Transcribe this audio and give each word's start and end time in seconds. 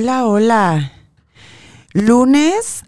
Hola, 0.00 0.28
hola. 0.28 0.92
Lunes 1.92 2.84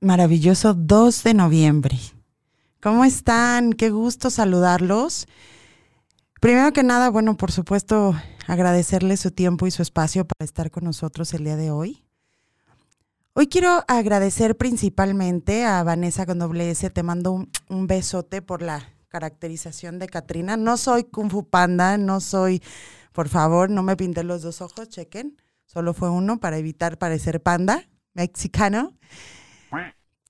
maravilloso 0.00 0.72
2 0.72 1.24
de 1.24 1.34
noviembre. 1.34 1.98
¿Cómo 2.80 3.04
están? 3.04 3.72
Qué 3.72 3.90
gusto 3.90 4.30
saludarlos. 4.30 5.26
Primero 6.40 6.72
que 6.72 6.84
nada, 6.84 7.10
bueno, 7.10 7.36
por 7.36 7.50
supuesto, 7.50 8.14
agradecerles 8.46 9.18
su 9.18 9.32
tiempo 9.32 9.66
y 9.66 9.72
su 9.72 9.82
espacio 9.82 10.24
para 10.24 10.44
estar 10.44 10.70
con 10.70 10.84
nosotros 10.84 11.34
el 11.34 11.42
día 11.42 11.56
de 11.56 11.72
hoy. 11.72 12.04
Hoy 13.32 13.48
quiero 13.48 13.82
agradecer 13.88 14.56
principalmente 14.56 15.64
a 15.64 15.82
Vanessa 15.82 16.24
con 16.24 16.38
doble 16.38 16.70
S. 16.70 16.88
Te 16.88 17.02
mando 17.02 17.32
un, 17.32 17.50
un 17.68 17.88
besote 17.88 18.42
por 18.42 18.62
la 18.62 18.94
caracterización 19.08 19.98
de 19.98 20.06
Katrina. 20.06 20.56
No 20.56 20.76
soy 20.76 21.02
Kung 21.02 21.32
Fu 21.32 21.48
Panda, 21.48 21.98
no 21.98 22.20
soy, 22.20 22.62
por 23.10 23.28
favor, 23.28 23.70
no 23.70 23.82
me 23.82 23.96
pinté 23.96 24.22
los 24.22 24.42
dos 24.42 24.60
ojos, 24.60 24.88
chequen. 24.88 25.36
Solo 25.66 25.94
fue 25.94 26.10
uno 26.10 26.38
para 26.38 26.58
evitar 26.58 26.98
parecer 26.98 27.42
panda 27.42 27.88
mexicano. 28.14 28.96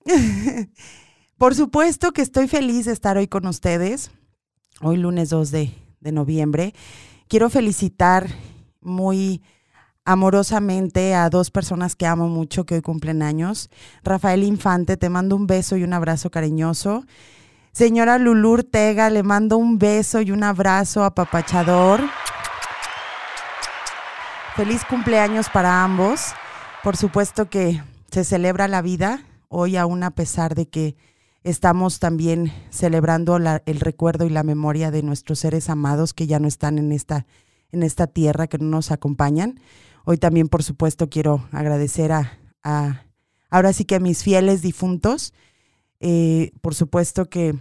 por 1.37 1.55
supuesto 1.55 2.11
que 2.11 2.21
estoy 2.21 2.47
feliz 2.47 2.85
de 2.85 2.91
estar 2.91 3.17
hoy 3.17 3.27
con 3.27 3.47
ustedes, 3.47 4.11
hoy 4.81 4.97
lunes 4.97 5.29
2 5.29 5.51
de, 5.51 5.71
de 5.99 6.11
noviembre. 6.11 6.73
Quiero 7.27 7.49
felicitar 7.49 8.27
muy 8.81 9.41
amorosamente 10.05 11.15
a 11.15 11.29
dos 11.29 11.49
personas 11.49 11.95
que 11.95 12.05
amo 12.05 12.29
mucho 12.29 12.65
que 12.65 12.75
hoy 12.75 12.81
cumplen 12.81 13.23
años. 13.23 13.69
Rafael 14.03 14.43
Infante, 14.43 14.97
te 14.97 15.09
mando 15.09 15.35
un 15.35 15.47
beso 15.47 15.75
y 15.77 15.83
un 15.83 15.93
abrazo 15.93 16.29
cariñoso. 16.29 17.05
Señora 17.71 18.17
Lulú 18.19 18.51
Ortega, 18.51 19.09
le 19.09 19.23
mando 19.23 19.57
un 19.57 19.79
beso 19.79 20.21
y 20.21 20.31
un 20.31 20.43
abrazo 20.43 21.03
apapachador. 21.03 22.01
Feliz 24.55 24.85
cumpleaños 24.85 25.49
para 25.49 25.83
ambos. 25.83 26.33
Por 26.81 26.95
supuesto 26.95 27.49
que 27.49 27.83
se 28.09 28.23
celebra 28.23 28.69
la 28.69 28.81
vida 28.81 29.21
hoy 29.49 29.75
aún 29.75 30.01
a 30.01 30.11
pesar 30.11 30.55
de 30.55 30.69
que 30.69 30.95
estamos 31.43 31.99
también 31.99 32.53
celebrando 32.69 33.35
el 33.35 33.79
recuerdo 33.81 34.25
y 34.25 34.29
la 34.29 34.43
memoria 34.43 34.91
de 34.91 35.03
nuestros 35.03 35.39
seres 35.39 35.69
amados 35.69 36.13
que 36.13 36.25
ya 36.25 36.39
no 36.39 36.47
están 36.47 36.77
en 36.77 36.93
esta, 36.93 37.25
en 37.73 37.83
esta 37.83 38.07
tierra, 38.07 38.47
que 38.47 38.57
no 38.57 38.67
nos 38.67 38.91
acompañan. 38.91 39.59
Hoy 40.05 40.17
también, 40.17 40.47
por 40.47 40.63
supuesto, 40.63 41.09
quiero 41.09 41.45
agradecer 41.51 42.13
a, 42.13 42.39
a 42.63 43.03
ahora 43.49 43.73
sí 43.73 43.83
que 43.83 43.95
a 43.95 43.99
mis 43.99 44.23
fieles 44.23 44.61
difuntos. 44.61 45.33
Eh, 45.99 46.53
por 46.61 46.75
supuesto 46.75 47.25
que 47.25 47.59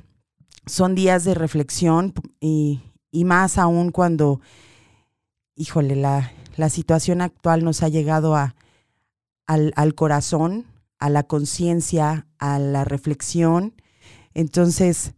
son 0.65 0.94
días 0.94 1.25
de 1.25 1.34
reflexión 1.34 2.15
y, 2.38 2.83
y 3.10 3.25
más 3.25 3.59
aún 3.59 3.91
cuando, 3.91 4.41
híjole, 5.56 5.97
la, 5.97 6.31
la 6.56 6.69
situación 6.69 7.20
actual 7.20 7.65
nos 7.65 7.82
ha 7.82 7.88
llegado 7.88 8.37
a, 8.37 8.54
al, 9.47 9.72
al 9.76 9.94
corazón, 9.94 10.66
a 10.98 11.10
la 11.10 11.25
conciencia, 11.25 12.26
a 12.38 12.59
la 12.59 12.84
reflexión. 12.84 13.75
Entonces, 14.32 15.15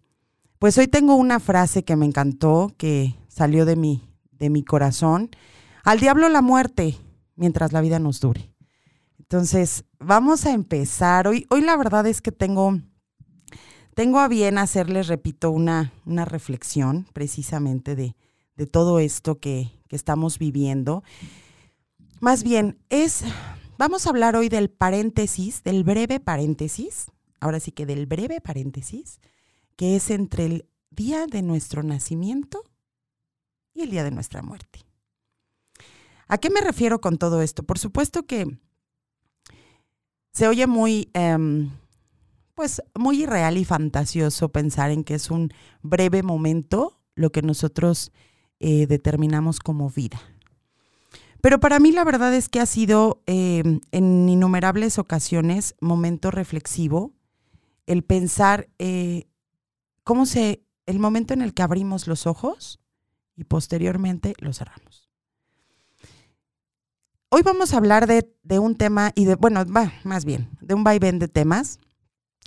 pues 0.58 0.78
hoy 0.78 0.88
tengo 0.88 1.14
una 1.14 1.40
frase 1.40 1.84
que 1.84 1.96
me 1.96 2.06
encantó, 2.06 2.72
que 2.76 3.14
salió 3.28 3.64
de 3.64 3.76
mi, 3.76 4.02
de 4.32 4.50
mi 4.50 4.62
corazón. 4.62 5.30
Al 5.84 6.00
diablo 6.00 6.28
la 6.28 6.42
muerte, 6.42 6.96
mientras 7.36 7.72
la 7.72 7.80
vida 7.80 7.98
nos 7.98 8.20
dure. 8.20 8.52
Entonces, 9.18 9.84
vamos 9.98 10.46
a 10.46 10.52
empezar. 10.52 11.28
Hoy, 11.28 11.46
hoy 11.50 11.60
la 11.60 11.76
verdad 11.76 12.06
es 12.06 12.22
que 12.22 12.32
tengo, 12.32 12.80
tengo 13.94 14.20
a 14.20 14.28
bien 14.28 14.58
hacerles, 14.58 15.08
repito, 15.08 15.50
una, 15.50 15.92
una 16.04 16.24
reflexión 16.24 17.06
precisamente 17.12 17.96
de, 17.96 18.16
de 18.56 18.66
todo 18.66 18.98
esto 18.98 19.38
que, 19.38 19.70
que 19.88 19.96
estamos 19.96 20.38
viviendo. 20.38 21.02
Más 22.20 22.42
bien, 22.42 22.78
es, 22.88 23.24
vamos 23.78 24.06
a 24.06 24.10
hablar 24.10 24.36
hoy 24.36 24.48
del 24.48 24.70
paréntesis, 24.70 25.62
del 25.62 25.84
breve 25.84 26.20
paréntesis, 26.20 27.06
ahora 27.40 27.60
sí 27.60 27.72
que 27.72 27.86
del 27.86 28.06
breve 28.06 28.40
paréntesis, 28.40 29.20
que 29.76 29.96
es 29.96 30.10
entre 30.10 30.46
el 30.46 30.68
día 30.90 31.26
de 31.26 31.42
nuestro 31.42 31.82
nacimiento 31.82 32.62
y 33.74 33.82
el 33.82 33.90
día 33.90 34.04
de 34.04 34.10
nuestra 34.10 34.42
muerte. 34.42 34.80
¿A 36.28 36.38
qué 36.38 36.50
me 36.50 36.60
refiero 36.60 37.00
con 37.00 37.18
todo 37.18 37.42
esto? 37.42 37.62
Por 37.62 37.78
supuesto 37.78 38.24
que 38.24 38.58
se 40.32 40.48
oye 40.48 40.66
muy, 40.66 41.10
eh, 41.14 41.68
pues, 42.54 42.82
muy 42.94 43.22
irreal 43.22 43.58
y 43.58 43.64
fantasioso 43.64 44.48
pensar 44.48 44.90
en 44.90 45.04
que 45.04 45.14
es 45.14 45.30
un 45.30 45.52
breve 45.82 46.22
momento 46.22 46.98
lo 47.14 47.30
que 47.30 47.42
nosotros 47.42 48.12
eh, 48.60 48.86
determinamos 48.86 49.60
como 49.60 49.90
vida. 49.90 50.20
Pero 51.40 51.60
para 51.60 51.78
mí 51.78 51.92
la 51.92 52.04
verdad 52.04 52.34
es 52.34 52.48
que 52.48 52.60
ha 52.60 52.66
sido 52.66 53.22
eh, 53.26 53.62
en 53.92 54.28
innumerables 54.28 54.98
ocasiones 54.98 55.74
momento 55.80 56.30
reflexivo 56.30 57.12
el 57.86 58.02
pensar 58.02 58.68
eh, 58.78 59.28
cómo 60.02 60.26
se, 60.26 60.64
el 60.86 60.98
momento 60.98 61.34
en 61.34 61.42
el 61.42 61.54
que 61.54 61.62
abrimos 61.62 62.06
los 62.06 62.26
ojos 62.26 62.80
y 63.36 63.44
posteriormente 63.44 64.34
los 64.38 64.58
cerramos. 64.58 65.08
Hoy 67.28 67.42
vamos 67.42 67.74
a 67.74 67.76
hablar 67.76 68.06
de, 68.06 68.32
de 68.42 68.58
un 68.58 68.76
tema 68.76 69.12
y 69.14 69.26
de, 69.26 69.34
bueno, 69.34 69.64
va, 69.66 69.92
más 70.04 70.24
bien, 70.24 70.48
de 70.60 70.74
un 70.74 70.84
vaivén 70.84 71.18
de 71.18 71.28
temas 71.28 71.80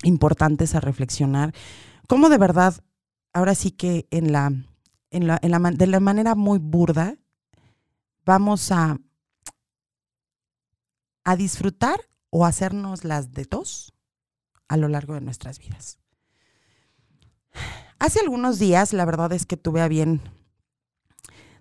importantes 0.04 0.74
a 0.76 0.80
reflexionar. 0.80 1.54
Cómo 2.08 2.30
de 2.30 2.38
verdad, 2.38 2.74
ahora 3.34 3.56
sí 3.56 3.72
que 3.72 4.08
en 4.10 4.32
la, 4.32 4.52
de 5.12 5.88
la 5.88 6.00
manera 6.00 6.36
muy 6.36 6.60
burda, 6.60 7.16
vamos 8.26 8.72
a, 8.72 8.98
a 11.24 11.36
disfrutar 11.36 12.00
o 12.30 12.46
hacernos 12.46 13.04
las 13.04 13.32
de 13.32 13.46
tos 13.46 13.94
a 14.68 14.78
lo 14.78 14.88
largo 14.88 15.16
de 15.16 15.22
nuestras 15.22 15.60
vidas. 15.60 16.00
Hace 17.98 18.20
algunos 18.22 18.60
días, 18.60 18.94
la 18.94 19.06
verdad 19.06 19.34
es 19.34 19.46
que 19.46 19.58
tuve 19.58 19.82
a 19.82 19.88
bien 19.88 20.22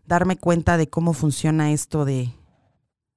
darme 0.06 0.37
cuenta 0.37 0.76
de 0.76 0.88
cómo 0.88 1.12
funciona 1.12 1.72
esto 1.72 2.04
de, 2.04 2.32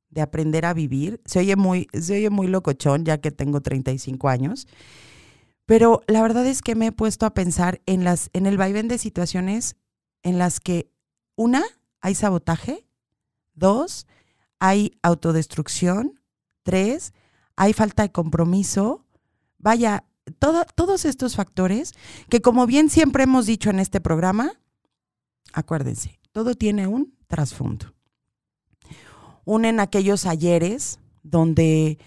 de 0.09 0.21
aprender 0.21 0.65
a 0.65 0.73
vivir. 0.73 1.21
Se 1.25 1.39
oye, 1.39 1.55
muy, 1.55 1.87
se 1.93 2.15
oye 2.15 2.29
muy 2.29 2.47
locochón, 2.47 3.05
ya 3.05 3.19
que 3.19 3.31
tengo 3.31 3.61
35 3.61 4.29
años. 4.29 4.67
Pero 5.65 6.01
la 6.07 6.21
verdad 6.21 6.45
es 6.47 6.61
que 6.61 6.75
me 6.75 6.87
he 6.87 6.91
puesto 6.91 7.25
a 7.25 7.33
pensar 7.33 7.81
en, 7.85 8.03
las, 8.03 8.29
en 8.33 8.45
el 8.45 8.57
vaivén 8.57 8.87
de 8.87 8.97
situaciones 8.97 9.75
en 10.23 10.37
las 10.37 10.59
que, 10.59 10.91
una, 11.35 11.63
hay 12.01 12.15
sabotaje, 12.15 12.85
dos, 13.53 14.07
hay 14.59 14.97
autodestrucción, 15.01 16.19
tres, 16.63 17.13
hay 17.55 17.73
falta 17.73 18.03
de 18.03 18.11
compromiso. 18.11 19.05
Vaya, 19.57 20.03
todo, 20.39 20.65
todos 20.75 21.05
estos 21.05 21.35
factores 21.35 21.93
que 22.29 22.41
como 22.41 22.65
bien 22.65 22.89
siempre 22.89 23.23
hemos 23.23 23.45
dicho 23.45 23.69
en 23.69 23.79
este 23.79 24.01
programa, 24.01 24.53
acuérdense, 25.53 26.19
todo 26.31 26.55
tiene 26.55 26.87
un 26.87 27.15
trasfondo. 27.27 27.93
Unen 29.45 29.79
aquellos 29.79 30.25
ayeres 30.25 30.99
donde 31.23 31.97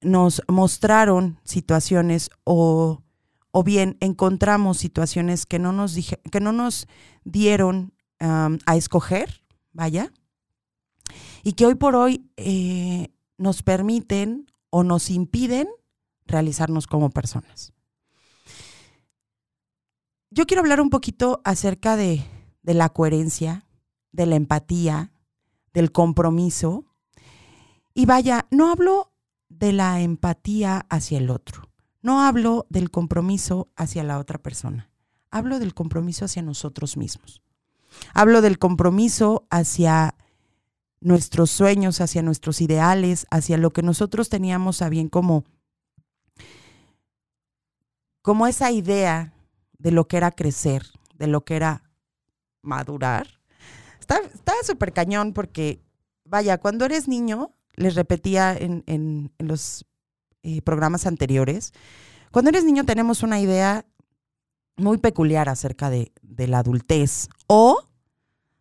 nos 0.00 0.42
mostraron 0.48 1.38
situaciones 1.44 2.30
o, 2.44 3.02
o 3.50 3.62
bien 3.62 3.96
encontramos 4.00 4.78
situaciones 4.78 5.46
que 5.46 5.58
no 5.58 5.72
nos, 5.72 5.94
dije, 5.94 6.20
que 6.30 6.40
no 6.40 6.52
nos 6.52 6.86
dieron 7.24 7.92
a 8.20 8.76
escoger, 8.76 9.42
vaya, 9.72 10.12
y 11.44 11.52
que 11.52 11.66
hoy 11.66 11.76
por 11.76 11.94
hoy 11.94 12.28
eh, 12.36 13.12
nos 13.36 13.62
permiten 13.62 14.50
o 14.70 14.82
nos 14.82 15.10
impiden 15.10 15.68
realizarnos 16.26 16.86
como 16.86 17.10
personas. 17.10 17.72
Yo 20.30 20.46
quiero 20.46 20.60
hablar 20.60 20.80
un 20.80 20.90
poquito 20.90 21.40
acerca 21.44 21.96
de, 21.96 22.24
de 22.62 22.74
la 22.74 22.90
coherencia, 22.90 23.66
de 24.12 24.26
la 24.26 24.36
empatía, 24.36 25.12
del 25.72 25.92
compromiso. 25.92 26.84
Y 27.94 28.06
vaya, 28.06 28.46
no 28.50 28.70
hablo 28.70 29.12
de 29.48 29.72
la 29.72 30.00
empatía 30.00 30.86
hacia 30.90 31.18
el 31.18 31.30
otro, 31.30 31.67
no 32.08 32.22
hablo 32.22 32.64
del 32.70 32.90
compromiso 32.90 33.68
hacia 33.76 34.02
la 34.02 34.18
otra 34.18 34.38
persona, 34.38 34.88
hablo 35.30 35.58
del 35.58 35.74
compromiso 35.74 36.24
hacia 36.24 36.40
nosotros 36.40 36.96
mismos. 36.96 37.42
Hablo 38.14 38.40
del 38.40 38.58
compromiso 38.58 39.46
hacia 39.50 40.14
nuestros 41.02 41.50
sueños, 41.50 42.00
hacia 42.00 42.22
nuestros 42.22 42.62
ideales, 42.62 43.26
hacia 43.30 43.58
lo 43.58 43.74
que 43.74 43.82
nosotros 43.82 44.30
teníamos 44.30 44.80
a 44.80 44.88
bien 44.88 45.10
como, 45.10 45.44
como 48.22 48.46
esa 48.46 48.70
idea 48.70 49.34
de 49.76 49.90
lo 49.90 50.08
que 50.08 50.16
era 50.16 50.30
crecer, 50.30 50.86
de 51.12 51.26
lo 51.26 51.44
que 51.44 51.56
era 51.56 51.82
madurar. 52.62 53.38
Está 54.00 54.54
súper 54.64 54.94
cañón 54.94 55.34
porque, 55.34 55.82
vaya, 56.24 56.56
cuando 56.56 56.86
eres 56.86 57.06
niño, 57.06 57.52
les 57.74 57.96
repetía 57.96 58.56
en, 58.56 58.82
en, 58.86 59.30
en 59.36 59.46
los 59.46 59.84
eh, 60.42 60.62
programas 60.62 61.06
anteriores, 61.06 61.72
cuando 62.30 62.50
eres 62.50 62.64
niño 62.64 62.84
tenemos 62.84 63.22
una 63.22 63.40
idea 63.40 63.86
muy 64.76 64.98
peculiar 64.98 65.48
acerca 65.48 65.90
de, 65.90 66.12
la 66.22 66.60
adultez 66.60 67.28
o 67.46 67.82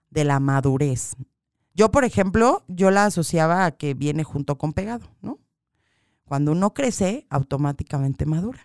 de 0.09 0.23
la 0.23 0.39
madurez. 0.39 1.15
Yo, 1.73 1.91
por 1.91 2.03
ejemplo, 2.03 2.63
yo 2.67 2.89
la 2.89 3.05
asociaba 3.05 3.65
a 3.65 3.71
que 3.71 3.93
viene 3.93 4.23
junto 4.23 4.57
con 4.57 4.73
pegado, 4.73 5.07
¿no? 5.21 5.39
Cuando 6.25 6.51
uno 6.51 6.73
crece, 6.73 7.27
automáticamente 7.29 8.25
madura. 8.25 8.63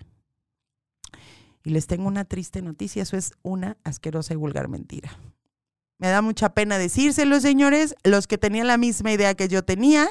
Y 1.62 1.70
les 1.70 1.86
tengo 1.86 2.08
una 2.08 2.24
triste 2.24 2.62
noticia, 2.62 3.02
eso 3.02 3.16
es 3.16 3.34
una 3.42 3.76
asquerosa 3.84 4.32
y 4.32 4.36
vulgar 4.36 4.68
mentira. 4.68 5.10
Me 6.02 6.08
da 6.08 6.20
mucha 6.20 6.52
pena 6.52 6.78
decírselo, 6.78 7.38
señores, 7.38 7.94
los 8.02 8.26
que 8.26 8.36
tenían 8.36 8.66
la 8.66 8.76
misma 8.76 9.12
idea 9.12 9.36
que 9.36 9.46
yo 9.46 9.62
tenía, 9.62 10.08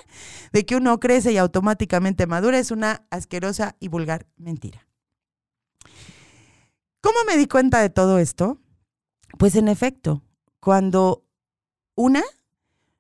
de 0.54 0.66
que 0.66 0.78
uno 0.78 0.98
crece 1.02 1.34
y 1.34 1.38
automáticamente 1.38 2.28
madura, 2.28 2.58
es 2.60 2.72
una 2.72 3.06
asquerosa 3.10 3.76
y 3.82 3.90
vulgar 3.90 4.26
mentira. 4.38 4.88
¿Cómo 7.02 7.18
me 7.28 7.36
di 7.36 7.46
cuenta 7.46 7.82
de 7.82 7.90
todo 7.90 8.20
esto? 8.20 8.58
Pues 9.38 9.56
en 9.56 9.68
efecto, 9.68 10.24
cuando 10.62 11.26
una 11.96 12.24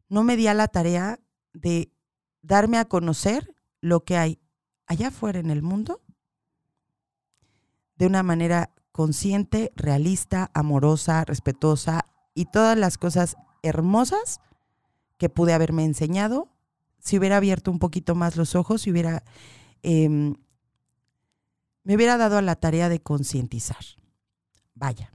no 0.09 0.25
me 0.25 0.35
di 0.35 0.47
a 0.47 0.53
la 0.53 0.67
tarea 0.67 1.21
de 1.53 1.93
darme 2.41 2.77
a 2.77 2.83
conocer 2.83 3.55
lo 3.79 4.03
que 4.03 4.17
hay 4.17 4.41
allá 4.85 5.07
afuera 5.07 5.39
en 5.39 5.49
el 5.49 5.61
mundo 5.61 6.01
de 7.95 8.07
una 8.07 8.21
manera 8.21 8.73
consciente, 8.91 9.71
realista, 9.77 10.51
amorosa, 10.53 11.23
respetuosa 11.23 12.10
y 12.33 12.45
todas 12.45 12.77
las 12.77 12.97
cosas 12.97 13.35
hermosas 13.63 14.39
que 15.17 15.29
pude 15.29 15.53
haberme 15.53 15.83
enseñado 15.83 16.49
si 16.99 17.17
hubiera 17.17 17.37
abierto 17.37 17.71
un 17.71 17.79
poquito 17.79 18.15
más 18.15 18.35
los 18.35 18.55
ojos, 18.55 18.83
si 18.83 18.91
hubiera 18.91 19.23
em, 19.83 20.35
me 21.83 21.95
hubiera 21.95 22.17
dado 22.17 22.37
a 22.37 22.41
la 22.41 22.55
tarea 22.55 22.89
de 22.89 23.01
concientizar. 23.01 23.83
Vaya. 24.75 25.11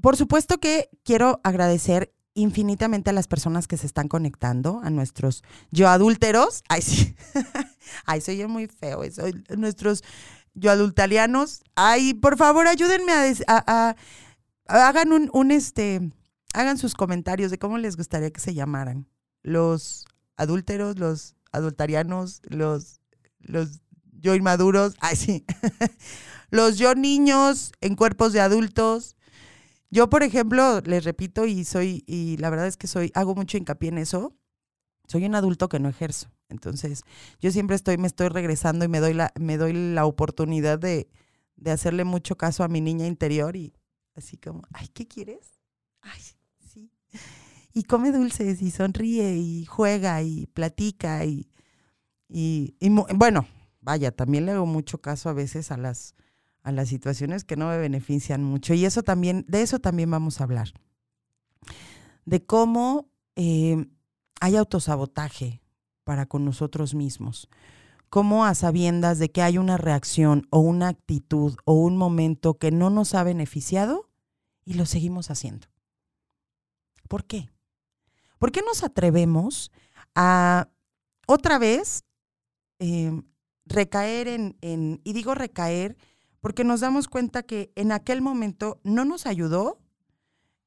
por 0.00 0.16
supuesto 0.16 0.58
que 0.58 0.90
quiero 1.02 1.40
agradecer 1.44 2.12
infinitamente 2.34 3.10
a 3.10 3.12
las 3.12 3.28
personas 3.28 3.68
que 3.68 3.76
se 3.76 3.86
están 3.86 4.08
conectando, 4.08 4.80
a 4.82 4.90
nuestros 4.90 5.42
yo 5.70 5.88
adúlteros. 5.88 6.62
Ay, 6.68 6.82
sí. 6.82 7.14
Ay, 8.04 8.20
soy 8.20 8.44
muy 8.46 8.66
feo 8.66 9.04
eso. 9.04 9.22
Nuestros 9.56 10.02
yo 10.52 10.70
adultarianos. 10.70 11.62
Ay, 11.74 12.14
por 12.14 12.36
favor, 12.36 12.66
ayúdenme 12.66 13.12
a, 13.46 13.96
hagan 14.66 15.12
un, 15.12 15.50
este, 15.50 16.12
hagan 16.52 16.78
sus 16.78 16.94
comentarios 16.94 17.50
de 17.50 17.58
cómo 17.58 17.78
les 17.78 17.96
gustaría 17.96 18.30
que 18.30 18.40
se 18.40 18.54
llamaran. 18.54 19.08
Los 19.42 20.06
adúlteros, 20.36 20.98
los 20.98 21.36
adultarianos, 21.52 22.40
los, 22.44 23.00
los 23.40 23.80
yo 24.12 24.34
inmaduros. 24.34 24.94
Ay, 25.00 25.16
sí. 25.16 25.44
los 26.50 26.78
yo 26.78 26.94
niños 26.94 27.72
en 27.80 27.94
cuerpos 27.94 28.32
de 28.32 28.40
adultos. 28.40 29.16
Yo, 29.90 30.08
por 30.08 30.22
ejemplo, 30.22 30.80
les 30.80 31.04
repito 31.04 31.46
y 31.46 31.64
soy, 31.64 32.02
y 32.06 32.36
la 32.38 32.50
verdad 32.50 32.66
es 32.66 32.76
que 32.76 32.88
soy, 32.88 33.12
hago 33.14 33.34
mucho 33.34 33.58
hincapié 33.58 33.90
en 33.90 33.98
eso. 33.98 34.34
Soy 35.06 35.26
un 35.26 35.34
adulto 35.34 35.68
que 35.68 35.78
no 35.78 35.88
ejerzo. 35.88 36.30
Entonces, 36.48 37.02
yo 37.40 37.50
siempre 37.52 37.76
estoy, 37.76 37.98
me 37.98 38.06
estoy 38.06 38.28
regresando 38.28 38.84
y 38.84 38.88
me 38.88 39.00
doy 39.00 39.14
la, 39.14 39.32
me 39.38 39.56
doy 39.56 39.72
la 39.72 40.06
oportunidad 40.06 40.78
de, 40.78 41.08
de 41.56 41.70
hacerle 41.70 42.04
mucho 42.04 42.36
caso 42.36 42.64
a 42.64 42.68
mi 42.68 42.80
niña 42.80 43.06
interior 43.06 43.54
y 43.56 43.74
así 44.14 44.36
como, 44.36 44.62
ay, 44.72 44.88
¿qué 44.88 45.06
quieres? 45.06 45.60
Ay, 46.00 46.20
sí. 46.72 46.90
Y 47.72 47.84
come 47.84 48.12
dulces 48.12 48.62
y 48.62 48.70
sonríe 48.70 49.36
y 49.36 49.64
juega 49.64 50.22
y 50.22 50.46
platica 50.46 51.24
y, 51.24 51.50
y, 52.28 52.76
y 52.78 52.88
bueno, 52.88 53.46
vaya, 53.80 54.12
también 54.12 54.46
le 54.46 54.52
hago 54.52 54.66
mucho 54.66 54.98
caso 54.98 55.28
a 55.28 55.32
veces 55.32 55.70
a 55.70 55.76
las, 55.76 56.14
a 56.62 56.72
las 56.72 56.88
situaciones 56.88 57.44
que 57.44 57.56
no 57.56 57.68
me 57.68 57.78
benefician 57.78 58.42
mucho. 58.42 58.74
Y 58.74 58.84
eso 58.84 59.02
también, 59.02 59.44
de 59.48 59.62
eso 59.62 59.78
también 59.78 60.10
vamos 60.10 60.40
a 60.40 60.44
hablar. 60.44 60.72
De 62.24 62.44
cómo 62.44 63.10
eh, 63.36 63.86
hay 64.40 64.56
autosabotaje 64.56 65.60
para 66.04 66.26
con 66.26 66.44
nosotros 66.44 66.94
mismos. 66.94 67.48
Cómo 68.14 68.44
a 68.44 68.54
sabiendas 68.54 69.18
de 69.18 69.32
que 69.32 69.42
hay 69.42 69.58
una 69.58 69.76
reacción 69.76 70.46
o 70.50 70.60
una 70.60 70.86
actitud 70.86 71.56
o 71.64 71.72
un 71.72 71.96
momento 71.96 72.58
que 72.58 72.70
no 72.70 72.88
nos 72.88 73.12
ha 73.12 73.24
beneficiado 73.24 74.08
y 74.64 74.74
lo 74.74 74.86
seguimos 74.86 75.32
haciendo. 75.32 75.66
¿Por 77.08 77.24
qué? 77.24 77.50
¿Por 78.38 78.52
qué 78.52 78.62
nos 78.62 78.84
atrevemos 78.84 79.72
a 80.14 80.68
otra 81.26 81.58
vez 81.58 82.04
eh, 82.78 83.20
recaer 83.66 84.28
en, 84.28 84.56
en, 84.60 85.00
y 85.02 85.12
digo 85.12 85.34
recaer 85.34 85.96
porque 86.40 86.62
nos 86.62 86.82
damos 86.82 87.08
cuenta 87.08 87.42
que 87.42 87.72
en 87.74 87.90
aquel 87.90 88.22
momento 88.22 88.78
no 88.84 89.04
nos 89.04 89.26
ayudó 89.26 89.80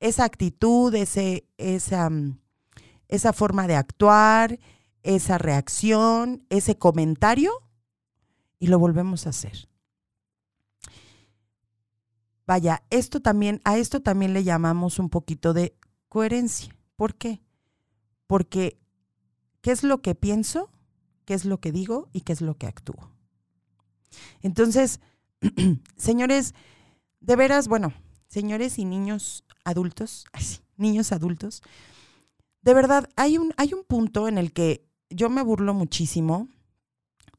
esa 0.01 0.25
actitud, 0.25 0.93
ese, 0.93 1.47
esa, 1.55 2.09
mm, 2.09 2.41
esa 3.07 3.31
forma 3.31 3.67
de 3.67 3.77
actuar, 3.77 4.59
esa 5.15 5.37
reacción, 5.37 6.45
ese 6.49 6.77
comentario, 6.77 7.51
y 8.59 8.67
lo 8.67 8.79
volvemos 8.79 9.25
a 9.25 9.31
hacer. 9.31 9.69
Vaya, 12.45 12.83
esto 12.89 13.21
también, 13.21 13.61
a 13.65 13.77
esto 13.77 14.01
también 14.01 14.33
le 14.33 14.43
llamamos 14.43 14.99
un 14.99 15.09
poquito 15.09 15.53
de 15.53 15.75
coherencia. 16.07 16.75
¿Por 16.95 17.15
qué? 17.15 17.41
Porque, 18.25 18.79
¿qué 19.61 19.71
es 19.71 19.83
lo 19.83 20.01
que 20.01 20.15
pienso? 20.15 20.69
qué 21.27 21.33
es 21.33 21.43
lo 21.43 21.59
que 21.59 21.73
digo 21.73 22.07
y 22.13 22.21
qué 22.21 22.31
es 22.31 22.39
lo 22.41 22.57
que 22.57 22.67
actúo. 22.67 23.11
Entonces, 24.41 25.01
señores, 25.97 26.55
de 27.19 27.35
veras, 27.35 27.67
bueno, 27.67 27.93
señores 28.27 28.79
y 28.79 28.85
niños 28.85 29.43
adultos, 29.65 30.25
niños 30.77 31.11
adultos, 31.11 31.61
de 32.61 32.73
verdad, 32.73 33.09
hay 33.17 33.37
un, 33.37 33.53
hay 33.57 33.73
un 33.73 33.83
punto 33.83 34.29
en 34.29 34.37
el 34.37 34.53
que 34.53 34.86
yo 35.09 35.29
me 35.29 35.41
burlo 35.41 35.73
muchísimo 35.73 36.47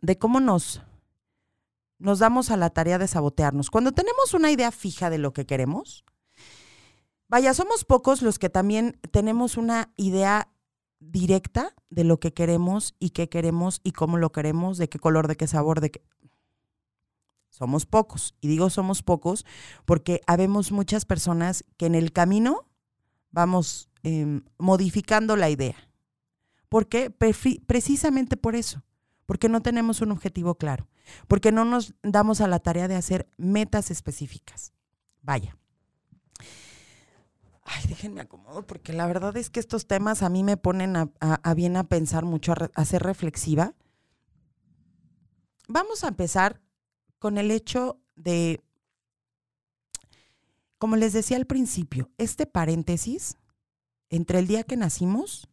de 0.01 0.19
cómo 0.19 0.41
nos, 0.41 0.83
nos 1.99 2.19
damos 2.19 2.51
a 2.51 2.57
la 2.57 2.71
tarea 2.71 2.99
de 2.99 3.09
sabotearnos. 3.09 3.71
Cuando 3.71 3.93
tenemos 3.93 4.35
una 4.35 4.51
idea 4.51 4.71
fija 4.71 5.11
de 5.11 5.19
lo 5.19 5.33
que 5.33 5.47
queremos, 5.47 6.05
vaya, 7.29 7.55
somos 7.55 7.85
pocos 7.85 8.23
los 8.23 8.39
que 8.39 8.51
también 8.51 8.99
tenemos 9.11 9.57
una 9.57 9.93
idea 9.97 10.51
directa 11.01 11.75
de 11.91 12.05
lo 12.05 12.19
que 12.19 12.33
queremos 12.33 12.95
y 12.99 13.11
qué 13.11 13.29
queremos 13.29 13.81
y 13.85 13.93
cómo 13.93 14.19
lo 14.19 14.33
queremos, 14.33 14.79
de 14.79 14.89
qué 14.89 14.99
color, 14.99 15.29
de 15.29 15.37
qué 15.37 15.47
sabor, 15.47 15.81
de 15.81 15.91
qué... 15.91 16.03
Somos 17.51 17.87
pocos. 17.87 18.35
Y 18.41 18.49
digo 18.49 18.71
somos 18.71 19.03
pocos 19.03 19.45
porque 19.85 20.21
habemos 20.27 20.71
muchas 20.71 21.05
personas 21.05 21.65
que 21.77 21.87
en 21.87 21.95
el 21.95 22.13
camino 22.13 22.69
vamos 23.31 23.89
em, 24.03 24.43
modificando 24.59 25.35
la 25.35 25.51
idea. 25.51 25.88
¿Por 26.69 26.89
qué? 26.89 27.11
Precisamente 27.11 28.37
por 28.37 28.55
eso. 28.55 28.83
Porque 29.27 29.49
no 29.49 29.61
tenemos 29.61 30.01
un 30.01 30.11
objetivo 30.11 30.55
claro. 30.57 30.89
Porque 31.27 31.53
no 31.53 31.65
nos 31.65 31.95
damos 32.03 32.41
a 32.41 32.49
la 32.49 32.59
tarea 32.59 32.89
de 32.89 32.97
hacer 32.97 33.29
metas 33.37 33.91
específicas. 33.91 34.73
Vaya. 35.23 35.57
Ay, 37.71 37.85
déjenme 37.87 38.23
acomodo, 38.23 38.67
porque 38.67 38.95
la 38.95 39.07
verdad 39.07 39.37
es 39.37 39.51
que 39.51 39.61
estos 39.61 39.87
temas 39.87 40.23
a 40.23 40.31
mí 40.31 40.43
me 40.43 40.57
ponen 40.57 40.97
a, 40.97 41.55
bien 41.55 41.77
a 41.77 41.85
pensar 41.85 42.25
mucho, 42.25 42.55
a, 42.75 42.85
ser 42.87 43.03
reflexiva. 43.03 43.75
Vamos 45.69 46.03
a 46.03 46.09
empezar 46.09 46.63
con 47.19 47.37
el 47.37 47.51
hecho 47.51 48.01
de, 48.17 48.63
como 50.79 50.97
les 50.97 51.13
decía 51.13 51.37
al 51.37 51.45
principio, 51.45 52.11
este 52.17 52.47
paréntesis 52.47 53.37
entre 54.09 54.39
el 54.39 54.47
día 54.47 54.65
que 54.65 54.79
nacimos 54.79 55.47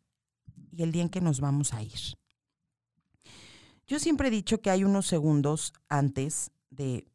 y 0.75 0.83
el 0.83 0.91
día 0.91 1.03
en 1.03 1.09
que 1.09 1.21
nos 1.21 1.39
vamos 1.39 1.73
a 1.73 1.81
ir. 1.81 1.99
Yo 3.87 3.99
siempre 3.99 4.27
he 4.27 4.31
dicho 4.31 4.61
que 4.61 4.71
hay 4.71 4.83
unos 4.83 5.07
segundos 5.07 5.73
antes 5.89 6.51
de 6.69 7.07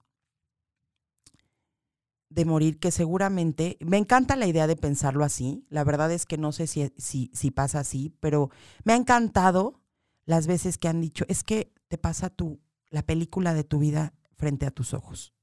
de 2.31 2.45
morir 2.45 2.79
que 2.79 2.93
seguramente, 2.93 3.76
me 3.81 3.99
encanta 3.99 4.37
la 4.37 4.47
idea 4.47 4.69
de 4.69 4.76
pensarlo 4.76 5.25
así, 5.25 5.67
la 5.69 5.83
verdad 5.83 6.12
es 6.12 6.26
que 6.26 6.38
no 6.38 6.52
sé 6.52 6.69
si, 6.69 6.93
si, 6.97 7.31
si 7.35 7.50
pasa 7.50 7.81
así, 7.81 8.14
pero 8.21 8.50
me 8.85 8.93
ha 8.93 8.97
encantado 8.97 9.81
las 10.25 10.47
veces 10.47 10.79
que 10.79 10.87
han 10.87 11.00
dicho, 11.00 11.25
es 11.29 11.43
que 11.43 11.73
te 11.88 11.99
pasa 11.99 12.31
tu, 12.31 12.61
la 12.88 13.02
película 13.02 13.52
de 13.52 13.64
tu 13.64 13.81
vida 13.81 14.14
frente 14.37 14.64
a 14.64 14.71
tus 14.71 14.95
ojos. 14.95 15.35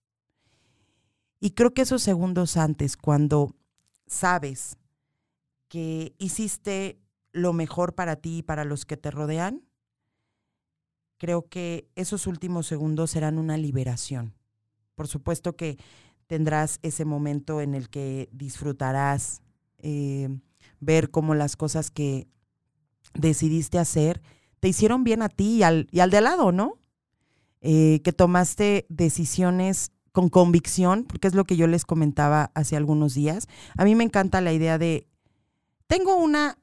Y 1.41 1.51
creo 1.51 1.73
que 1.73 1.81
esos 1.81 2.01
segundos 2.01 2.55
antes, 2.55 2.95
cuando 2.95 3.53
sabes 4.07 4.77
que 5.67 6.15
hiciste 6.17 7.01
lo 7.37 7.53
mejor 7.53 7.95
para 7.95 8.17
ti 8.17 8.39
y 8.39 8.43
para 8.43 8.65
los 8.65 8.85
que 8.85 8.97
te 8.97 9.11
rodean, 9.11 9.63
creo 11.17 11.47
que 11.47 11.87
esos 11.95 12.27
últimos 12.27 12.67
segundos 12.67 13.11
serán 13.11 13.37
una 13.37 13.57
liberación. 13.57 14.33
Por 14.95 15.07
supuesto 15.07 15.55
que 15.55 15.77
tendrás 16.27 16.79
ese 16.81 17.05
momento 17.05 17.61
en 17.61 17.73
el 17.73 17.89
que 17.89 18.29
disfrutarás 18.31 19.41
eh, 19.79 20.29
ver 20.79 21.09
cómo 21.09 21.35
las 21.35 21.55
cosas 21.55 21.91
que 21.91 22.27
decidiste 23.13 23.79
hacer 23.79 24.21
te 24.59 24.67
hicieron 24.67 25.03
bien 25.03 25.21
a 25.21 25.29
ti 25.29 25.57
y 25.57 25.63
al, 25.63 25.87
y 25.91 25.99
al 25.99 26.09
de 26.09 26.21
lado, 26.21 26.51
¿no? 26.51 26.79
Eh, 27.61 28.01
que 28.03 28.13
tomaste 28.13 28.85
decisiones 28.89 29.91
con 30.11 30.29
convicción, 30.29 31.03
porque 31.03 31.27
es 31.27 31.35
lo 31.35 31.45
que 31.45 31.57
yo 31.57 31.67
les 31.67 31.85
comentaba 31.85 32.51
hace 32.55 32.75
algunos 32.75 33.13
días. 33.13 33.47
A 33.77 33.85
mí 33.85 33.93
me 33.93 34.03
encanta 34.03 34.41
la 34.41 34.51
idea 34.51 34.77
de 34.77 35.07
tengo 35.85 36.15
una, 36.15 36.57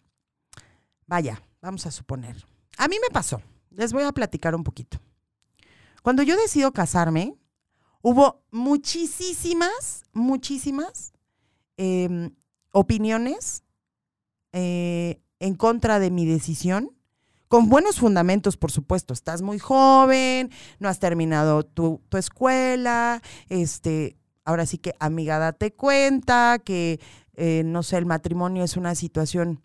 vaya, 1.06 1.42
vamos 1.60 1.86
a 1.86 1.90
suponer, 1.90 2.44
a 2.76 2.88
mí 2.88 2.96
me 3.00 3.12
pasó, 3.12 3.42
les 3.70 3.92
voy 3.92 4.04
a 4.04 4.12
platicar 4.12 4.54
un 4.54 4.64
poquito. 4.64 4.98
Cuando 6.02 6.22
yo 6.22 6.36
decido 6.36 6.72
casarme, 6.72 7.34
hubo 8.02 8.44
muchísimas, 8.50 10.04
muchísimas 10.12 11.14
em, 11.78 12.34
opiniones 12.72 13.64
eh, 14.52 15.22
en 15.40 15.54
contra 15.54 15.98
de 15.98 16.10
mi 16.10 16.26
decisión, 16.26 16.90
con 17.48 17.68
buenos 17.68 18.00
fundamentos, 18.00 18.56
por 18.56 18.70
supuesto. 18.70 19.14
Estás 19.14 19.40
muy 19.40 19.58
joven, 19.58 20.50
no 20.78 20.88
has 20.88 20.98
terminado 20.98 21.64
tu, 21.64 22.02
tu 22.08 22.18
escuela, 22.18 23.22
este, 23.48 24.18
ahora 24.44 24.66
sí 24.66 24.78
que 24.78 24.94
amiga, 24.98 25.38
date 25.38 25.72
cuenta 25.72 26.60
que, 26.62 27.00
eh, 27.34 27.62
no 27.64 27.82
sé, 27.82 27.96
el 27.96 28.06
matrimonio 28.06 28.64
es 28.64 28.76
una 28.76 28.94
situación 28.94 29.62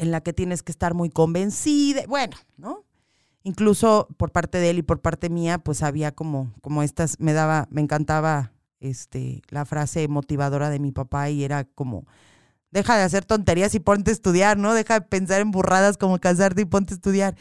en 0.00 0.10
la 0.10 0.22
que 0.22 0.32
tienes 0.32 0.62
que 0.62 0.72
estar 0.72 0.94
muy 0.94 1.10
convencida, 1.10 2.04
bueno, 2.08 2.34
¿no? 2.56 2.86
Incluso 3.42 4.08
por 4.16 4.32
parte 4.32 4.56
de 4.56 4.70
él 4.70 4.78
y 4.78 4.82
por 4.82 5.02
parte 5.02 5.28
mía, 5.28 5.58
pues 5.58 5.82
había 5.82 6.10
como, 6.12 6.54
como 6.62 6.82
estas, 6.82 7.20
me 7.20 7.34
daba, 7.34 7.68
me 7.70 7.82
encantaba 7.82 8.54
este, 8.80 9.42
la 9.50 9.66
frase 9.66 10.08
motivadora 10.08 10.70
de 10.70 10.78
mi 10.78 10.90
papá 10.90 11.28
y 11.28 11.44
era 11.44 11.64
como, 11.64 12.06
deja 12.70 12.96
de 12.96 13.02
hacer 13.02 13.26
tonterías 13.26 13.74
y 13.74 13.80
ponte 13.80 14.10
a 14.10 14.14
estudiar, 14.14 14.56
¿no? 14.56 14.72
Deja 14.72 15.00
de 15.00 15.06
pensar 15.06 15.42
en 15.42 15.50
burradas 15.50 15.98
como 15.98 16.18
casarte 16.18 16.62
y 16.62 16.64
ponte 16.64 16.94
a 16.94 16.96
estudiar. 16.96 17.36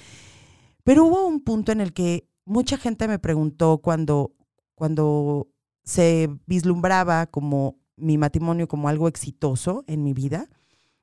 Pero 0.84 1.06
hubo 1.06 1.26
un 1.26 1.40
punto 1.40 1.72
en 1.72 1.80
el 1.80 1.94
que 1.94 2.28
mucha 2.44 2.76
gente 2.76 3.08
me 3.08 3.20
preguntó 3.20 3.78
cuando, 3.78 4.34
cuando 4.76 5.48
se 5.86 6.30
vislumbraba 6.46 7.28
como 7.28 7.78
mi 7.96 8.18
matrimonio 8.18 8.68
como 8.68 8.90
algo 8.90 9.08
exitoso 9.08 9.86
en 9.88 10.04
mi 10.04 10.14
vida 10.14 10.50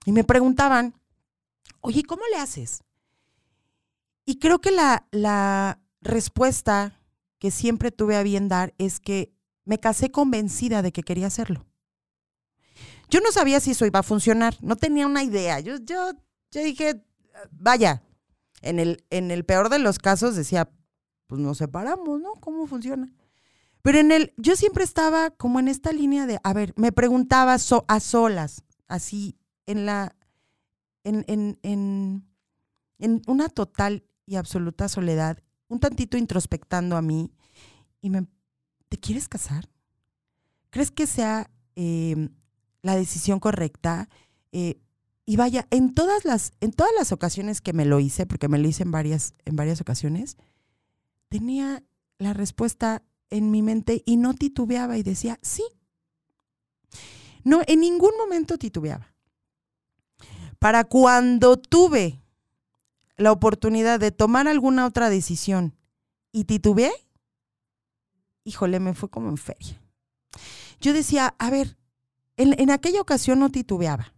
y 0.04 0.12
me 0.12 0.22
preguntaban, 0.22 0.94
oye, 1.86 2.02
¿cómo 2.02 2.22
le 2.32 2.38
haces? 2.38 2.82
Y 4.24 4.38
creo 4.38 4.60
que 4.60 4.72
la, 4.72 5.06
la 5.12 5.80
respuesta 6.00 7.00
que 7.38 7.52
siempre 7.52 7.92
tuve 7.92 8.16
a 8.16 8.24
bien 8.24 8.48
dar 8.48 8.74
es 8.78 8.98
que 8.98 9.32
me 9.64 9.78
casé 9.78 10.10
convencida 10.10 10.82
de 10.82 10.92
que 10.92 11.02
quería 11.02 11.28
hacerlo. 11.28 11.64
Yo 13.08 13.20
no 13.20 13.30
sabía 13.30 13.60
si 13.60 13.70
eso 13.70 13.86
iba 13.86 14.00
a 14.00 14.02
funcionar, 14.02 14.56
no 14.60 14.74
tenía 14.74 15.06
una 15.06 15.22
idea. 15.22 15.60
Yo, 15.60 15.76
yo, 15.76 16.10
yo 16.50 16.60
dije, 16.60 17.04
vaya, 17.52 18.02
en 18.62 18.80
el, 18.80 19.04
en 19.10 19.30
el 19.30 19.44
peor 19.44 19.68
de 19.68 19.78
los 19.78 20.00
casos 20.00 20.34
decía, 20.34 20.68
pues 21.28 21.40
nos 21.40 21.58
separamos, 21.58 22.20
¿no? 22.20 22.32
¿Cómo 22.40 22.66
funciona? 22.66 23.12
Pero 23.82 23.98
en 23.98 24.10
el, 24.10 24.34
yo 24.36 24.56
siempre 24.56 24.82
estaba 24.82 25.30
como 25.30 25.60
en 25.60 25.68
esta 25.68 25.92
línea 25.92 26.26
de, 26.26 26.40
a 26.42 26.52
ver, 26.52 26.74
me 26.76 26.90
preguntaba 26.90 27.54
a 27.54 28.00
solas, 28.00 28.64
así, 28.88 29.38
en 29.66 29.86
la, 29.86 30.16
en, 31.06 31.24
en, 31.28 31.58
en, 31.62 32.26
en 32.98 33.22
una 33.26 33.48
total 33.48 34.04
y 34.26 34.34
absoluta 34.34 34.88
soledad, 34.88 35.42
un 35.68 35.78
tantito 35.78 36.16
introspectando 36.16 36.96
a 36.96 37.02
mí, 37.02 37.32
y 38.00 38.10
me, 38.10 38.26
¿te 38.88 38.98
quieres 38.98 39.28
casar? 39.28 39.68
¿Crees 40.70 40.90
que 40.90 41.06
sea 41.06 41.48
eh, 41.76 42.28
la 42.82 42.96
decisión 42.96 43.38
correcta? 43.40 44.08
Eh, 44.50 44.80
y 45.24 45.36
vaya, 45.36 45.66
en 45.70 45.94
todas 45.94 46.24
las, 46.24 46.52
en 46.60 46.72
todas 46.72 46.92
las 46.98 47.12
ocasiones 47.12 47.60
que 47.60 47.72
me 47.72 47.84
lo 47.84 48.00
hice, 48.00 48.26
porque 48.26 48.48
me 48.48 48.58
lo 48.58 48.68
hice 48.68 48.82
en 48.82 48.90
varias, 48.90 49.34
en 49.44 49.56
varias 49.56 49.80
ocasiones, 49.80 50.36
tenía 51.28 51.84
la 52.18 52.32
respuesta 52.32 53.02
en 53.30 53.50
mi 53.50 53.62
mente 53.62 54.02
y 54.06 54.16
no 54.16 54.34
titubeaba 54.34 54.98
y 54.98 55.02
decía, 55.02 55.38
sí. 55.42 55.64
No, 57.44 57.62
en 57.66 57.80
ningún 57.80 58.12
momento 58.18 58.58
titubeaba. 58.58 59.15
Para 60.58 60.84
cuando 60.84 61.56
tuve 61.56 62.22
la 63.16 63.32
oportunidad 63.32 64.00
de 64.00 64.10
tomar 64.10 64.48
alguna 64.48 64.86
otra 64.86 65.10
decisión 65.10 65.74
y 66.32 66.44
titubeé, 66.44 66.92
híjole, 68.44 68.80
me 68.80 68.94
fue 68.94 69.08
como 69.08 69.28
en 69.28 69.36
feria. 69.36 69.80
Yo 70.80 70.92
decía, 70.92 71.34
a 71.38 71.50
ver, 71.50 71.76
en, 72.36 72.58
en 72.60 72.70
aquella 72.70 73.00
ocasión 73.00 73.38
no 73.38 73.50
titubeaba. 73.50 74.14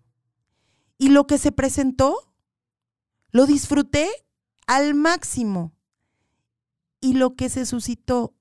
Y 0.99 1.11
lo 1.11 1.27
que 1.27 1.39
se 1.39 1.53
presentó, 1.53 2.35
lo 3.31 3.47
disfruté 3.47 4.09
al 4.67 4.95
máximo. 4.95 5.73
Y 7.01 7.15
lo 7.15 7.37
que 7.37 7.49
se 7.49 7.65
suscitó 7.65 8.35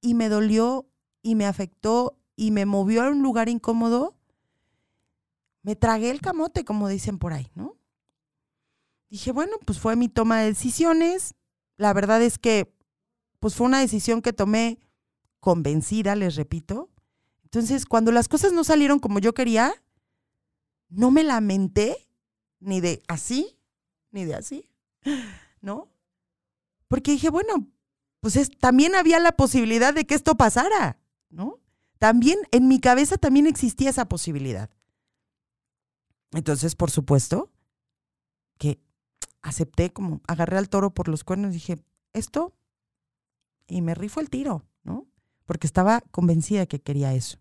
y 0.00 0.14
me 0.14 0.28
dolió 0.28 0.88
y 1.22 1.34
me 1.34 1.46
afectó 1.46 2.18
y 2.36 2.50
me 2.50 2.64
movió 2.64 3.02
a 3.02 3.10
un 3.10 3.22
lugar 3.22 3.48
incómodo, 3.48 4.15
me 5.66 5.74
tragué 5.74 6.10
el 6.10 6.20
camote, 6.20 6.64
como 6.64 6.86
dicen 6.86 7.18
por 7.18 7.32
ahí, 7.32 7.50
¿no? 7.56 7.76
dije, 9.10 9.32
bueno, 9.32 9.56
pues 9.64 9.80
fue 9.80 9.96
mi 9.96 10.08
toma 10.08 10.38
de 10.38 10.46
decisiones. 10.46 11.34
La 11.76 11.92
verdad 11.92 12.22
es 12.22 12.38
que, 12.38 12.72
pues 13.40 13.56
fue 13.56 13.66
una 13.66 13.80
decisión 13.80 14.22
que 14.22 14.32
tomé 14.32 14.78
convencida, 15.40 16.14
les 16.14 16.36
repito. 16.36 16.88
Entonces, 17.42 17.84
cuando 17.84 18.12
las 18.12 18.28
cosas 18.28 18.52
no 18.52 18.62
salieron 18.62 19.00
como 19.00 19.18
yo 19.18 19.34
quería, 19.34 19.74
no 20.88 21.10
me 21.10 21.24
lamenté 21.24 21.96
ni 22.60 22.80
de 22.80 23.02
así, 23.08 23.58
ni 24.12 24.24
de 24.24 24.36
así, 24.36 24.70
¿no? 25.60 25.88
Porque 26.86 27.10
dije, 27.10 27.28
bueno, 27.28 27.66
pues 28.20 28.36
es, 28.36 28.50
también 28.56 28.94
había 28.94 29.18
la 29.18 29.32
posibilidad 29.32 29.92
de 29.92 30.06
que 30.06 30.14
esto 30.14 30.36
pasara, 30.36 31.00
¿no? 31.28 31.58
También 31.98 32.38
en 32.52 32.68
mi 32.68 32.78
cabeza 32.78 33.16
también 33.16 33.48
existía 33.48 33.90
esa 33.90 34.08
posibilidad. 34.08 34.70
Entonces, 36.32 36.74
por 36.74 36.90
supuesto, 36.90 37.50
que 38.58 38.80
acepté 39.42 39.92
como, 39.92 40.20
agarré 40.26 40.58
al 40.58 40.68
toro 40.68 40.92
por 40.92 41.08
los 41.08 41.24
cuernos 41.24 41.52
dije, 41.52 41.78
esto, 42.12 42.54
y 43.68 43.82
me 43.82 43.94
rifo 43.94 44.20
el 44.20 44.30
tiro, 44.30 44.64
¿no? 44.82 45.06
Porque 45.44 45.66
estaba 45.66 46.00
convencida 46.10 46.66
que 46.66 46.80
quería 46.80 47.14
eso. 47.14 47.38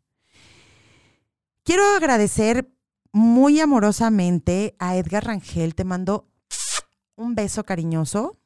Quiero 1.64 1.84
agradecer 1.96 2.72
muy 3.12 3.60
amorosamente 3.60 4.76
a 4.78 4.98
Edgar 4.98 5.26
Rangel, 5.26 5.74
te 5.74 5.84
mando 5.84 6.28
un 7.16 7.34
beso 7.34 7.64
cariñoso, 7.64 8.38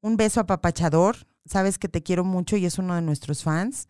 un 0.00 0.16
beso 0.16 0.40
apapachador, 0.40 1.26
sabes 1.46 1.78
que 1.78 1.88
te 1.88 2.02
quiero 2.02 2.24
mucho 2.24 2.56
y 2.56 2.66
es 2.66 2.78
uno 2.78 2.94
de 2.94 3.02
nuestros 3.02 3.42
fans. 3.42 3.88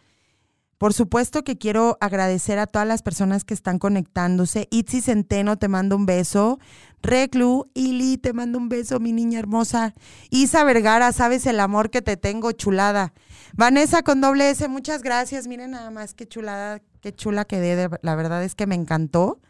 Por 0.78 0.92
supuesto 0.92 1.44
que 1.44 1.56
quiero 1.56 1.96
agradecer 2.00 2.58
a 2.58 2.66
todas 2.66 2.86
las 2.86 3.02
personas 3.02 3.44
que 3.44 3.54
están 3.54 3.78
conectándose. 3.78 4.68
Itzi 4.70 5.00
Centeno, 5.00 5.56
te 5.56 5.68
mando 5.68 5.96
un 5.96 6.06
beso. 6.06 6.58
Reclu, 7.02 7.70
Ili, 7.74 8.18
te 8.18 8.32
mando 8.32 8.58
un 8.58 8.68
beso, 8.68 8.98
mi 8.98 9.12
niña 9.12 9.38
hermosa. 9.38 9.94
Isa 10.30 10.64
Vergara, 10.64 11.12
sabes 11.12 11.46
el 11.46 11.60
amor 11.60 11.90
que 11.90 12.02
te 12.02 12.16
tengo, 12.16 12.52
chulada. 12.52 13.12
Vanessa 13.54 14.02
con 14.02 14.20
doble 14.20 14.50
S, 14.50 14.66
muchas 14.68 15.02
gracias. 15.02 15.46
Miren 15.46 15.72
nada 15.72 15.90
más 15.90 16.14
qué 16.14 16.26
chulada, 16.26 16.80
qué 17.00 17.12
chula 17.12 17.44
quedé. 17.44 17.88
La 18.02 18.14
verdad 18.16 18.42
es 18.42 18.54
que 18.54 18.66
me 18.66 18.74
encantó. 18.74 19.40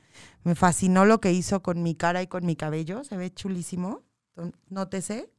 Me 0.43 0.55
fascinó 0.55 1.07
lo 1.07 1.21
que 1.21 1.33
hizo 1.33 1.63
con 1.63 1.83
mi 1.83 1.95
cara 1.95 2.23
y 2.23 2.27
con 2.27 2.45
mi 2.45 2.55
cabello. 2.55 3.03
Se 3.03 3.17
ve 3.17 3.33
chulísimo. 3.33 4.03
Nótese. 4.69 5.31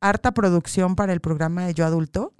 Harta 0.00 0.32
producción 0.32 0.96
para 0.96 1.12
el 1.12 1.20
programa 1.20 1.64
de 1.64 1.74
Yo 1.74 1.86
Adulto. 1.86 2.34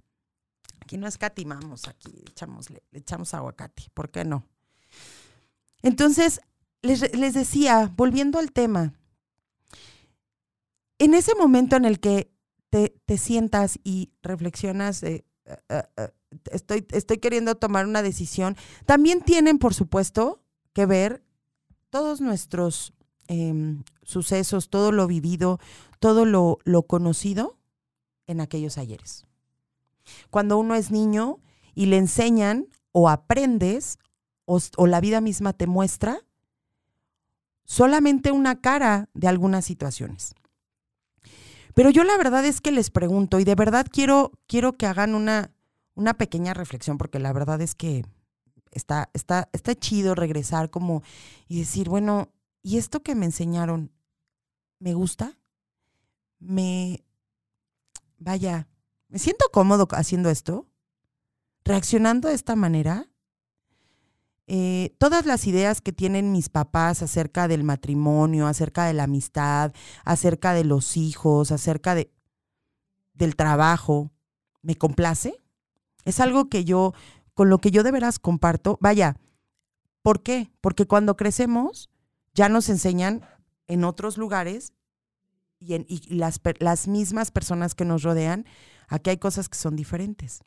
Aquí 0.83 0.99
no 0.99 1.07
escatimamos, 1.07 1.87
aquí 1.87 2.25
echamos, 2.29 2.69
le, 2.69 2.83
echamos 2.93 3.35
aguacate, 3.35 3.85
¿por 3.95 4.11
qué 4.11 4.25
no? 4.25 4.45
Entonces, 5.81 6.41
les, 6.83 7.17
les 7.17 7.35
decía, 7.35 7.93
volviendo 7.97 8.41
al 8.41 8.51
tema, 8.51 8.93
en 10.99 11.15
ese 11.15 11.37
momento 11.37 11.77
en 11.77 11.85
el 11.85 12.01
que 12.01 12.33
te, 12.69 13.01
te 13.05 13.17
sientas 13.17 13.79
y 13.85 14.11
reflexionas, 14.23 15.05
eh, 15.05 15.25
eh, 15.45 15.83
eh, 15.97 16.09
estoy, 16.51 16.85
estoy 16.91 17.19
queriendo 17.19 17.55
tomar 17.55 17.87
una 17.87 18.03
decisión, 18.03 18.57
también 18.85 19.21
tienen, 19.21 19.59
por 19.59 19.75
supuesto, 19.75 20.43
que 20.73 20.85
ver 20.85 21.23
todos 21.91 22.21
nuestros 22.21 22.93
em, 23.29 23.85
sucesos, 24.03 24.69
todo 24.69 24.91
lo 24.91 25.07
vivido, 25.07 25.61
todo 26.01 26.25
lo, 26.25 26.59
lo 26.65 26.83
conocido 26.89 27.57
en 28.27 28.41
aquellos 28.41 28.79
ayeres. 28.79 29.27
Cuando 30.30 30.59
uno 30.59 30.75
es 30.75 30.90
niño 30.90 31.38
y 31.75 31.87
le 31.87 31.99
enseñan 31.99 32.68
o 32.92 33.09
aprendes 33.09 33.99
o, 34.44 34.87
la 34.87 35.00
vida 35.00 35.21
misma 35.21 35.52
te 35.52 35.66
muestra 35.66 36.21
solamente 37.64 38.32
una 38.32 38.61
cara 38.61 39.09
de 39.14 39.28
algunas 39.28 39.64
situaciones. 39.64 40.35
Pero 41.75 41.90
yo 41.90 42.04
la 42.04 42.18
verdad 42.18 42.44
es 42.44 42.61
que 42.61 42.71
les 42.71 42.90
pregunto 42.90 43.40
y 43.40 43.44
de 43.44 43.54
verdad 43.54 43.87
quiero, 43.90 44.32
quiero 44.47 44.76
que 44.76 44.87
hagan 44.87 45.14
una, 45.14 45.52
una 45.94 46.14
pequeña 46.14 46.52
reflexión 46.52 46.99
porque 46.99 47.18
la 47.18 47.32
verdad 47.32 47.62
es 47.62 47.75
que 47.75 48.04
está, 48.73 49.09
está, 49.14 49.49
está 49.52 49.75
chido 49.75 50.14
regresar 50.14 50.71
como 50.71 51.02
y 51.49 51.61
decir, 51.61 51.88
bueno, 51.88 52.28
¿y 52.62 52.76
esto 52.76 53.02
que 53.02 53.14
me 53.14 53.26
enseñaron 53.26 53.90
me 54.80 54.92
gusta? 54.92 55.38
Me, 56.40 57.04
vaya, 58.18 58.68
¿Me 59.12 59.21
siento 59.21 59.45
cómodo 59.52 59.87
haciendo 59.92 60.28
esto? 60.31 60.66
¿Reaccionando 61.64 62.28
de 62.28 62.35
esta 62.35 62.57
manera? 62.57 63.12
eh, 64.54 64.95
todas 64.99 65.25
las 65.25 65.47
ideas 65.47 65.81
que 65.81 65.92
tienen 65.92 66.31
mis 66.31 66.50
papás 66.50 67.02
acerca 67.02 67.49
del 67.49 67.64
matrimonio, 67.64 68.47
acerca 68.47 68.85
de 68.85 68.92
la 68.92 69.04
amistad, 69.04 69.73
acerca 70.04 70.52
de 70.52 70.64
los 70.64 70.97
hijos, 70.97 71.52
acerca 71.52 71.95
de, 71.95 72.12
del 73.14 73.37
trabajo, 73.37 74.11
¿me 74.61 74.76
complace? 74.76 75.35
Es 76.04 76.21
algo 76.21 76.50
que 76.50 76.64
yo, 76.64 76.92
con 77.33 77.49
lo 77.49 77.59
que 77.59 77.71
yo 77.71 77.83
de 77.83 77.92
veras 77.92 78.19
comparto. 78.19 78.78
Vaya, 78.81 79.16
¿por 80.02 80.23
qué? 80.23 80.50
Porque 80.61 80.87
cuando 80.87 81.16
crecemos 81.16 81.88
ya 82.35 82.50
nos 82.50 82.69
enseñan 82.69 83.23
en 83.69 83.85
otros 83.85 84.19
lugares 84.19 84.73
y, 85.61 85.75
en, 85.75 85.87
y 85.88 86.14
las, 86.14 86.40
las 86.59 86.88
mismas 86.88 87.31
personas 87.31 87.75
que 87.75 87.85
nos 87.85 88.02
rodean, 88.02 88.45
aquí 88.92 89.11
hay 89.11 89.18
cosas 89.18 89.49
que 89.49 89.58
son 89.58 89.76
diferentes. 89.76 90.42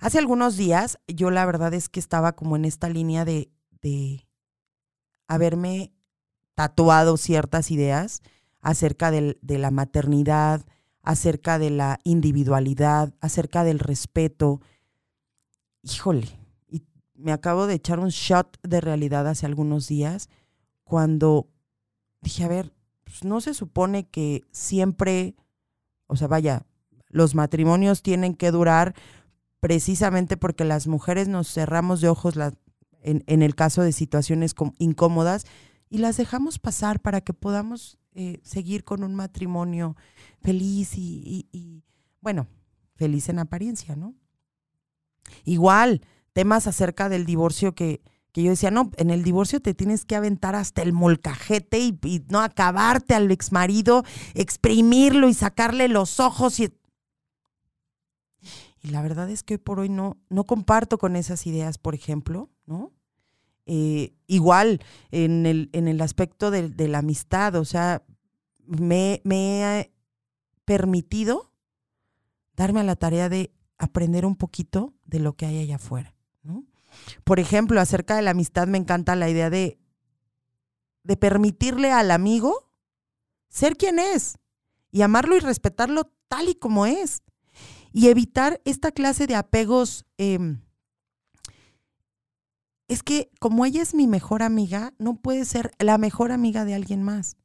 Hace 0.00 0.18
algunos 0.18 0.56
días 0.56 0.98
yo 1.08 1.30
la 1.30 1.44
verdad 1.46 1.74
es 1.74 1.88
que 1.88 2.00
estaba 2.00 2.34
como 2.34 2.56
en 2.56 2.64
esta 2.64 2.88
línea 2.88 3.24
de, 3.24 3.50
de 3.80 4.26
haberme 5.26 5.92
tatuado 6.54 7.16
ciertas 7.16 7.70
ideas 7.70 8.22
acerca 8.60 9.10
de 9.10 9.58
la 9.58 9.70
maternidad, 9.70 10.64
acerca 11.02 11.58
de 11.58 11.70
la 11.70 11.98
individualidad, 12.04 13.14
acerca 13.20 13.64
del 13.64 13.78
respeto. 13.78 14.60
Híjole, 15.82 16.28
y 16.68 16.82
me 17.14 17.32
acabo 17.32 17.66
de 17.66 17.74
echar 17.74 17.98
un 17.98 18.08
shot 18.08 18.58
de 18.62 18.80
realidad 18.80 19.26
hace 19.28 19.46
algunos 19.46 19.88
días 19.88 20.28
cuando 20.82 21.48
dije, 22.22 22.44
a 22.44 22.48
ver, 22.48 22.72
pues 23.04 23.24
no 23.24 23.40
se 23.40 23.52
supone 23.52 24.08
que 24.08 24.42
siempre, 24.50 25.34
o 26.06 26.16
sea, 26.16 26.28
vaya, 26.28 26.66
los 27.14 27.36
matrimonios 27.36 28.02
tienen 28.02 28.34
que 28.34 28.50
durar 28.50 28.94
precisamente 29.60 30.36
porque 30.36 30.64
las 30.64 30.88
mujeres 30.88 31.28
nos 31.28 31.48
cerramos 31.48 32.00
de 32.00 32.08
ojos 32.08 32.34
en, 33.02 33.42
el 33.42 33.54
caso 33.54 33.82
de 33.82 33.92
situaciones 33.92 34.54
incómodas 34.78 35.44
y 35.88 35.98
las 35.98 36.16
dejamos 36.16 36.58
pasar 36.58 37.00
para 37.00 37.20
que 37.20 37.32
podamos 37.32 37.98
eh, 38.14 38.40
seguir 38.42 38.82
con 38.82 39.04
un 39.04 39.14
matrimonio 39.14 39.96
feliz 40.40 40.98
y, 40.98 41.48
y, 41.52 41.84
bueno, 42.20 42.48
feliz 42.96 43.28
en 43.28 43.38
apariencia, 43.38 43.94
¿no? 43.94 44.16
Igual, 45.44 46.00
temas 46.32 46.66
acerca 46.66 47.08
del 47.08 47.26
divorcio 47.26 47.76
que, 47.76 48.02
que 48.32 48.42
yo 48.42 48.50
decía, 48.50 48.72
no, 48.72 48.90
en 48.96 49.10
el 49.10 49.22
divorcio 49.22 49.60
te 49.60 49.72
tienes 49.72 50.04
que 50.04 50.16
aventar 50.16 50.56
hasta 50.56 50.82
el 50.82 50.92
molcajete 50.92 51.78
y, 51.78 51.96
y 52.02 52.24
no 52.28 52.40
acabarte 52.40 53.14
al 53.14 53.30
exmarido, 53.30 54.04
exprimirlo 54.34 55.28
y 55.28 55.34
sacarle 55.34 55.86
los 55.86 56.18
ojos 56.18 56.58
y 56.58 56.74
y 58.84 58.90
la 58.90 59.00
verdad 59.00 59.30
es 59.30 59.42
que 59.42 59.54
hoy 59.54 59.58
por 59.58 59.80
hoy 59.80 59.88
no, 59.88 60.18
no 60.28 60.44
comparto 60.44 60.98
con 60.98 61.16
esas 61.16 61.46
ideas, 61.46 61.78
por 61.78 61.94
ejemplo, 61.94 62.50
¿no? 62.66 62.92
Eh, 63.64 64.12
igual 64.26 64.82
en 65.10 65.46
el, 65.46 65.70
en 65.72 65.88
el 65.88 66.02
aspecto 66.02 66.50
de, 66.50 66.68
la 66.86 66.98
amistad, 66.98 67.54
o 67.54 67.64
sea, 67.64 68.04
me, 68.66 69.22
me 69.24 69.80
he 69.80 69.92
permitido 70.66 71.50
darme 72.56 72.80
a 72.80 72.84
la 72.84 72.94
tarea 72.94 73.30
de 73.30 73.54
aprender 73.78 74.26
un 74.26 74.36
poquito 74.36 74.92
de 75.06 75.18
lo 75.18 75.32
que 75.32 75.46
hay 75.46 75.60
allá 75.60 75.76
afuera. 75.76 76.14
¿no? 76.42 76.66
Por 77.24 77.40
ejemplo, 77.40 77.80
acerca 77.80 78.16
de 78.16 78.22
la 78.22 78.32
amistad 78.32 78.66
me 78.66 78.76
encanta 78.76 79.16
la 79.16 79.30
idea 79.30 79.48
de, 79.48 79.78
de 81.04 81.16
permitirle 81.16 81.90
al 81.90 82.10
amigo 82.10 82.68
ser 83.48 83.78
quien 83.78 83.98
es 83.98 84.36
y 84.90 85.00
amarlo 85.00 85.36
y 85.36 85.40
respetarlo 85.40 86.12
tal 86.28 86.50
y 86.50 86.54
como 86.54 86.84
es 86.84 87.22
y 87.94 88.08
evitar 88.08 88.60
esta 88.64 88.90
clase 88.90 89.28
de 89.28 89.36
apegos. 89.36 90.04
Em, 90.18 90.60
es 92.88 93.04
que 93.04 93.30
como 93.38 93.64
ella 93.64 93.80
es 93.80 93.94
mi 93.94 94.08
mejor 94.08 94.42
amiga, 94.42 94.92
no 94.98 95.14
puede 95.14 95.44
ser 95.44 95.70
la 95.78 95.96
mejor 95.96 96.32
amiga 96.32 96.64
de 96.64 96.74
alguien 96.74 97.04
más. 97.04 97.36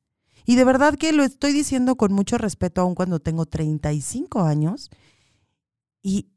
Y 0.45 0.55
de 0.55 0.65
verdad 0.65 0.95
que 0.95 1.13
lo 1.13 1.23
estoy 1.23 1.53
diciendo 1.53 1.95
con 1.97 2.11
mucho 2.13 2.39
respeto, 2.39 2.81
aun 2.81 2.95
cuando 2.95 3.19
tengo 3.19 3.45
35 3.45 4.41
años. 4.41 4.89
Y, 6.01 6.31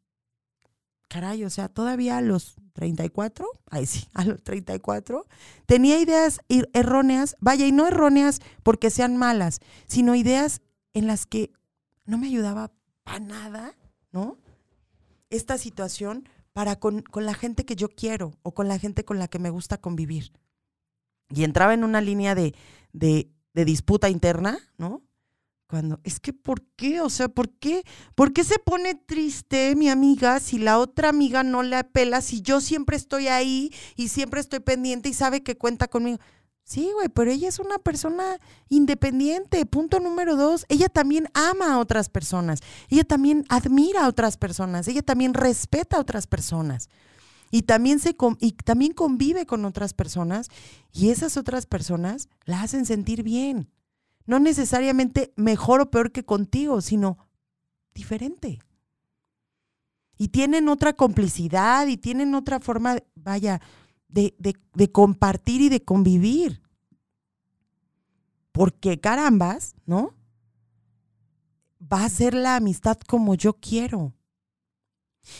caray, 1.09 1.44
o 1.44 1.51
sea, 1.51 1.70
todavía 1.70 2.18
a 2.18 2.20
los 2.20 2.57
34, 2.75 3.48
ay 3.70 3.87
sí, 3.87 4.07
a 4.12 4.27
los 4.27 4.42
34, 4.42 5.27
tenía 5.64 5.98
ideas 5.98 6.40
erróneas, 6.75 7.35
vaya, 7.40 7.66
y 7.66 7.72
no 7.72 7.87
erróneas 7.88 8.40
porque 8.62 8.90
sean 8.90 9.16
malas, 9.16 9.61
sino 9.87 10.14
ideas 10.14 10.61
en 10.92 11.07
las 11.07 11.25
que 11.25 11.51
no 12.05 12.18
me 12.18 12.27
ayudaba 12.27 12.72
para 13.05 13.20
nada 13.20 13.75
¿no? 14.12 14.38
Esta 15.31 15.59
situación 15.59 16.29
para 16.53 16.77
con, 16.77 17.05
la 17.14 17.35
gente 17.35 17.64
que 17.64 17.77
yo 17.77 17.88
quiero 17.88 18.33
o 18.42 18.53
con 18.53 18.68
la 18.68 18.79
gente 18.79 19.05
con 19.05 19.18
la 19.18 19.29
que 19.29 19.38
me 19.38 19.51
gusta 19.51 19.79
convivir. 19.79 20.33
Y 21.31 21.44
entraba 21.44 21.75
en 21.75 21.85
una 21.85 22.01
línea 22.01 22.35
de, 22.35 22.55
de, 22.92 23.31
disputa 23.64 24.11
interna, 24.11 24.59
¿no? 24.77 25.03
Cuando, 25.66 26.01
es 26.05 26.20
que, 26.20 26.35
¿por 26.35 26.62
qué? 26.77 27.01
O 27.01 27.09
sea, 27.09 27.29
¿por 27.29 27.48
qué? 27.48 27.83
¿Por 28.14 28.35
qué 28.35 28.44
se 28.44 28.59
pone 28.59 28.94
triste 28.94 29.75
mi 29.75 29.88
amiga 29.88 30.38
si 30.40 30.59
la 30.59 30.79
otra 30.79 31.09
amiga 31.09 31.42
no 31.42 31.62
le 31.62 31.77
apela, 31.77 32.20
si 32.20 32.42
yo 32.42 32.61
siempre 32.61 32.96
estoy 32.96 33.29
ahí 33.29 33.72
y 33.96 34.09
siempre 34.09 34.40
estoy 34.40 34.61
pendiente 34.61 35.09
y 35.09 35.14
sabe 35.14 35.42
que 35.42 35.57
cuenta 35.57 35.88
conmigo? 35.88 36.18
Sí, 36.64 36.90
güey, 36.94 37.09
pero 37.09 37.31
ella 37.31 37.48
es 37.48 37.59
una 37.59 37.79
persona 37.79 38.38
independiente. 38.68 39.66
Punto 39.66 40.01
número 40.01 40.37
dos, 40.37 40.64
ella 40.68 40.88
también 40.88 41.29
ama 41.35 41.75
a 41.75 41.79
otras 41.79 42.09
personas. 42.09 42.61
Ella 42.88 43.05
también 43.05 43.44
admira 43.48 44.05
a 44.05 44.09
otras 44.09 44.37
personas. 44.37 44.87
Ella 44.88 45.03
también 45.03 45.35
respeta 45.35 45.96
a 45.96 46.01
otras 46.01 46.27
personas. 46.27 46.88
Y 47.51 47.62
también, 47.62 47.98
se, 47.98 48.16
y 48.40 48.53
también 48.53 48.94
convive 48.94 49.44
con 49.44 49.64
otras 49.64 49.92
personas. 49.92 50.48
Y 50.92 51.11
esas 51.11 51.37
otras 51.37 51.66
personas 51.66 52.29
la 52.44 52.62
hacen 52.62 52.87
sentir 52.87 53.22
bien. 53.22 53.68
No 54.25 54.38
necesariamente 54.38 55.33
mejor 55.37 55.81
o 55.81 55.90
peor 55.90 56.12
que 56.12 56.25
contigo, 56.25 56.81
sino 56.81 57.18
diferente. 57.92 58.61
Y 60.16 60.29
tienen 60.29 60.68
otra 60.68 60.92
complicidad 60.92 61.88
y 61.88 61.96
tienen 61.96 62.35
otra 62.35 62.61
forma, 62.61 62.98
vaya, 63.16 63.61
de, 64.12 64.92
compartir 64.92 65.61
y 65.62 65.68
de 65.68 65.85
convivir. 65.85 66.62
Porque 68.53 69.01
carambas, 69.01 69.75
¿no? 69.87 70.14
Va 71.81 72.05
a 72.05 72.09
ser 72.09 72.35
la 72.35 72.57
amistad 72.57 72.98
como 72.98 73.35
yo 73.35 73.55
quiero. 73.55 74.12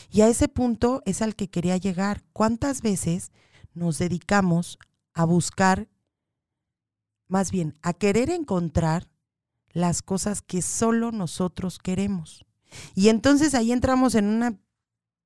Y 0.09 0.21
a 0.21 0.27
ese 0.27 0.47
punto 0.47 1.03
es 1.05 1.21
al 1.21 1.35
que 1.35 1.49
quería 1.49 1.77
llegar. 1.77 2.23
¿Cuántas 2.33 2.81
veces 2.81 3.31
nos 3.73 3.99
dedicamos 3.99 4.79
a 5.13 5.25
buscar, 5.25 5.87
más 7.27 7.51
bien, 7.51 7.77
a 7.81 7.93
querer 7.93 8.29
encontrar 8.29 9.09
las 9.71 10.01
cosas 10.01 10.41
que 10.41 10.61
solo 10.61 11.11
nosotros 11.11 11.77
queremos? 11.77 12.45
Y 12.95 13.09
entonces 13.09 13.53
ahí 13.53 13.71
entramos 13.71 14.15
en 14.15 14.25
una 14.25 14.59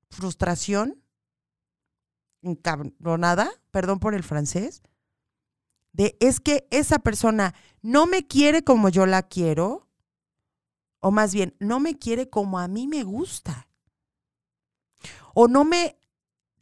frustración 0.09 1.01
encabronada, 2.41 3.49
perdón 3.71 3.99
por 3.99 4.13
el 4.13 4.23
francés, 4.23 4.83
de 5.91 6.17
es 6.19 6.39
que 6.39 6.67
esa 6.71 6.99
persona 6.99 7.55
no 7.81 8.05
me 8.05 8.27
quiere 8.27 8.63
como 8.63 8.89
yo 8.89 9.05
la 9.05 9.23
quiero, 9.23 9.87
o 10.99 11.11
más 11.11 11.33
bien, 11.33 11.55
no 11.59 11.79
me 11.79 11.97
quiere 11.97 12.29
como 12.29 12.59
a 12.59 12.67
mí 12.67 12.87
me 12.87 13.03
gusta, 13.03 13.67
o 15.33 15.47
no 15.47 15.63
me 15.63 15.99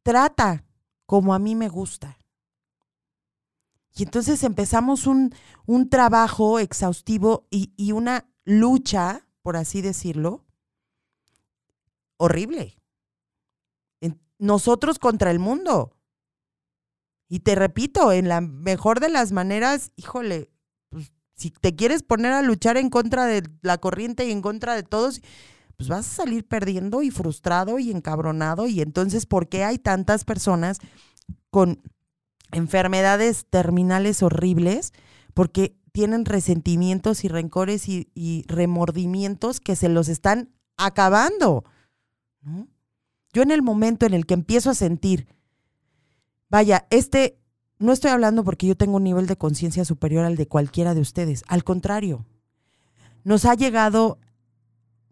trata 0.04 0.66
como 1.06 1.34
a 1.34 1.40
mí 1.40 1.56
me 1.56 1.70
gusta. 1.70 2.18
Y 3.98 4.04
entonces 4.04 4.44
empezamos 4.44 5.08
un, 5.08 5.34
un 5.66 5.90
trabajo 5.90 6.60
exhaustivo 6.60 7.48
y, 7.50 7.74
y 7.78 7.94
una 7.94 8.30
lucha, 8.44 9.26
por 9.42 9.56
así 9.56 9.82
decirlo, 9.82 10.46
horrible 12.18 12.78
nosotros 14.38 15.00
contra 15.00 15.32
el 15.32 15.40
mundo. 15.40 15.96
Y 17.28 17.40
te 17.40 17.56
repito, 17.56 18.12
en 18.12 18.28
la 18.28 18.42
mejor 18.42 19.00
de 19.00 19.10
las 19.10 19.32
maneras, 19.32 19.92
híjole, 19.96 20.52
pues, 20.90 21.12
si 21.36 21.50
te 21.52 21.76
quieres 21.76 22.04
poner 22.04 22.32
a 22.34 22.42
luchar 22.42 22.78
en 22.78 22.90
contra 22.90 23.26
de 23.26 23.44
la 23.62 23.78
corriente 23.78 24.26
y 24.26 24.32
en 24.32 24.42
contra 24.42 24.76
de 24.76 24.84
todos, 24.84 25.22
pues 25.76 25.90
vas 25.90 26.08
a 26.08 26.24
salir 26.24 26.48
perdiendo 26.48 27.02
y 27.02 27.12
frustrado 27.12 27.80
y 27.80 27.92
encabronado. 27.92 28.68
Y 28.68 28.82
entonces, 28.82 29.26
¿por 29.26 29.50
qué 29.50 29.64
hay 29.64 29.80
tantas 29.80 30.24
personas 30.24 30.80
con 31.50 31.82
enfermedades 32.52 33.46
terminales 33.50 34.22
horribles? 34.22 34.94
Porque 35.34 35.76
tienen 35.92 36.26
resentimientos 36.26 37.26
y 37.26 37.28
rencores 37.28 37.90
y, 37.90 38.12
y 38.14 38.44
remordimientos 38.48 39.60
que 39.60 39.76
se 39.76 39.90
los 39.90 40.08
están 40.10 40.54
acabando. 40.78 41.64
¿no? 42.42 42.68
Yo 43.36 43.42
en 43.42 43.52
el 43.52 43.62
momento 43.62 44.06
en 44.06 44.14
el 44.14 44.26
que 44.26 44.34
empiezo 44.34 44.70
a 44.70 44.76
sentir, 44.76 45.28
vaya, 46.50 46.88
este, 46.90 47.38
no 47.80 47.92
estoy 47.92 48.12
hablando 48.12 48.46
porque 48.46 48.66
yo 48.66 48.78
tengo 48.78 48.96
un 48.96 49.04
nivel 49.04 49.28
de 49.28 49.36
conciencia 49.36 49.84
superior 49.84 50.24
al 50.24 50.38
de 50.38 50.48
cualquiera 50.48 50.94
de 50.94 51.02
ustedes, 51.02 51.44
al 51.50 51.66
contrario, 51.66 52.26
nos 53.26 53.44
ha 53.44 53.54
llegado 53.56 54.20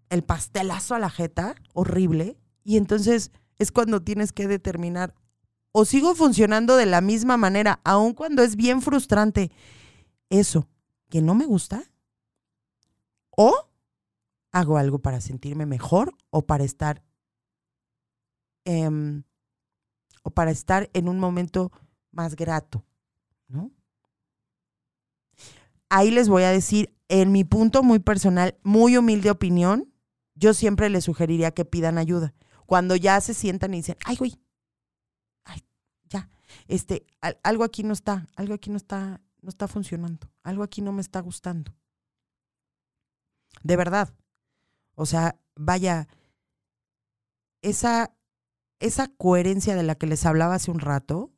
el 0.09 0.23
pastelazo 0.23 0.95
a 0.95 0.99
la 0.99 1.09
jeta, 1.09 1.55
horrible, 1.73 2.37
y 2.63 2.77
entonces 2.77 3.33
es 3.57 3.73
cuando 3.73 4.01
tienes 4.01 4.31
que 4.31 4.47
determinar, 4.47 5.13
o 5.73 5.83
sigo 5.83 6.15
funcionando 6.15 6.77
de 6.77 6.85
la 6.85 7.01
misma 7.01 7.35
manera, 7.35 7.81
aun 7.83 8.13
cuando 8.13 8.41
es 8.41 8.55
bien 8.55 8.81
frustrante 8.81 9.51
eso 10.29 10.69
que 11.09 11.21
no 11.21 11.35
me 11.35 11.45
gusta, 11.45 11.83
o 13.31 13.67
hago 14.53 14.77
algo 14.77 14.99
para 14.99 15.19
sentirme 15.19 15.65
mejor 15.65 16.15
o 16.29 16.45
para 16.45 16.63
estar 16.63 17.03
em, 18.65 19.23
o 20.23 20.31
para 20.31 20.51
estar 20.51 20.89
en 20.93 21.09
un 21.09 21.19
momento 21.19 21.71
más 22.11 22.35
grato, 22.35 22.85
¿no? 23.47 23.71
Ahí 25.89 26.09
les 26.09 26.29
voy 26.29 26.43
a 26.43 26.49
decir, 26.49 26.95
en 27.07 27.31
mi 27.31 27.43
punto 27.43 27.83
muy 27.83 27.99
personal, 27.99 28.57
muy 28.63 28.97
humilde 28.97 29.29
opinión, 29.29 29.93
yo 30.35 30.53
siempre 30.53 30.89
les 30.89 31.03
sugeriría 31.03 31.51
que 31.51 31.65
pidan 31.65 31.97
ayuda. 31.97 32.33
Cuando 32.65 32.95
ya 32.95 33.21
se 33.21 33.33
sientan 33.33 33.73
y 33.73 33.77
dicen, 33.77 33.97
ay, 34.05 34.15
güey, 34.15 34.41
ay, 35.43 35.63
ya, 36.09 36.29
este, 36.67 37.05
algo 37.43 37.63
aquí 37.63 37.83
no 37.83 37.93
está, 37.93 38.25
algo 38.35 38.55
aquí 38.55 38.71
no 38.71 38.77
está, 38.77 39.21
no 39.41 39.49
está 39.49 39.67
funcionando, 39.67 40.31
algo 40.41 40.63
aquí 40.63 40.81
no 40.81 40.91
me 40.91 41.01
está 41.01 41.19
gustando. 41.19 41.75
De 43.61 43.75
verdad. 43.75 44.13
O 44.95 45.05
sea, 45.05 45.39
vaya, 45.55 46.07
esa 47.61 48.15
esa 48.83 49.07
coherencia 49.07 49.75
de 49.75 49.83
la 49.83 49.95
que 49.95 50.07
les 50.07 50.25
hablaba 50.25 50.55
hace 50.55 50.69
un 50.69 50.79
rato, 50.79 51.31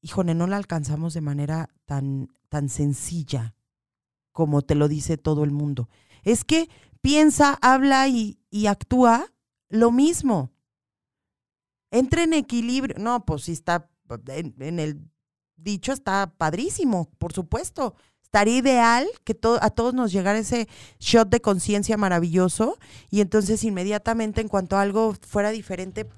híjole, 0.00 0.34
no 0.34 0.46
la 0.46 0.56
alcanzamos 0.56 1.12
de 1.12 1.20
manera 1.20 1.68
tan, 1.84 2.28
tan 2.48 2.68
sencilla 2.68 3.54
como 4.32 4.62
te 4.62 4.74
lo 4.74 4.88
dice 4.88 5.18
todo 5.18 5.44
el 5.44 5.50
mundo. 5.50 5.88
Es 6.22 6.44
que 6.44 6.68
piensa, 7.02 7.58
habla 7.60 8.08
y, 8.08 8.38
actúa 8.66 9.32
lo 9.68 9.92
mismo. 9.92 10.50
Entra 11.90 12.22
en 12.22 12.32
equilibrio. 12.32 12.96
No, 12.98 13.24
pues 13.26 13.44
si 13.44 13.52
está 13.52 13.90
en, 14.26 14.78
el 14.80 15.08
dicho, 15.56 15.92
está 15.92 16.34
padrísimo, 16.36 17.10
por 17.18 17.34
supuesto. 17.34 17.94
Estaría 18.34 18.56
ideal 18.56 19.06
que 19.22 19.38
a 19.60 19.70
todos 19.70 19.94
nos 19.94 20.10
llegara 20.10 20.40
ese 20.40 20.68
shot 20.98 21.28
de 21.28 21.40
conciencia 21.40 21.96
maravilloso 21.96 22.80
y 23.08 23.20
entonces 23.20 23.62
inmediatamente 23.62 24.40
en 24.40 24.48
cuanto 24.48 24.76
algo 24.76 25.14
fuera 25.24 25.50
diferente, 25.50 26.08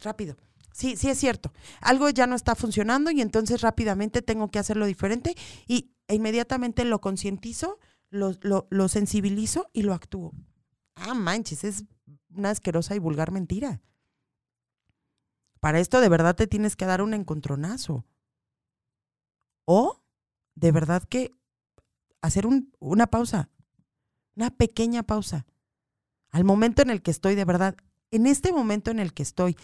rápido. 0.00 0.36
Sí, 0.72 0.94
sí 0.94 1.10
es 1.10 1.18
cierto. 1.18 1.52
Algo 1.80 2.08
ya 2.10 2.28
no 2.28 2.36
está 2.36 2.54
funcionando 2.54 3.10
y 3.10 3.20
entonces 3.20 3.60
rápidamente 3.60 4.22
tengo 4.22 4.52
que 4.52 4.60
hacerlo 4.60 4.86
diferente 4.86 5.34
y 5.66 5.90
e 6.06 6.14
inmediatamente 6.14 6.84
lo 6.84 7.00
concientizo, 7.00 7.80
lo, 8.08 8.36
lo 8.70 8.88
sensibilizo 8.88 9.68
y 9.72 9.82
lo 9.82 9.94
actúo. 9.94 10.32
Ah, 10.94 11.14
manches, 11.14 11.64
es 11.64 11.86
una 12.32 12.50
asquerosa 12.50 12.94
y 12.94 13.00
vulgar 13.00 13.32
mentira. 13.32 13.80
Para 15.58 15.80
esto 15.80 16.00
de 16.00 16.08
verdad 16.08 16.36
te 16.36 16.46
tienes 16.46 16.76
que 16.76 16.86
dar 16.86 17.02
un 17.02 17.14
encontronazo. 17.14 18.04
O 19.64 20.00
de 20.54 20.70
verdad 20.70 21.02
que 21.02 21.32
hacer 22.24 22.48
una 22.80 23.06
pausa, 23.06 23.50
una 24.34 24.50
pequeña 24.50 25.02
pausa. 25.02 25.46
Al 26.30 26.44
momento 26.44 26.82
en 26.82 26.90
el 26.90 27.02
que 27.02 27.10
estoy, 27.10 27.34
de 27.34 27.44
verdad, 27.44 27.76
en 28.10 28.26
este 28.26 28.52
momento 28.52 28.90
en 28.90 28.98
el 28.98 29.12
que 29.12 29.22
estoy, 29.22 29.56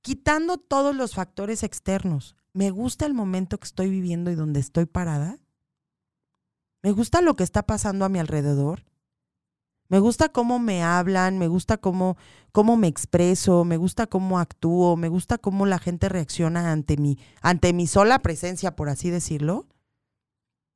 quitando 0.00 0.56
todos 0.56 0.96
los 0.96 1.14
factores 1.14 1.62
externos, 1.62 2.34
¿me 2.54 2.70
gusta 2.70 3.06
el 3.06 3.14
momento 3.14 3.58
que 3.58 3.66
estoy 3.66 3.90
viviendo 3.90 4.30
y 4.30 4.34
donde 4.34 4.60
estoy 4.60 4.86
parada? 4.86 5.38
¿Me 6.82 6.92
gusta 6.92 7.20
lo 7.20 7.36
que 7.36 7.44
está 7.44 7.62
pasando 7.62 8.04
a 8.04 8.08
mi 8.08 8.18
alrededor? 8.18 8.84
Me 9.88 9.98
gusta 9.98 10.30
cómo 10.30 10.58
me 10.58 10.82
hablan, 10.82 11.38
me 11.38 11.48
gusta 11.48 11.76
cómo, 11.76 12.16
cómo 12.52 12.78
me 12.78 12.88
expreso, 12.88 13.64
me 13.64 13.76
gusta 13.76 14.06
cómo 14.06 14.38
actúo, 14.38 14.96
me 14.96 15.08
gusta 15.08 15.36
cómo 15.36 15.66
la 15.66 15.78
gente 15.78 16.08
reacciona 16.08 16.72
ante 16.72 16.96
mi, 16.96 17.18
ante 17.42 17.74
mi 17.74 17.86
sola 17.86 18.20
presencia, 18.20 18.74
por 18.74 18.88
así 18.88 19.10
decirlo. 19.10 19.66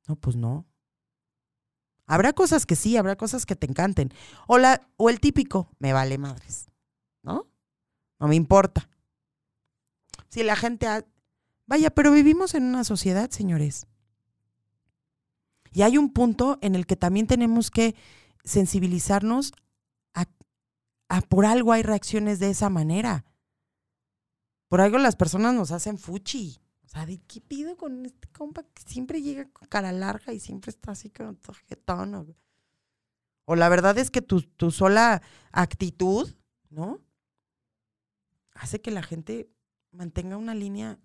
No, 0.07 0.15
pues 0.15 0.35
no. 0.35 0.67
Habrá 2.07 2.31
cosas 2.31 2.65
que 2.65 2.77
sí, 2.77 2.95
habrá 2.95 3.17
cosas 3.17 3.45
que 3.45 3.57
te 3.57 3.67
encanten. 3.67 4.13
O, 4.47 4.57
la, 4.57 4.89
o 4.95 5.09
el 5.09 5.19
típico, 5.19 5.69
me 5.77 5.91
vale 5.91 6.17
madres, 6.17 6.69
¿no? 7.21 7.47
No 8.19 8.27
me 8.27 8.35
importa. 8.35 8.89
Si 10.29 10.41
la 10.43 10.55
gente... 10.55 10.87
Vaya, 11.65 11.89
pero 11.89 12.13
vivimos 12.13 12.55
en 12.55 12.63
una 12.63 12.85
sociedad, 12.85 13.29
señores. 13.29 13.87
Y 15.73 15.81
hay 15.81 15.97
un 15.97 16.13
punto 16.13 16.57
en 16.61 16.75
el 16.75 16.87
que 16.87 16.95
también 16.95 17.27
tenemos 17.27 17.69
que 17.69 17.93
sensibilizarnos 18.45 19.51
a, 20.13 20.27
a 21.09 21.21
por 21.21 21.45
algo 21.45 21.73
hay 21.73 21.83
reacciones 21.83 22.39
de 22.39 22.49
esa 22.49 22.69
manera. 22.69 23.25
Por 24.69 24.79
algo 24.79 24.97
las 24.97 25.17
personas 25.17 25.53
nos 25.53 25.71
hacen 25.71 25.97
fuchi. 25.97 26.61
O 26.97 26.99
sea, 26.99 27.05
¿de 27.05 27.19
qué 27.27 27.41
pido 27.41 27.77
con 27.77 28.07
este 28.07 28.27
compa 28.29 28.63
que 28.63 28.81
siempre 28.83 29.21
llega 29.21 29.47
con 29.51 29.67
cara 29.67 29.91
larga 29.91 30.33
y 30.33 30.39
siempre 30.39 30.71
está 30.71 30.93
así 30.93 31.11
con 31.11 31.35
tarjetón? 31.35 32.35
O, 33.45 33.55
la 33.55 33.69
verdad 33.69 33.99
es 33.99 34.09
que 34.09 34.23
tu, 34.23 34.41
tu 34.41 34.71
sola 34.71 35.21
actitud, 35.51 36.33
¿no? 36.71 36.99
Hace 38.55 38.81
que 38.81 38.89
la 38.89 39.03
gente 39.03 39.47
mantenga 39.91 40.37
una 40.37 40.55
línea 40.55 40.97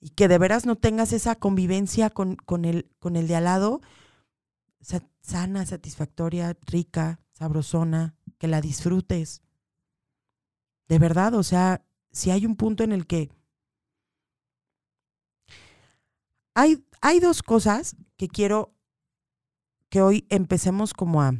y 0.00 0.10
que 0.10 0.26
de 0.26 0.38
veras 0.38 0.66
no 0.66 0.74
tengas 0.74 1.12
esa 1.12 1.36
convivencia 1.36 2.10
con, 2.10 2.34
con, 2.34 2.64
el, 2.64 2.90
con 2.98 3.14
el 3.14 3.28
de 3.28 3.36
al 3.36 3.44
lado 3.44 3.82
sana, 5.20 5.64
satisfactoria, 5.64 6.56
rica, 6.66 7.20
sabrosona, 7.34 8.16
que 8.38 8.48
la 8.48 8.60
disfrutes. 8.60 9.42
De 10.88 10.98
verdad, 10.98 11.34
o 11.34 11.44
sea, 11.44 11.84
si 12.10 12.32
hay 12.32 12.46
un 12.46 12.56
punto 12.56 12.82
en 12.82 12.90
el 12.90 13.06
que 13.06 13.30
Hay, 16.58 17.20
dos 17.20 17.42
cosas 17.42 17.96
que 18.16 18.28
quiero 18.28 18.74
que 19.90 20.00
hoy 20.00 20.26
empecemos 20.30 20.94
como 20.94 21.20
a, 21.20 21.34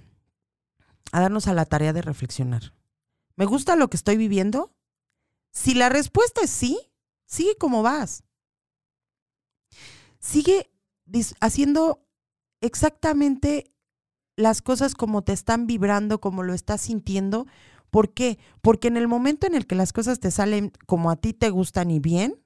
a 1.10 1.20
darnos 1.20 1.48
a 1.48 1.54
la 1.54 1.64
tarea 1.64 1.94
de 1.94 2.02
reflexionar. 2.02 2.74
¿Me 3.34 3.46
gusta 3.46 3.76
lo 3.76 3.88
que 3.88 3.96
estoy 3.96 4.18
viviendo? 4.18 4.76
Si 5.52 5.72
la 5.72 5.88
respuesta 5.88 6.42
es 6.42 6.50
sí, 6.50 6.78
sigue 7.24 7.56
como 7.56 7.82
vas. 7.82 8.24
Sigue 10.18 10.70
haciendo 11.40 12.06
exactamente 12.60 13.72
las 14.36 14.60
cosas 14.60 14.94
como 14.94 15.24
te 15.24 15.32
están 15.32 15.66
vibrando, 15.66 16.20
como 16.20 16.42
lo 16.42 16.52
estás 16.52 16.82
sintiendo. 16.82 17.46
¿Por 17.88 18.12
qué? 18.12 18.38
Porque 18.60 18.88
en 18.88 18.98
el 18.98 19.08
momento 19.08 19.46
en 19.46 19.54
el 19.54 19.66
que 19.66 19.76
las 19.76 19.94
cosas 19.94 20.20
te 20.20 20.30
salen 20.30 20.72
como 20.84 21.10
a 21.10 21.16
ti 21.16 21.32
te 21.32 21.48
gustan 21.48 21.90
y 21.90 22.00
bien, 22.00 22.45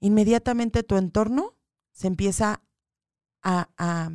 inmediatamente 0.00 0.82
tu 0.82 0.96
entorno 0.96 1.54
se 1.92 2.06
empieza 2.06 2.62
a, 3.42 4.10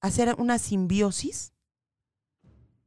hacer 0.00 0.34
una 0.38 0.58
simbiosis 0.58 1.54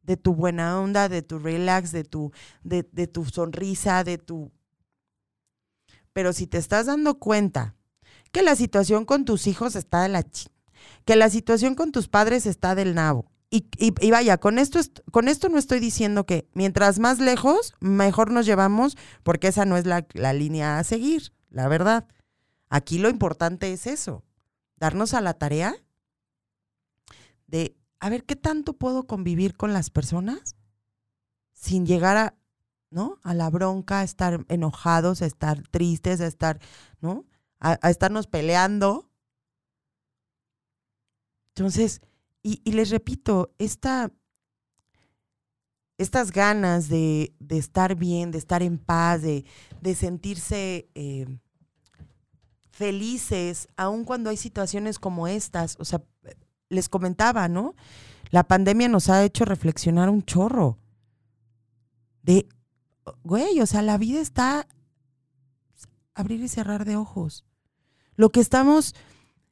de 0.03 0.15
tu 0.15 0.35
buena 0.35 0.79
onda, 0.79 1.09
de 1.09 1.23
tu 1.23 1.39
relax, 1.39 1.91
de 1.91 2.03
tu, 2.03 2.31
de, 2.63 2.83
tu 2.83 3.25
sonrisa, 3.25 4.03
de 4.03 4.19
tu... 4.19 4.51
Pero 6.13 6.33
si 6.33 6.45
te 6.45 6.59
estás 6.59 6.85
dando 6.85 7.17
cuenta 7.17 7.75
que 8.31 8.43
la 8.43 8.55
situación 8.55 9.05
con 9.05 9.25
tus 9.25 9.47
hijos 9.47 9.75
está 9.75 10.03
de 10.03 10.09
la 10.09 10.21
ch... 10.23 10.47
que 11.03 11.15
la 11.15 11.29
situación 11.29 11.73
con 11.73 11.91
tus 11.91 12.07
padres 12.07 12.45
está 12.45 12.75
del 12.75 12.93
nabo. 12.93 13.31
Y, 13.49 13.67
y, 13.79 14.11
vaya, 14.11 14.37
con 14.37 14.59
esto, 14.59 14.79
con 15.11 15.27
esto 15.27 15.49
no 15.49 15.57
estoy 15.57 15.79
diciendo 15.79 16.25
que 16.25 16.47
mientras 16.53 16.99
más 16.99 17.19
lejos, 17.19 17.73
mejor 17.79 18.29
nos 18.29 18.45
llevamos, 18.45 18.97
porque 19.23 19.47
esa 19.47 19.65
no 19.65 19.77
es 19.77 19.85
la, 19.85 20.05
la 20.13 20.33
línea 20.33 20.77
a 20.77 20.83
seguir 20.83 21.31
la 21.49 21.67
verdad. 21.67 22.07
Aquí 22.69 22.97
lo 22.99 23.09
importante 23.09 23.71
es 23.71 23.87
eso, 23.87 24.23
darnos 24.75 25.13
a 25.13 25.21
la 25.21 25.33
tarea 25.33 25.75
de, 27.47 27.77
a 27.99 28.09
ver, 28.09 28.25
¿qué 28.25 28.35
tanto 28.35 28.73
puedo 28.73 29.07
convivir 29.07 29.55
con 29.55 29.73
las 29.73 29.89
personas 29.89 30.55
sin 31.53 31.85
llegar 31.85 32.17
a, 32.17 32.35
¿no? 32.89 33.19
A 33.23 33.33
la 33.33 33.49
bronca, 33.49 33.99
a 33.99 34.03
estar 34.03 34.45
enojados, 34.49 35.21
a 35.21 35.25
estar 35.25 35.63
tristes, 35.69 36.21
a 36.21 36.27
estar, 36.27 36.59
¿no? 37.01 37.25
A, 37.59 37.89
estarnos 37.89 38.27
peleando. 38.27 39.09
Entonces, 41.49 42.01
y, 42.43 42.71
les 42.71 42.91
repito, 42.91 43.53
esta, 43.57 44.11
estas 45.97 46.31
ganas 46.31 46.87
de, 46.87 47.33
estar 47.49 47.95
bien, 47.95 48.31
de 48.31 48.37
estar 48.37 48.63
en 48.63 48.77
paz, 48.77 49.21
de, 49.21 49.43
sentirse 49.95 50.89
eh, 50.95 51.27
felices, 52.71 53.67
aun 53.75 54.05
cuando 54.05 54.29
hay 54.29 54.37
situaciones 54.37 54.99
como 54.99 55.27
estas. 55.27 55.77
O 55.79 55.85
sea, 55.85 56.03
les 56.69 56.89
comentaba, 56.89 57.47
¿no? 57.47 57.75
La 58.29 58.47
pandemia 58.47 58.89
nos 58.89 59.09
ha 59.09 59.23
hecho 59.23 59.45
reflexionar 59.45 60.09
un 60.09 60.23
chorro. 60.23 60.77
De, 62.21 62.47
güey, 63.23 63.61
o 63.61 63.65
sea, 63.65 63.81
la 63.81 63.97
vida 63.97 64.19
está 64.19 64.67
abrir 66.13 66.41
y 66.41 66.47
cerrar 66.47 66.83
de 66.83 66.95
ojos. 66.95 67.45
Lo 68.15 68.29
que 68.31 68.39
estamos, 68.39 68.95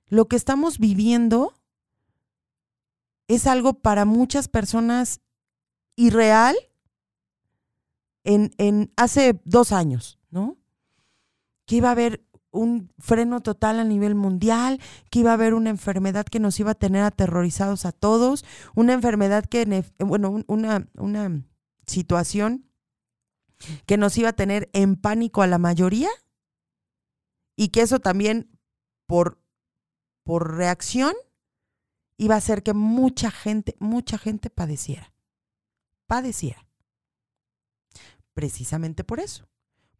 lo 0.08 0.28
que 0.28 0.36
estamos 0.36 0.80
viviendo 0.80 1.54
es 3.28 3.48
algo 3.48 3.76
para 3.76 4.06
muchas 4.06 4.48
personas 4.48 5.22
irreal 5.96 6.56
en, 8.26 8.52
en 8.58 8.92
hace 8.98 9.40
dos 9.46 9.72
años, 9.72 10.20
¿no? 10.30 10.58
Que 11.66 11.78
iba 11.78 11.90
a 11.90 11.94
haber 11.94 12.26
un 12.52 12.92
freno 12.98 13.42
total 13.42 13.80
a 13.80 13.84
nivel 13.84 14.16
mundial, 14.16 14.80
que 15.10 15.20
iba 15.20 15.32
a 15.32 15.36
haber 15.36 15.54
una 15.54 15.70
enfermedad 15.70 16.26
que 16.26 16.40
nos 16.40 16.60
iba 16.60 16.72
a 16.72 16.76
tener 16.76 17.04
aterrorizados 17.04 17.86
a 17.86 17.92
todos, 17.92 18.46
una 18.76 18.94
enfermedad 18.94 19.46
que, 19.46 19.86
bueno, 20.00 20.44
una, 20.48 20.88
una 20.96 21.44
situación 21.86 22.66
que 23.86 23.98
nos 23.98 24.18
iba 24.18 24.30
a 24.30 24.34
tener 24.34 24.70
en 24.74 24.96
pánico 24.96 25.42
a 25.42 25.48
la 25.48 25.58
mayoría 25.58 26.10
y 27.56 27.70
que 27.70 27.82
eso 27.82 28.00
también 28.00 28.50
por, 29.06 29.40
por 30.24 30.56
reacción 30.56 31.14
iba 32.18 32.36
a 32.36 32.40
hacer 32.40 32.64
que 32.64 32.74
mucha 32.74 33.32
gente, 33.32 33.76
mucha 33.80 34.18
gente 34.18 34.50
padeciera, 34.50 35.14
padeciera. 36.08 36.65
Precisamente 38.36 39.04
por 39.04 39.20
eso, 39.20 39.50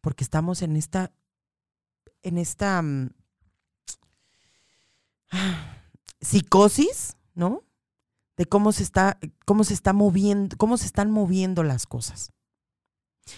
porque 0.00 0.22
estamos 0.22 0.62
en 0.62 0.76
esta 0.76 1.12
en 2.22 2.38
esta 2.38 2.82
mm, 2.82 3.10
psicosis, 6.20 7.16
¿no? 7.34 7.64
De 8.36 8.46
cómo 8.46 8.72
se 8.72 8.82
está, 8.82 9.18
cómo 9.44 9.64
se 9.64 9.74
está 9.74 9.92
moviendo, 9.92 10.56
cómo 10.56 10.76
se 10.76 10.86
están 10.86 11.10
moviendo 11.10 11.62
las 11.62 11.86
cosas. 11.86 12.32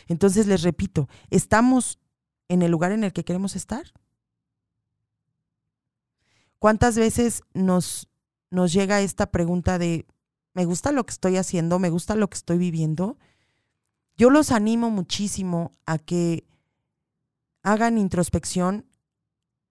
Entonces 0.06 0.46
les 0.46 0.62
repito, 0.62 1.08
¿estamos 1.30 1.98
en 2.48 2.62
el 2.62 2.70
lugar 2.70 2.92
en 2.92 3.04
el 3.04 3.12
que 3.12 3.24
queremos 3.24 3.56
estar? 3.56 3.92
¿Cuántas 6.58 6.96
veces 6.96 7.42
nos, 7.54 8.08
nos 8.50 8.72
llega 8.72 9.00
esta 9.00 9.30
pregunta 9.30 9.78
de, 9.78 10.06
¿me 10.54 10.64
gusta 10.64 10.92
lo 10.92 11.06
que 11.06 11.12
estoy 11.12 11.36
haciendo? 11.36 11.78
¿Me 11.78 11.90
gusta 11.90 12.16
lo 12.16 12.28
que 12.28 12.36
estoy 12.36 12.58
viviendo? 12.58 13.16
Yo 14.18 14.30
los 14.30 14.50
animo 14.50 14.90
muchísimo 14.90 15.70
a 15.86 15.96
que 15.96 16.44
hagan 17.62 17.98
introspección 17.98 18.84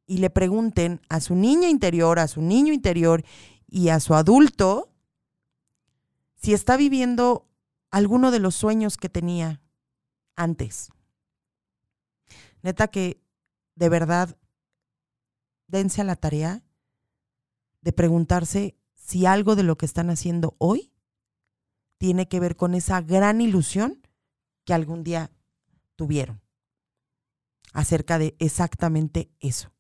y 0.06 0.20
le 0.20 0.30
pregunten 0.30 1.02
a 1.10 1.20
su 1.20 1.36
niña 1.36 1.68
interior, 1.68 2.18
a 2.18 2.30
su 2.30 2.42
niño 2.42 2.72
interior 2.72 3.26
y 3.68 3.90
a 3.90 4.00
su 4.00 4.16
adulto 4.16 4.90
si 6.36 6.54
está 6.54 6.78
viviendo 6.78 7.46
alguno 7.92 8.32
de 8.32 8.40
los 8.40 8.56
sueños 8.56 8.96
que 8.96 9.10
tenía 9.10 9.62
antes. 10.38 10.92
Neta 12.62 12.88
que 12.88 13.22
de 13.76 13.90
verdad 13.90 14.38
dense 15.68 16.00
a 16.00 16.06
la 16.06 16.16
tarea 16.16 16.64
de 17.82 17.92
preguntarse 17.92 18.78
si 18.96 19.26
algo 19.26 19.58
de 19.58 19.64
lo 19.64 19.78
que 19.78 19.86
están 19.86 20.10
haciendo 20.10 20.56
hoy 20.58 20.94
tiene 21.98 22.30
que 22.30 22.40
ver 22.40 22.56
con 22.56 22.76
esa 22.76 23.02
gran 23.02 23.42
ilusión 23.42 24.07
que 24.68 24.74
algún 24.74 25.02
día 25.02 25.32
tuvieron 25.96 26.42
acerca 27.72 28.20
de 28.20 28.36
exactamente 28.38 29.32
eso. 29.40 29.72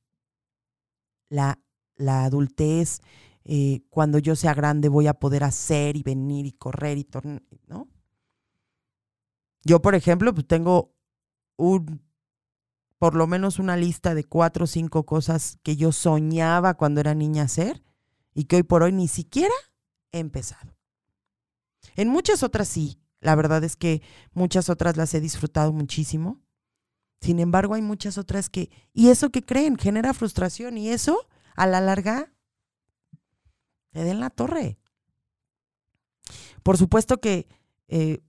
La, 1.27 1.59
la 1.97 2.23
adultez, 2.23 3.01
eh, 3.43 3.81
cuando 3.89 4.17
yo 4.17 4.37
sea 4.37 4.53
grande 4.53 4.87
voy 4.87 5.07
a 5.07 5.13
poder 5.13 5.43
hacer 5.43 5.97
y 5.97 6.03
venir 6.03 6.45
y 6.45 6.53
correr 6.53 6.97
y 6.97 7.03
tornar, 7.03 7.43
¿no? 7.67 7.89
Yo, 9.65 9.81
por 9.81 9.93
ejemplo, 9.93 10.33
pues 10.33 10.47
tengo 10.47 10.95
un, 11.57 12.01
por 12.97 13.13
lo 13.13 13.27
menos 13.27 13.59
una 13.59 13.75
lista 13.75 14.15
de 14.15 14.23
cuatro 14.23 14.63
o 14.63 14.67
cinco 14.67 15.05
cosas 15.05 15.59
que 15.63 15.75
yo 15.75 15.91
soñaba 15.91 16.75
cuando 16.75 17.01
era 17.01 17.13
niña 17.13 17.43
hacer 17.43 17.83
y 18.33 18.45
que 18.45 18.55
hoy 18.55 18.63
por 18.63 18.83
hoy 18.83 18.93
ni 18.93 19.09
siquiera 19.09 19.53
he 20.13 20.19
empezado. 20.19 20.77
En 21.97 22.07
muchas 22.07 22.41
otras 22.41 22.69
sí, 22.69 23.01
la 23.19 23.35
verdad 23.35 23.63
es 23.63 23.75
que 23.75 24.01
muchas 24.33 24.69
otras 24.69 24.97
las 24.97 25.13
he 25.13 25.21
disfrutado 25.21 25.73
muchísimo. 25.73 26.41
Sin 27.19 27.39
embargo, 27.39 27.73
hay 27.73 27.81
muchas 27.81 28.17
otras 28.17 28.49
que, 28.49 28.69
y 28.93 29.09
eso 29.09 29.31
que 29.31 29.43
creen, 29.43 29.77
genera 29.77 30.13
frustración 30.13 30.77
y 30.77 30.89
eso, 30.89 31.27
a 31.55 31.65
la 31.65 31.81
larga, 31.81 32.31
te 33.91 34.03
den 34.03 34.19
la 34.19 34.29
torre. 34.29 34.77
Por 36.61 36.77
supuesto 36.77 37.19
que 37.19 37.47
eh, 37.87 38.21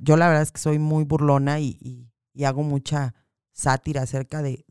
yo, 0.00 0.16
la 0.16 0.26
verdad 0.26 0.42
es 0.42 0.50
que 0.50 0.60
soy 0.60 0.78
muy 0.78 1.04
burlona 1.04 1.60
y, 1.60 2.04
hago 2.44 2.62
mucha 2.62 3.14
sátira 3.52 4.02
acerca 4.02 4.42
de, 4.42 4.64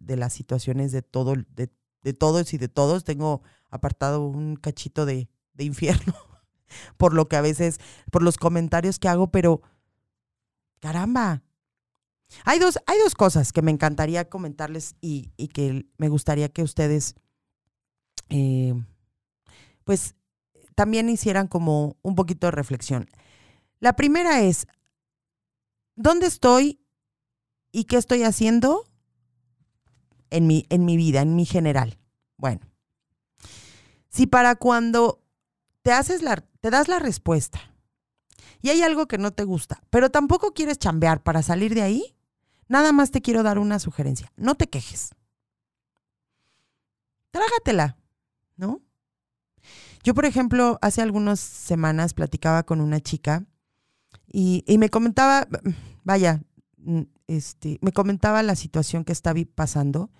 las 0.00 0.32
situaciones 0.32 0.92
de, 0.92 1.02
todo, 1.02 1.34
de, 1.34 2.12
todos 2.14 2.54
y 2.54 2.58
de 2.58 2.68
todos. 2.68 3.04
Tengo 3.04 3.42
apartado 3.70 4.26
un 4.26 4.56
cachito 4.56 5.04
de 5.04 5.28
infierno 5.58 6.14
por 6.96 7.14
lo 7.14 7.28
que 7.28 7.36
a 7.36 7.40
veces, 7.40 7.78
por 8.10 8.22
los 8.22 8.36
comentarios 8.36 8.98
que 8.98 9.08
hago, 9.08 9.30
pero 9.30 9.62
caramba, 10.80 11.42
hay 12.44 12.58
dos, 12.58 12.78
hay 12.86 12.98
dos 12.98 13.14
cosas 13.14 13.52
que 13.52 13.62
me 13.62 13.70
encantaría 13.70 14.28
comentarles 14.28 14.96
y, 15.00 15.30
que 15.48 15.86
me 15.96 16.08
gustaría 16.08 16.48
que 16.48 16.62
ustedes, 16.62 17.14
eh, 18.28 18.74
pues, 19.84 20.14
también 20.74 21.08
hicieran 21.08 21.48
como 21.48 21.96
un 22.02 22.14
poquito 22.14 22.46
de 22.48 22.50
reflexión. 22.50 23.08
La 23.80 23.94
primera 23.94 24.42
es, 24.42 24.66
¿dónde 25.94 26.26
estoy 26.26 26.80
y 27.72 27.84
qué 27.84 27.96
estoy 27.96 28.22
haciendo 28.22 28.84
en 30.30 30.46
mi, 30.46 30.66
en 30.68 30.84
mi 30.84 30.96
vida, 30.96 31.22
en 31.22 31.34
mi 31.36 31.46
general? 31.46 31.98
Bueno, 32.36 32.60
si 34.08 34.26
para 34.26 34.56
cuando 34.56 35.25
te 35.86 35.92
haces 35.92 36.20
la, 36.20 36.36
te 36.60 36.70
das 36.70 36.88
la 36.88 36.98
respuesta 36.98 37.60
y 38.60 38.70
hay 38.70 38.82
algo 38.82 39.06
que 39.06 39.18
no 39.18 39.32
te 39.32 39.44
gusta, 39.44 39.80
pero 39.88 40.10
tampoco 40.10 40.52
quieres 40.52 40.78
chambear 40.78 41.22
para 41.22 41.42
salir 41.42 41.74
de 41.74 41.82
ahí, 41.82 42.16
Nada 42.68 42.92
más 42.92 43.10
te 43.10 43.22
quiero 43.22 43.42
dar 43.42 43.58
una 43.58 43.78
sugerencia. 43.78 44.32
No 44.36 44.54
te 44.54 44.68
quejes. 44.68 45.10
Trágatela, 47.30 47.96
¿no? 48.56 48.80
Yo, 50.02 50.14
por 50.14 50.24
ejemplo, 50.24 50.78
hace 50.82 51.02
algunas 51.02 51.40
semanas 51.40 52.14
platicaba 52.14 52.62
con 52.64 52.80
una 52.80 53.00
chica 53.00 53.44
y, 54.26 54.64
me 54.78 54.88
comentaba, 54.90 55.46
vaya, 56.04 56.42
mm, 56.78 57.02
este, 57.26 57.78
me 57.82 57.92
comentaba 57.92 58.42
la 58.42 58.56
situación 58.56 59.04
que 59.04 59.12
estaba 59.12 59.40
pasando 59.54 60.10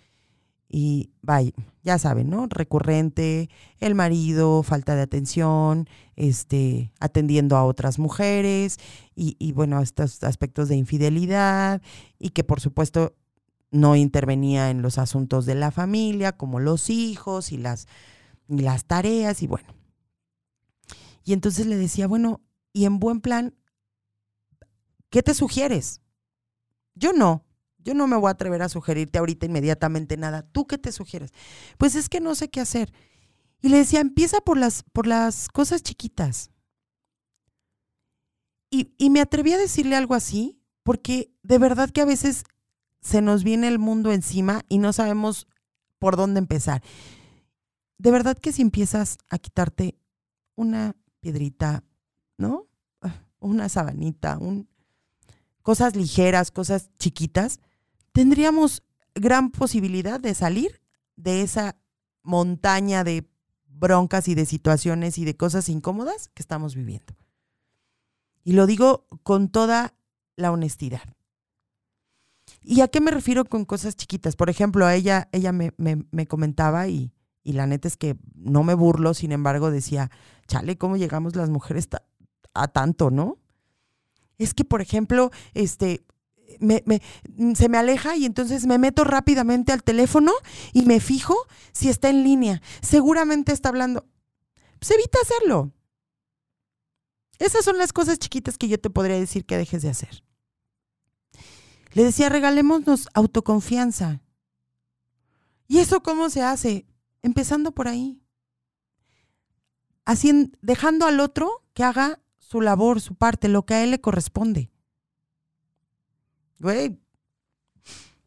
y 0.69 1.11
vaya, 1.23 1.53
ya 1.83 1.99
saben, 1.99 2.29
¿no? 2.31 2.47
Recurrente, 2.49 3.49
el 3.79 3.95
marido, 3.95 4.63
falta 4.63 4.97
de 4.97 5.03
atención, 5.03 5.89
este, 6.17 6.93
atendiendo 6.99 7.57
a 7.57 7.65
otras 7.65 7.99
mujeres 7.99 8.79
y, 9.15 9.37
y 9.39 9.53
bueno, 9.53 9.81
estos 9.81 10.23
aspectos 10.25 10.69
de 10.69 10.77
infidelidad 10.77 11.81
y 12.19 12.31
que 12.31 12.45
por 12.45 12.61
supuesto 12.61 13.15
no 13.71 13.97
intervenía 13.97 14.71
en 14.71 14.83
los 14.83 14.99
asuntos 14.99 15.47
de 15.47 15.55
la 15.55 15.71
familia, 15.71 16.33
como 16.37 16.61
los 16.61 16.91
hijos 16.91 17.53
y 17.53 17.59
las, 17.59 17.87
y 18.49 18.61
las 18.61 18.85
tareas 18.85 19.43
y 19.43 19.47
bueno. 19.47 19.75
Y 21.25 21.33
entonces 21.33 21.67
le 21.67 21.77
decía, 21.77 22.07
bueno, 22.07 22.41
y 22.73 22.85
en 22.85 22.99
buen 22.99 23.21
plan, 23.21 23.55
¿qué 25.11 25.23
te 25.23 25.35
sugieres? 25.35 26.01
Yo 26.95 27.13
no, 27.13 27.46
yo 27.87 27.95
no 27.95 28.09
me 28.09 28.17
voy 28.17 28.29
a 28.29 28.33
atrever 28.33 28.63
a 28.63 28.69
sugerirte 28.69 29.21
ahorita 29.21 29.47
inmediatamente 29.47 30.17
nada. 30.17 30.43
¿Tú 30.43 30.67
qué 30.67 30.77
te 30.77 30.91
sugieres? 30.91 31.31
Pues 31.79 31.95
es 31.95 32.09
que 32.09 32.21
no 32.21 32.35
sé 32.35 32.51
qué 32.51 32.61
hacer. 32.61 32.93
Y 33.63 33.69
le 33.69 33.79
decía, 33.79 34.01
empieza 34.01 34.41
por 34.41 34.59
las, 34.59 34.83
por 34.83 35.07
las 35.07 35.49
cosas 35.49 35.85
chiquitas. 35.85 36.51
Y, 38.71 38.93
y 38.99 39.11
me 39.11 39.21
atreví 39.21 39.53
a 39.53 39.59
decirle 39.59 39.95
algo 39.95 40.17
así, 40.17 40.61
porque 40.83 41.31
de 41.45 41.59
verdad 41.59 41.91
que 41.91 42.01
a 42.01 42.07
veces 42.07 42.43
se 43.01 43.23
nos 43.23 43.45
viene 43.45 43.69
el 43.69 43.79
mundo 43.79 44.11
encima 44.11 44.63
y 44.69 44.79
no 44.79 44.93
sabemos 44.93 45.47
por 46.01 46.17
dónde 46.17 46.41
empezar. 46.41 46.83
De 47.99 48.11
verdad 48.11 48.37
que 48.37 48.51
si 48.51 48.63
empiezas 48.63 49.19
a 49.29 49.39
quitarte 49.39 49.97
una 50.57 50.97
piedrita, 51.21 51.85
¿no? 52.37 52.67
Ah, 53.01 53.23
una 53.39 53.69
sabanita, 53.69 54.39
un, 54.39 54.69
cosas 55.63 55.95
ligeras, 55.95 56.51
cosas 56.51 56.91
chiquitas, 56.99 57.61
tendríamos 58.17 58.83
gran 59.15 59.51
posibilidad 59.51 60.19
de 60.19 60.35
salir 60.35 60.81
de 61.17 61.43
esa 61.43 61.77
montaña 62.23 63.05
de 63.05 63.29
broncas 63.67 64.27
y 64.29 64.35
de 64.35 64.47
situaciones 64.47 65.19
y 65.19 65.27
de 65.27 65.37
cosas 65.37 65.69
incómodas 65.69 66.31
que 66.33 66.41
estamos 66.41 66.75
viviendo. 66.75 67.15
Y 68.43 68.53
lo 68.55 68.67
digo 68.67 69.07
con 69.23 69.51
toda 69.51 69.93
la 70.35 70.51
honestidad. 70.51 71.03
¿Y 72.63 72.81
a 72.81 72.89
qué 72.89 73.03
me 73.03 73.11
refiero 73.11 73.45
con 73.45 73.67
cosas 73.67 73.97
chiquitas? 73.97 74.35
Por 74.35 74.49
ejemplo, 74.49 74.87
a 74.87 74.95
ella, 74.95 75.29
ella 75.33 75.53
me, 75.53 75.75
me 75.77 76.27
comentaba 76.27 76.89
y, 76.89 77.13
y, 77.43 77.53
la 77.53 77.67
neta 77.67 77.87
es 77.87 77.99
que 77.99 78.17
no 78.35 78.63
me 78.63 78.73
burlo, 78.73 79.13
sin 79.13 79.31
embargo 79.31 79.71
decía, 79.71 80.11
chale, 80.47 80.79
¿cómo 80.79 80.97
llegamos 80.97 81.37
las 81.37 81.51
mujeres 81.51 81.87
a 82.55 82.69
tanto, 82.69 83.11
no? 83.11 83.37
Es 84.39 84.55
que, 84.55 84.65
por 84.65 84.81
ejemplo, 84.81 85.31
este, 85.53 86.07
se 87.55 87.69
me 87.69 87.79
aleja 87.79 88.17
y 88.17 88.25
entonces 88.25 88.67
me 88.67 88.79
meto 88.79 89.05
rápidamente 89.05 89.73
al 89.73 89.83
teléfono 89.83 90.33
y 90.73 90.83
me 90.83 91.01
fijo 91.01 91.37
si 91.73 91.89
está 91.89 92.09
en 92.09 92.25
línea. 92.25 92.63
Seguramente 92.81 93.53
está 93.53 93.69
hablando. 93.69 94.07
Pues 94.79 94.91
evita 94.91 95.19
hacerlo. 95.23 95.73
Esas 97.39 97.65
son 97.65 97.79
las 97.79 97.93
cosas 97.93 98.19
chiquitas 98.19 98.57
que 98.57 98.69
yo 98.69 98.81
te 98.81 98.91
podría 98.91 99.19
decir 99.19 99.45
que 99.45 99.59
dejes 99.59 99.83
de 99.83 99.91
hacer. 99.91 100.23
Le 101.93 102.05
decía, 102.05 102.29
regalémonos 102.29 103.09
autoconfianza. 103.15 104.21
¿Y 105.69 105.79
eso 105.79 106.03
cómo 106.03 106.31
se 106.31 106.43
hace? 106.43 106.87
Empezando 107.23 107.73
por 107.73 107.89
ahí. 107.89 108.23
Haciendo, 110.05 110.57
dejando 110.63 111.07
al 111.07 111.21
otro 111.21 111.65
que 111.75 111.83
haga 111.85 112.21
su 112.39 112.61
labor, 112.61 113.01
su 113.01 113.17
parte, 113.17 113.49
lo 113.49 113.67
que 113.67 113.75
a 113.75 113.83
él 113.83 113.91
le 113.91 114.01
corresponde. 114.01 114.71
Güey, 116.59 116.99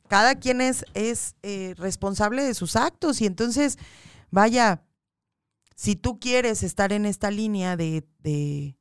cada 0.07 0.35
quien 0.35 0.61
es, 0.61 0.85
es 0.93 1.35
eh, 1.43 1.75
responsable 1.77 2.43
de 2.43 2.53
sus 2.53 2.75
actos 2.75 3.21
y 3.21 3.25
entonces, 3.25 3.77
vaya, 4.31 4.83
si 5.75 5.95
tú 5.95 6.19
quieres 6.19 6.63
estar 6.63 6.91
en 6.91 7.05
esta 7.05 7.31
línea 7.31 7.77
de, 7.77 8.07
de, 8.19 8.77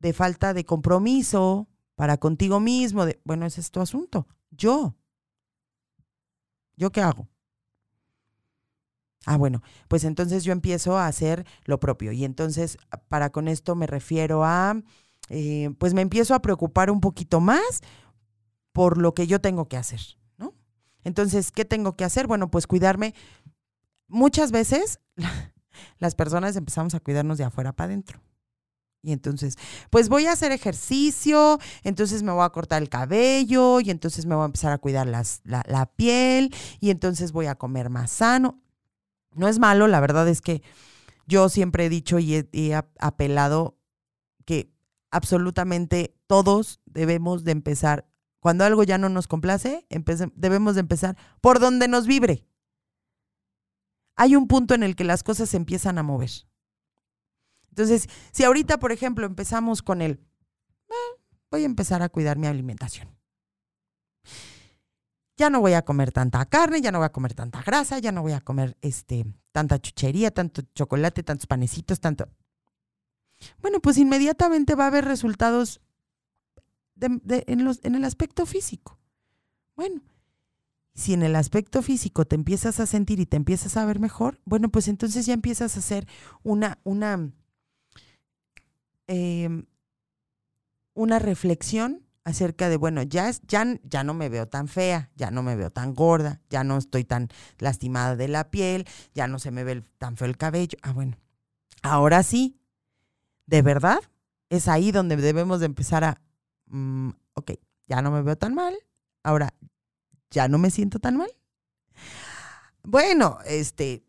de 0.00 0.12
falta 0.12 0.54
de 0.54 0.64
compromiso 0.64 1.68
para 1.94 2.16
contigo 2.16 2.60
mismo, 2.60 3.04
bueno, 3.24 3.46
ese 3.46 3.60
es 3.60 3.70
tu 3.70 3.80
asunto. 3.80 4.26
Yo, 4.50 4.96
¿yo 6.76 6.90
qué 6.90 7.02
hago? 7.02 7.28
Ah, 9.26 9.36
bueno, 9.36 9.62
pues 9.88 10.04
entonces 10.04 10.44
yo 10.44 10.52
empiezo 10.52 10.96
a 10.96 11.06
hacer 11.06 11.44
lo 11.64 11.78
propio. 11.78 12.12
Y 12.12 12.24
entonces, 12.24 12.78
para 13.08 13.30
con 13.30 13.48
esto 13.48 13.74
me 13.74 13.86
refiero 13.86 14.44
a, 14.44 14.80
eh, 15.28 15.70
pues 15.78 15.94
me 15.94 16.02
empiezo 16.02 16.34
a 16.34 16.42
preocupar 16.42 16.90
un 16.90 17.00
poquito 17.00 17.40
más 17.40 17.80
por 18.72 18.98
lo 18.98 19.14
que 19.14 19.26
yo 19.26 19.40
tengo 19.40 19.68
que 19.68 19.76
hacer, 19.76 20.00
¿no? 20.36 20.54
Entonces, 21.04 21.52
¿qué 21.52 21.64
tengo 21.64 21.96
que 21.96 22.04
hacer? 22.04 22.26
Bueno, 22.26 22.50
pues 22.50 22.66
cuidarme. 22.66 23.14
Muchas 24.06 24.52
veces 24.52 25.00
las 25.98 26.14
personas 26.14 26.56
empezamos 26.56 26.94
a 26.94 27.00
cuidarnos 27.00 27.38
de 27.38 27.44
afuera 27.44 27.72
para 27.72 27.86
adentro. 27.86 28.20
Y 29.02 29.12
entonces, 29.12 29.56
pues 29.90 30.08
voy 30.08 30.26
a 30.26 30.32
hacer 30.32 30.50
ejercicio, 30.50 31.58
entonces 31.84 32.24
me 32.24 32.32
voy 32.32 32.44
a 32.44 32.50
cortar 32.50 32.82
el 32.82 32.88
cabello 32.88 33.80
y 33.80 33.90
entonces 33.90 34.26
me 34.26 34.34
voy 34.34 34.42
a 34.42 34.46
empezar 34.46 34.72
a 34.72 34.78
cuidar 34.78 35.06
la, 35.06 35.22
la, 35.44 35.86
piel 35.86 36.52
y 36.80 36.90
entonces 36.90 37.30
voy 37.30 37.46
a 37.46 37.54
comer 37.54 37.90
más 37.90 38.10
sano. 38.10 38.60
No 39.34 39.46
es 39.46 39.60
malo, 39.60 39.86
la 39.86 40.00
verdad 40.00 40.26
es 40.28 40.40
que 40.40 40.62
yo 41.26 41.48
siempre 41.48 41.86
he 41.86 41.88
dicho 41.88 42.18
y 42.18 42.44
he, 42.52 42.74
apelado 42.98 43.77
absolutamente 45.10 46.16
todos 46.26 46.80
debemos 46.86 47.44
de 47.44 47.52
empezar 47.52 48.08
cuando 48.40 48.64
algo 48.64 48.84
ya 48.84 48.98
no 48.98 49.08
nos 49.08 49.26
complace, 49.26 49.86
debemos 50.34 50.74
de 50.74 50.80
empezar 50.80 51.16
por 51.40 51.58
donde 51.58 51.88
nos 51.88 52.06
vibre. 52.06 52.46
Hay 54.16 54.36
un 54.36 54.48
punto 54.48 54.74
en 54.74 54.82
el 54.82 54.96
que 54.96 55.04
las 55.04 55.22
cosas 55.22 55.48
se 55.48 55.56
empiezan 55.56 55.98
a 55.98 56.02
mover. 56.02 56.30
Entonces, 57.70 58.08
si 58.32 58.44
ahorita, 58.44 58.78
por 58.78 58.92
ejemplo, 58.92 59.26
empezamos 59.26 59.82
con 59.82 60.02
el, 60.02 60.20
eh, 60.88 61.20
voy 61.50 61.62
a 61.62 61.66
empezar 61.66 62.02
a 62.02 62.08
cuidar 62.08 62.38
mi 62.38 62.46
alimentación. 62.46 63.08
Ya 65.36 65.50
no 65.50 65.60
voy 65.60 65.74
a 65.74 65.84
comer 65.84 66.10
tanta 66.10 66.44
carne, 66.46 66.80
ya 66.80 66.90
no 66.90 66.98
voy 66.98 67.06
a 67.06 67.12
comer 67.12 67.34
tanta 67.34 67.62
grasa, 67.62 68.00
ya 68.00 68.10
no 68.10 68.22
voy 68.22 68.32
a 68.32 68.40
comer 68.40 68.76
este, 68.80 69.24
tanta 69.52 69.78
chuchería, 69.78 70.32
tanto 70.32 70.62
chocolate, 70.74 71.22
tantos 71.22 71.46
panecitos, 71.46 72.00
tanto. 72.00 72.28
Bueno, 73.60 73.80
pues 73.80 73.98
inmediatamente 73.98 74.74
va 74.74 74.84
a 74.84 74.88
haber 74.88 75.04
resultados 75.04 75.80
en, 77.00 77.64
los, 77.64 77.80
en 77.84 77.94
el 77.94 78.04
aspecto 78.04 78.46
físico. 78.46 78.98
Bueno, 79.76 80.02
si 80.94 81.12
en 81.12 81.22
el 81.22 81.36
aspecto 81.36 81.82
físico 81.82 82.24
te 82.24 82.34
empiezas 82.34 82.80
a 82.80 82.86
sentir 82.86 83.20
y 83.20 83.26
te 83.26 83.36
empiezas 83.36 83.76
a 83.76 83.84
ver 83.84 84.00
mejor, 84.00 84.40
bueno, 84.44 84.68
pues 84.68 84.88
entonces 84.88 85.26
ya 85.26 85.34
empiezas 85.34 85.76
a 85.76 85.78
hacer 85.78 86.08
una, 86.42 86.78
una, 86.82 87.30
em, 89.06 89.66
una 90.94 91.18
reflexión 91.20 92.04
acerca 92.24 92.68
de, 92.68 92.76
bueno, 92.76 93.02
ya, 93.02 93.30
ya, 93.46 93.64
ya 93.84 94.04
no 94.04 94.12
me 94.12 94.28
veo 94.28 94.48
tan 94.48 94.68
fea, 94.68 95.10
ya 95.14 95.30
no 95.30 95.42
me 95.42 95.56
veo 95.56 95.70
tan 95.70 95.94
gorda, 95.94 96.40
ya 96.50 96.64
no 96.64 96.76
estoy 96.76 97.04
tan 97.04 97.28
lastimada 97.58 98.16
de 98.16 98.28
la 98.28 98.50
piel, 98.50 98.86
ya 99.14 99.28
no 99.28 99.38
se 99.38 99.50
me 99.50 99.64
ve 99.64 99.82
tan 99.98 100.16
feo 100.16 100.26
el 100.26 100.36
cabello. 100.36 100.76
Ah, 100.82 100.92
bueno, 100.92 101.16
ahora 101.82 102.22
sí, 102.22 102.58
de 103.48 103.62
verdad, 103.62 103.98
es 104.48 104.68
ahí 104.68 104.92
donde 104.92 105.16
debemos 105.16 105.58
de 105.60 105.66
empezar 105.66 106.04
a, 106.04 106.22
Mm, 106.70 107.10
ok, 107.34 107.52
ya 107.86 108.02
no 108.02 108.10
me 108.10 108.22
veo 108.22 108.36
tan 108.36 108.54
mal, 108.54 108.74
ahora 109.22 109.54
ya 110.30 110.48
no 110.48 110.58
me 110.58 110.70
siento 110.70 110.98
tan 110.98 111.16
mal. 111.16 111.30
Bueno, 112.82 113.38
este, 113.46 114.04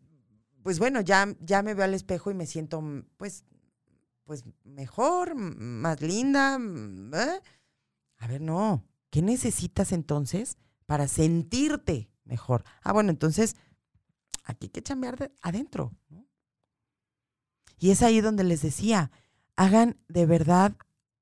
pues 0.62 0.78
bueno, 0.78 1.00
ya, 1.00 1.34
ya 1.40 1.62
me 1.62 1.74
veo 1.74 1.84
al 1.84 1.94
espejo 1.94 2.30
y 2.30 2.34
me 2.34 2.46
siento, 2.46 2.80
mm, 2.80 3.04
pues, 3.16 3.44
pues 4.24 4.44
mejor, 4.64 5.34
más 5.34 6.00
linda. 6.02 6.58
¿eh? 6.58 7.40
A 8.18 8.26
ver, 8.26 8.40
no, 8.40 8.84
¿qué 9.10 9.22
necesitas 9.22 9.92
entonces 9.92 10.56
para 10.86 11.08
sentirte 11.08 12.10
mejor? 12.24 12.64
Ah, 12.82 12.92
bueno, 12.92 13.10
entonces 13.10 13.56
aquí 14.44 14.66
hay 14.66 14.70
que 14.70 14.82
chambear 14.82 15.18
de 15.18 15.32
adentro. 15.42 15.92
Y 17.78 17.90
es 17.90 18.02
ahí 18.02 18.20
donde 18.20 18.44
les 18.44 18.60
decía, 18.60 19.10
hagan 19.56 19.98
de 20.08 20.26
verdad 20.26 20.76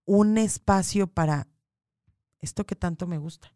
un 0.04 0.38
espacio 0.38 1.06
para 1.06 1.48
esto 2.40 2.66
que 2.66 2.76
tanto 2.76 3.06
me 3.06 3.18
gusta. 3.18 3.52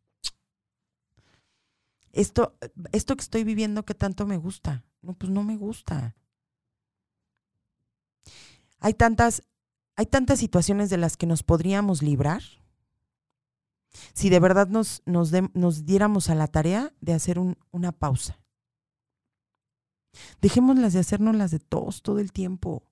Esto, 2.13 2.57
esto 2.93 3.17
que 3.17 3.23
estoy 3.23 3.45
viviendo 3.45 3.85
que 3.85 3.95
tanto 3.95 4.27
me 4.27 4.37
gusta. 4.37 4.85
No, 5.01 5.15
pues 5.15 5.31
no 5.31 5.43
me 5.43 5.57
gusta. 5.57 6.15
Hay 8.81 8.95
tantas, 8.95 9.43
hay 9.97 10.07
tantas 10.07 10.39
situaciones 10.39 10.91
de 10.91 10.99
las 10.99 11.17
que 11.17 11.27
nos 11.27 11.43
podríamos 11.43 12.03
librar 12.03 12.43
si 14.15 14.31
de 14.31 14.41
verdad 14.41 14.69
nos, 14.69 15.03
nos, 15.07 15.31
nos 15.55 15.85
diéramos 15.85 16.31
a 16.31 16.35
la 16.35 16.47
tarea 16.47 16.93
de 17.01 17.13
hacer 17.13 17.39
una 17.39 17.93
pausa. 17.93 18.39
Dejémoslas 20.41 20.93
de 20.93 21.01
hacernos 21.01 21.37
las 21.37 21.51
de 21.51 21.59
todos 21.59 22.03
todo 22.03 22.19
el 22.19 22.33
tiempo. 22.33 22.83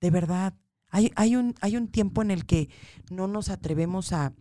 De 0.00 0.10
verdad. 0.10 0.54
Hay, 0.94 1.36
un, 1.36 1.54
hay 1.62 1.78
un 1.78 1.88
tiempo 1.88 2.20
en 2.20 2.30
el 2.30 2.44
que 2.44 2.68
no 3.10 3.26
nos 3.26 3.48
atrevemos 3.48 4.12
a, 4.12 4.34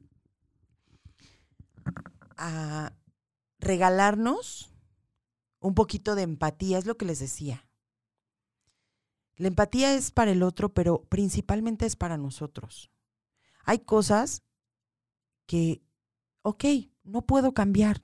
a 2.36 2.94
regalarnos 3.58 4.74
un 5.62 5.76
poquito 5.76 6.14
de 6.14 6.24
empatía, 6.24 6.78
es 6.78 6.86
lo 6.86 6.98
que 6.98 7.06
les 7.06 7.20
decía. 7.20 7.70
La 9.38 9.48
empatía 9.48 9.94
es 9.96 10.12
para 10.12 10.32
el 10.32 10.44
otro, 10.44 10.74
pero 10.74 11.06
principalmente 11.06 11.86
es 11.86 11.96
para 11.96 12.18
nosotros. 12.18 12.92
Hay 13.64 13.80
cosas 13.80 14.44
que, 15.46 15.82
ok, 16.42 16.66
no 17.04 17.26
puedo 17.26 17.54
cambiar 17.54 18.04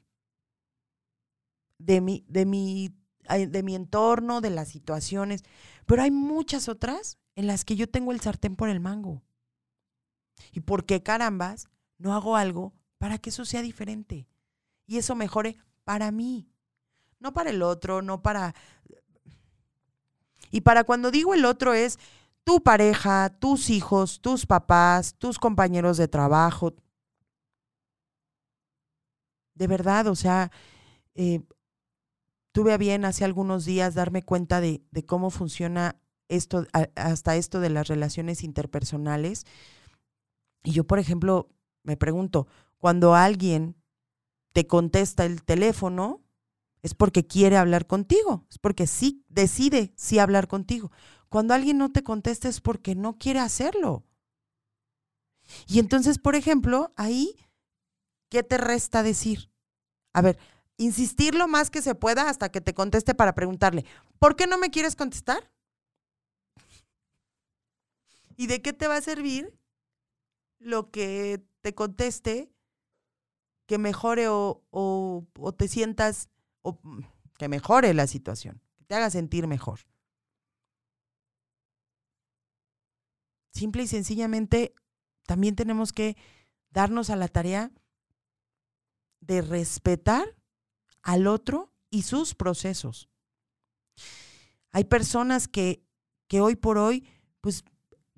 de 1.80 1.99
mi, 1.99 2.24
de 2.30 2.45
mi, 2.45 2.95
de 3.28 3.61
mi 3.61 3.76
entorno, 3.76 4.39
de 4.39 4.51
las 4.51 4.69
situaciones, 4.69 5.43
pero 5.86 6.01
hay 6.01 6.11
muchas 6.11 6.69
otras 6.69 7.19
en 7.38 7.45
las 7.45 7.63
que 7.63 7.75
yo 7.75 7.88
tengo 7.88 8.11
el 8.11 8.19
sartén 8.19 8.55
por 8.55 8.67
el 8.67 8.79
mango. 8.79 9.21
¿Y 10.51 10.61
por 10.61 10.85
qué 10.85 11.03
carambas 11.03 11.69
no 11.99 12.15
hago 12.15 12.35
algo 12.35 12.73
para 12.97 13.19
que 13.19 13.29
eso 13.29 13.45
sea 13.45 13.61
diferente? 13.61 14.27
Y 14.88 14.97
eso 14.97 15.13
mejore 15.15 15.55
para 15.83 16.11
mí, 16.11 16.49
no 17.19 17.33
para 17.33 17.51
el 17.51 17.61
otro, 17.61 18.01
no 18.01 18.23
para... 18.23 18.55
Y 20.49 20.61
para 20.61 20.83
cuando 20.83 21.11
digo 21.11 21.35
el 21.35 21.45
otro 21.45 21.75
es 21.75 21.99
tu 22.43 22.63
pareja, 22.63 23.29
tus 23.38 23.69
hijos, 23.69 24.19
tus 24.19 24.47
papás, 24.47 25.13
tus 25.13 25.38
compañeros 25.38 25.97
de 25.97 26.07
trabajo. 26.07 26.73
De 29.53 29.67
verdad, 29.67 30.07
o 30.07 30.15
sea, 30.15 30.51
eh, 31.13 31.43
tuve 32.51 32.73
a 32.73 32.77
bien 32.77 33.05
hace 33.05 33.25
algunos 33.25 33.63
días 33.63 33.93
darme 33.93 34.23
cuenta 34.23 34.59
de, 34.59 34.81
de 34.89 35.05
cómo 35.05 35.29
funciona 35.29 36.01
esto, 36.30 36.65
hasta 36.95 37.36
esto 37.36 37.59
de 37.59 37.69
las 37.69 37.88
relaciones 37.88 38.43
interpersonales. 38.43 39.45
Y 40.63 40.71
yo, 40.71 40.86
por 40.86 40.99
ejemplo, 40.99 41.49
me 41.84 41.97
pregunto, 41.97 42.47
cuando 42.78 43.15
alguien 43.15 43.75
te 44.53 44.67
contesta 44.67 45.25
el 45.25 45.43
teléfono, 45.43 46.23
es 46.82 46.93
porque 46.93 47.25
quiere 47.25 47.57
hablar 47.57 47.88
contigo, 47.88 48.45
es 48.49 48.59
porque 48.59 48.88
sí 48.88 49.25
decide 49.28 49.93
sí 49.95 50.19
hablar 50.19 50.47
contigo. 50.47 50.91
Cuando 51.30 51.53
alguien 51.53 51.78
no 51.78 51.91
te 51.91 52.03
contesta 52.03 52.47
es 52.47 52.61
porque 52.61 52.95
no 52.95 53.17
quiere 53.17 53.39
hacerlo. 53.39 54.05
Y 55.67 55.80
entonces, 55.80 56.17
por 56.17 56.36
ejemplo, 56.36 56.93
ahí, 56.95 57.36
¿qué 58.30 58.43
te 58.43 58.57
resta 58.57 59.03
decir? 59.03 59.51
A 60.13 60.21
ver, 60.21 60.38
insistir 60.78 61.36
lo 61.36 61.47
más 61.47 61.69
que 61.69 61.82
se 61.82 61.95
pueda 61.95 62.30
hasta 62.30 62.49
que 62.49 62.61
te 62.61 62.73
conteste 62.73 63.15
para 63.15 63.36
preguntarle, 63.36 63.86
¿por 64.19 64.36
qué 64.36 64.47
no 64.47 64.57
me 64.57 64.69
quieres 64.69 64.95
contestar? 64.95 65.51
¿Y 68.38 68.45
de 68.45 68.61
qué 68.61 68.71
te 68.71 68.88
va 68.88 68.97
a 68.97 69.01
servir 69.01 69.59
lo 70.59 70.91
que 70.91 71.43
te 71.61 71.73
conteste 71.73 72.53
que 73.65 73.79
mejore 73.79 74.29
o, 74.29 74.63
o, 74.69 75.51
te 75.57 75.67
sientas, 75.67 76.29
o 76.61 76.79
mm, 76.83 77.01
que 77.38 77.49
mejore 77.49 77.93
la 77.95 78.07
situación, 78.07 78.61
que 78.77 78.85
te 78.85 78.95
haga 78.95 79.09
sentir 79.09 79.47
mejor? 79.47 79.79
Simple 83.51 83.83
y 83.83 83.88
sencillamente, 83.88 84.75
también 85.25 85.55
tenemos 85.55 85.91
que 85.91 86.15
darnos 86.69 87.09
a 87.09 87.15
la 87.15 87.27
tarea 87.27 87.71
de 89.19 89.41
respetar 89.41 90.38
al 91.01 91.25
otro 91.25 91.73
y 91.89 92.03
sus 92.03 92.35
procesos. 92.35 93.09
Hay 94.71 94.83
personas 94.83 95.47
que, 95.47 95.83
que 96.27 96.39
hoy 96.39 96.55
por 96.55 96.77
hoy, 96.77 97.09
pues, 97.41 97.63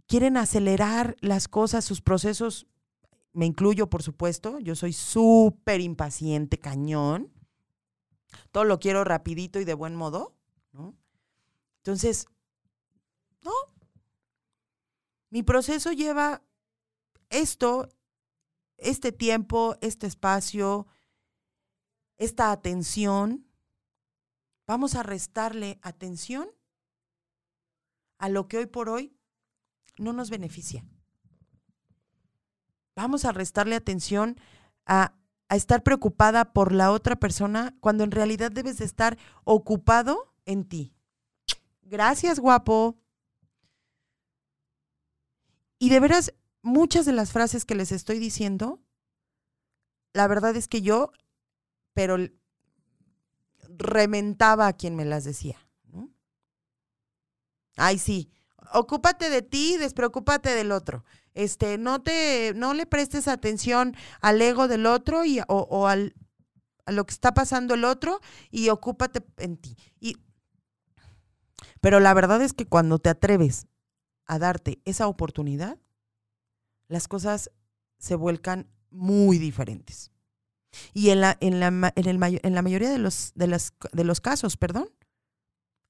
quieren 0.10 0.38
acelerar 0.38 1.16
las 1.22 1.48
cosas, 1.48 1.86
sus 1.86 2.02
procesos, 2.02 2.66
me 3.32 3.46
incluyo, 3.46 3.92
por 3.92 4.02
supuesto, 4.02 4.58
yo 4.60 4.76
soy 4.76 4.92
súper 4.92 5.82
impaciente, 5.82 6.58
cañón. 6.58 7.32
Todo 8.52 8.64
lo 8.64 8.80
quiero 8.80 9.04
rapidito 9.04 9.60
y 9.60 9.66
de 9.66 9.76
buen 9.76 9.96
modo, 9.96 10.36
¿no? 10.74 10.98
Entonces, 11.78 12.26
no. 13.44 13.52
Mi 15.30 15.44
proceso 15.44 15.92
lleva 15.92 16.42
esto, 17.30 17.88
este 18.78 19.12
tiempo, 19.12 19.78
este 19.80 20.08
espacio, 20.08 20.88
esta 22.18 22.52
atención. 22.52 23.46
Vamos 24.66 24.96
a 24.96 25.04
restarle 25.04 25.78
atención 25.84 26.50
a 28.18 28.28
lo 28.28 28.48
que 28.48 28.58
hoy 28.58 28.66
por 28.66 28.90
hoy 28.90 29.19
no 29.98 30.14
nos 30.14 30.30
beneficia. 30.30 30.86
Vamos 32.96 33.26
a 33.26 33.32
restarle 33.32 33.76
atención 33.76 34.40
a, 34.86 35.14
a, 35.48 35.56
estar 35.56 35.84
preocupada 35.84 36.54
por 36.54 36.74
la 36.74 36.92
otra 36.92 37.16
persona 37.16 37.76
cuando 37.80 38.04
en 38.04 38.12
realidad 38.12 38.52
debes 38.52 38.78
de 38.78 38.86
estar 38.86 39.18
ocupado 39.44 40.34
en 40.46 40.68
ti. 40.68 40.94
Gracias, 41.82 42.40
guapo. 42.40 42.98
Y 45.80 45.90
de 45.90 46.00
veras, 46.00 46.34
muchas 46.62 47.06
de 47.06 47.14
las 47.14 47.32
frases 47.32 47.66
que 47.66 47.76
les 47.76 47.92
estoy 47.92 48.20
diciendo, 48.20 48.82
la 50.14 50.28
verdad 50.28 50.56
es 50.56 50.68
que 50.68 50.82
yo, 50.82 51.12
pero 51.94 52.18
rementaba 53.70 54.68
a 54.68 54.74
quien 54.74 54.96
me 54.96 55.06
las 55.06 55.24
decía. 55.24 55.58
Ay, 57.78 57.98
sí, 57.98 58.30
ocúpate 58.74 59.30
de 59.30 59.42
ti, 59.42 59.78
despreocúpate 59.78 60.54
del 60.56 60.72
otro. 60.72 61.04
Este, 61.34 61.78
no 61.78 62.02
te, 62.02 62.54
no 62.56 62.74
le 62.74 62.86
prestes 62.86 63.28
atención 63.28 63.96
al 64.22 64.42
ego 64.42 64.68
del 64.68 64.86
otro 64.86 65.26
y, 65.26 65.42
o, 65.48 65.88
al, 65.88 66.16
a 66.86 66.92
lo 66.92 67.06
que 67.06 67.14
está 67.14 67.34
pasando 67.34 67.76
el 67.76 67.86
otro 67.86 68.20
y 68.50 68.70
ocúpate 68.70 69.24
en 69.38 69.58
ti. 69.58 69.78
Y, 70.00 70.18
pero 71.82 72.00
la 72.00 72.14
verdad 72.14 72.42
es 72.42 72.54
que 72.54 72.66
cuando 72.66 73.00
te 73.00 73.10
atreves 73.10 73.68
a 74.26 74.40
darte 74.40 74.82
esa 74.86 75.08
oportunidad, 75.08 75.80
las 76.88 77.08
cosas 77.08 77.52
se 77.98 78.16
vuelcan 78.16 78.70
muy 78.90 79.38
diferentes. 79.38 80.12
Y 80.94 81.10
en 81.10 81.22
la, 81.22 81.38
en 81.40 81.60
la, 81.60 81.68
en 81.68 82.08
el, 82.08 82.40
en 82.44 82.56
la 82.56 82.62
mayoría 82.62 82.90
de 82.90 83.00
los, 83.00 83.32
de, 83.36 83.48
las, 83.48 83.74
de 83.92 84.04
los 84.04 84.22
casos, 84.22 84.58
perdón, 84.58 84.90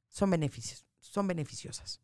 son 0.10 0.30
beneficios, 0.30 0.86
son 1.00 1.28
beneficiosas. 1.28 2.02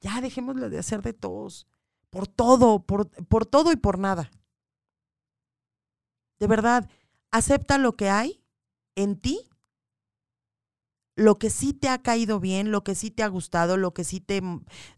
Ya 0.00 0.20
dejémoslo 0.20 0.70
de 0.70 0.78
hacer 0.78 1.02
de 1.02 1.12
todos, 1.12 1.66
por 2.10 2.26
todo, 2.26 2.80
por, 2.84 3.08
por 3.26 3.46
todo 3.46 3.72
y 3.72 3.76
por 3.76 3.98
nada. 3.98 4.30
De 6.38 6.46
verdad, 6.46 6.88
acepta 7.30 7.78
lo 7.78 7.96
que 7.96 8.08
hay 8.08 8.42
en 8.96 9.18
ti, 9.18 9.48
lo 11.14 11.38
que 11.38 11.50
sí 11.50 11.74
te 11.74 11.88
ha 11.88 12.02
caído 12.02 12.40
bien, 12.40 12.70
lo 12.70 12.82
que 12.82 12.94
sí 12.94 13.10
te 13.10 13.22
ha 13.22 13.28
gustado, 13.28 13.76
lo 13.76 13.92
que 13.92 14.04
sí 14.04 14.20
te, 14.20 14.42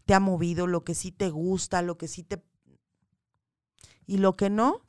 te 0.05 0.13
ha 0.13 0.19
movido, 0.19 0.67
lo 0.67 0.83
que 0.83 0.95
sí 0.95 1.11
te 1.11 1.29
gusta, 1.29 1.81
lo 1.81 1.97
que 1.97 2.07
sí 2.07 2.23
te... 2.23 2.41
Y 4.05 4.17
lo 4.17 4.35
que 4.35 4.49
no, 4.49 4.81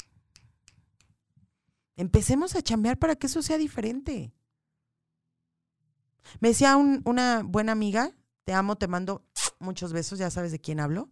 empecemos 1.97 2.55
a 2.55 2.62
chambear 2.62 2.99
para 2.99 3.16
que 3.16 3.26
eso 3.26 3.42
sea 3.42 3.59
diferente. 3.59 4.32
Me 6.40 6.49
decía 6.49 6.76
una 6.76 7.42
buena 7.45 7.72
amiga, 7.72 8.12
te 8.45 8.53
amo, 8.53 8.76
te 8.76 8.88
mando 8.88 9.24
muchos 9.64 9.92
besos, 9.92 10.18
ya 10.18 10.30
sabes 10.30 10.52
de 10.52 10.60
quién 10.60 10.80
hablo. 10.80 11.10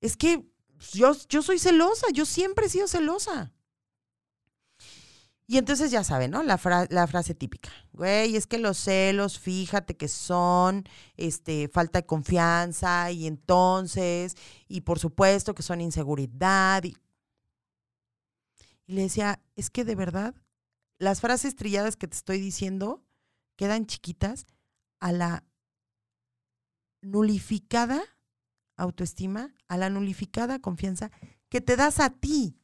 Es 0.00 0.16
que 0.16 0.46
yo, 0.92 1.12
yo 1.28 1.42
soy 1.42 1.58
celosa, 1.58 2.06
yo 2.12 2.26
siempre 2.26 2.66
he 2.66 2.68
sido 2.68 2.88
celosa. 2.88 3.52
Y 5.46 5.58
entonces 5.58 5.90
ya 5.90 6.02
saben, 6.02 6.30
¿no? 6.30 6.42
La, 6.42 6.58
la, 6.88 7.06
frase 7.06 7.34
típica. 7.34 7.70
Güey, 7.92 8.36
es 8.36 8.46
que 8.46 8.58
los 8.58 8.78
celos, 8.78 9.38
fíjate 9.38 9.96
que 9.96 10.08
son 10.08 10.84
este, 11.16 11.68
falta 11.68 11.98
de 11.98 12.06
confianza 12.06 13.10
y 13.10 13.26
entonces, 13.26 14.34
y 14.68 14.80
por 14.82 14.98
supuesto 14.98 15.54
que 15.54 15.62
son 15.62 15.80
inseguridad. 15.80 16.84
Y, 16.84 16.96
y 18.86 18.94
le 18.94 19.02
decía, 19.02 19.42
es 19.56 19.68
que 19.68 19.84
de 19.84 19.94
verdad, 19.94 20.34
las 20.96 21.20
frases 21.20 21.56
trilladas 21.56 21.96
que 21.96 22.08
te 22.08 22.16
estoy 22.16 22.40
diciendo 22.40 23.02
quedan 23.56 23.86
chiquitas 23.86 24.46
a 25.00 25.12
la 25.12 25.44
nulificada 27.02 28.02
autoestima, 28.76 29.54
a 29.68 29.76
la 29.76 29.90
nulificada 29.90 30.60
confianza 30.60 31.10
que 31.48 31.60
te 31.60 31.76
das 31.76 32.00
a 32.00 32.10
ti. 32.10 32.58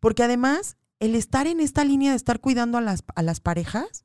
Porque 0.00 0.22
además, 0.22 0.76
el 1.00 1.14
estar 1.14 1.46
en 1.46 1.60
esta 1.60 1.84
línea 1.84 2.10
de 2.10 2.16
estar 2.16 2.40
cuidando 2.40 2.78
a 2.78 2.80
las, 2.80 3.04
a 3.14 3.22
las 3.22 3.40
parejas, 3.40 4.04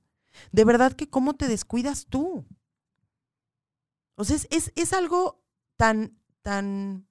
de 0.51 0.65
verdad 0.65 0.93
que 0.93 1.09
cómo 1.09 1.35
te 1.35 1.47
descuidas 1.47 2.05
tú. 2.05 2.45
O 4.15 4.23
sea, 4.23 4.37
es, 4.49 4.71
es, 4.75 4.93
algo 4.93 5.43
tan, 5.77 6.17
tan 6.41 7.07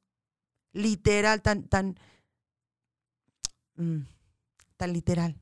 literal, 0.72 1.42
tan, 1.42 1.64
tan, 1.68 1.98
mm, 3.76 4.00
tan 4.76 4.92
literal. 4.92 5.40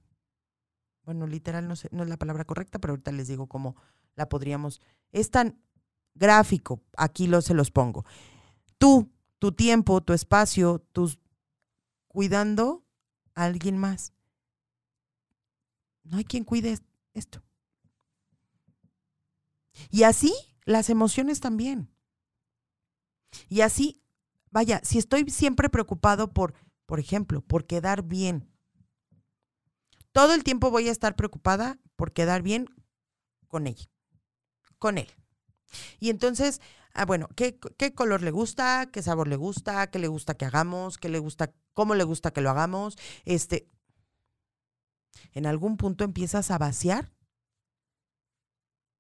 Bueno, 1.05 1.27
literal 1.27 1.69
no, 1.69 1.77
sé, 1.77 1.89
no 1.93 2.03
es 2.03 2.09
la 2.09 2.17
palabra 2.17 2.45
correcta, 2.45 2.79
pero 2.79 2.93
ahorita 2.93 3.13
les 3.13 3.29
digo 3.29 3.47
cómo 3.47 3.77
la 4.19 4.29
podríamos. 4.29 4.83
Es 5.13 5.31
tan 5.31 5.59
gráfico, 6.15 6.83
aquí 6.97 7.27
lo, 7.27 7.41
se 7.41 7.55
los 7.55 7.71
pongo. 7.71 8.05
Tú, 8.77 9.11
tu 9.39 9.53
tiempo, 9.53 10.03
tu 10.03 10.13
espacio, 10.13 10.81
tus 10.93 11.19
cuidando 12.09 12.85
a 13.35 13.45
alguien 13.45 13.79
más. 13.79 14.13
No 16.03 16.19
hay 16.19 16.25
quien 16.25 16.45
cuide 16.45 16.79
esto. 17.15 17.43
Y 19.91 20.03
así 20.03 20.35
las 20.65 20.91
emociones 20.91 21.41
también. 21.41 21.91
Y 23.49 23.61
así, 23.61 24.03
vaya, 24.51 24.81
si 24.83 24.99
estoy 24.99 25.31
siempre 25.31 25.69
preocupado 25.69 26.33
por, 26.33 26.55
por 26.87 26.99
ejemplo, 26.99 27.41
por 27.41 27.67
quedar 27.67 28.03
bien, 28.03 28.51
todo 30.11 30.35
el 30.35 30.43
tiempo 30.43 30.71
voy 30.71 30.89
a 30.89 30.93
estar 30.93 31.15
preocupada 31.15 31.79
por 31.95 32.13
quedar 32.13 32.43
bien 32.43 32.67
con 33.47 33.67
ella, 33.67 33.87
con 34.79 34.99
él. 34.99 35.09
Y 36.01 36.11
entonces, 36.11 36.61
ah, 36.95 37.05
bueno, 37.05 37.29
¿qué, 37.37 37.59
¿qué, 37.77 37.95
color 37.95 38.23
le 38.23 38.31
gusta? 38.31 38.91
¿Qué 38.91 39.03
sabor 39.03 39.29
le 39.29 39.37
gusta? 39.37 39.91
¿Qué 39.91 39.99
le 39.99 40.09
gusta 40.09 40.35
que 40.35 40.45
hagamos? 40.45 40.99
¿Qué 40.99 41.09
le 41.09 41.19
gusta? 41.19 41.53
¿Cómo 41.75 41.95
le 41.95 42.05
gusta 42.05 42.33
que 42.33 42.41
lo 42.41 42.51
hagamos? 42.51 42.97
Este, 43.25 43.69
en 45.33 45.47
algún 45.47 45.77
punto 45.77 46.05
empiezas 46.05 46.51
a 46.51 46.59
vaciar, 46.59 47.13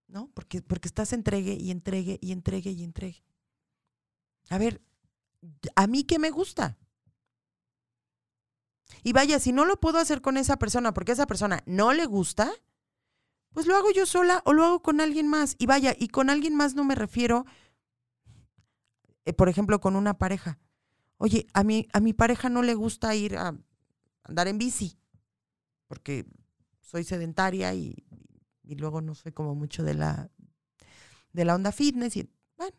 ¿no? 0.07 0.31
Porque, 0.35 0.63
porque 0.63 0.89
estás 0.89 1.13
entregue 1.13 1.55
y 1.55 1.71
entregue 1.71 2.19
y 2.21 2.33
entregue 2.33 2.71
y 2.71 2.85
entregue. 2.85 3.25
A 4.51 4.59
ver, 4.59 4.83
¿a 5.77 5.87
mí 5.87 6.05
qué 6.05 6.19
me 6.19 6.31
gusta? 6.31 6.79
Y 9.03 9.13
vaya, 9.13 9.39
si 9.39 9.53
no 9.53 9.65
lo 9.65 9.79
puedo 9.79 9.99
hacer 9.99 10.23
con 10.23 10.37
esa 10.37 10.57
persona 10.57 10.93
porque 10.95 11.13
a 11.13 11.15
esa 11.15 11.27
persona 11.27 11.63
no 11.67 11.93
le 11.93 12.07
gusta, 12.07 12.51
pues 13.59 13.67
lo 13.67 13.75
hago 13.75 13.91
yo 13.91 14.07
sola 14.07 14.41
o 14.45 14.53
lo 14.53 14.65
hago 14.65 14.83
con 14.83 15.01
alguien 15.01 15.27
más. 15.27 15.57
Y 15.59 15.67
vaya, 15.67 15.93
y 15.99 16.07
con 16.07 16.31
alguien 16.31 16.55
más 16.55 16.77
no 16.77 16.85
me 16.85 16.95
refiero, 16.95 17.45
eh, 19.25 19.33
por 19.33 19.49
ejemplo, 19.49 19.81
con 19.81 19.97
una 19.97 20.17
pareja. 20.17 20.61
Oye, 21.17 21.49
a 21.55 21.65
mi, 21.65 21.89
a 21.93 21.99
mi 21.99 22.13
pareja 22.13 22.51
no 22.51 22.63
le 22.63 22.75
gusta 22.75 23.17
ir 23.17 23.37
a 23.37 23.59
andar 24.23 24.47
en 24.47 24.59
bici, 24.59 24.97
porque 25.89 26.25
soy 26.83 27.03
sedentaria 27.03 27.75
y, 27.75 28.07
y 28.63 28.77
luego 28.77 29.01
no 29.01 29.17
soy 29.17 29.33
como 29.33 29.57
mucho 29.57 29.83
de 29.83 29.95
la, 29.95 30.31
de 31.33 31.45
la 31.45 31.57
onda 31.57 31.73
fitness. 31.73 32.17
Y, 32.17 32.31
bueno, 32.57 32.77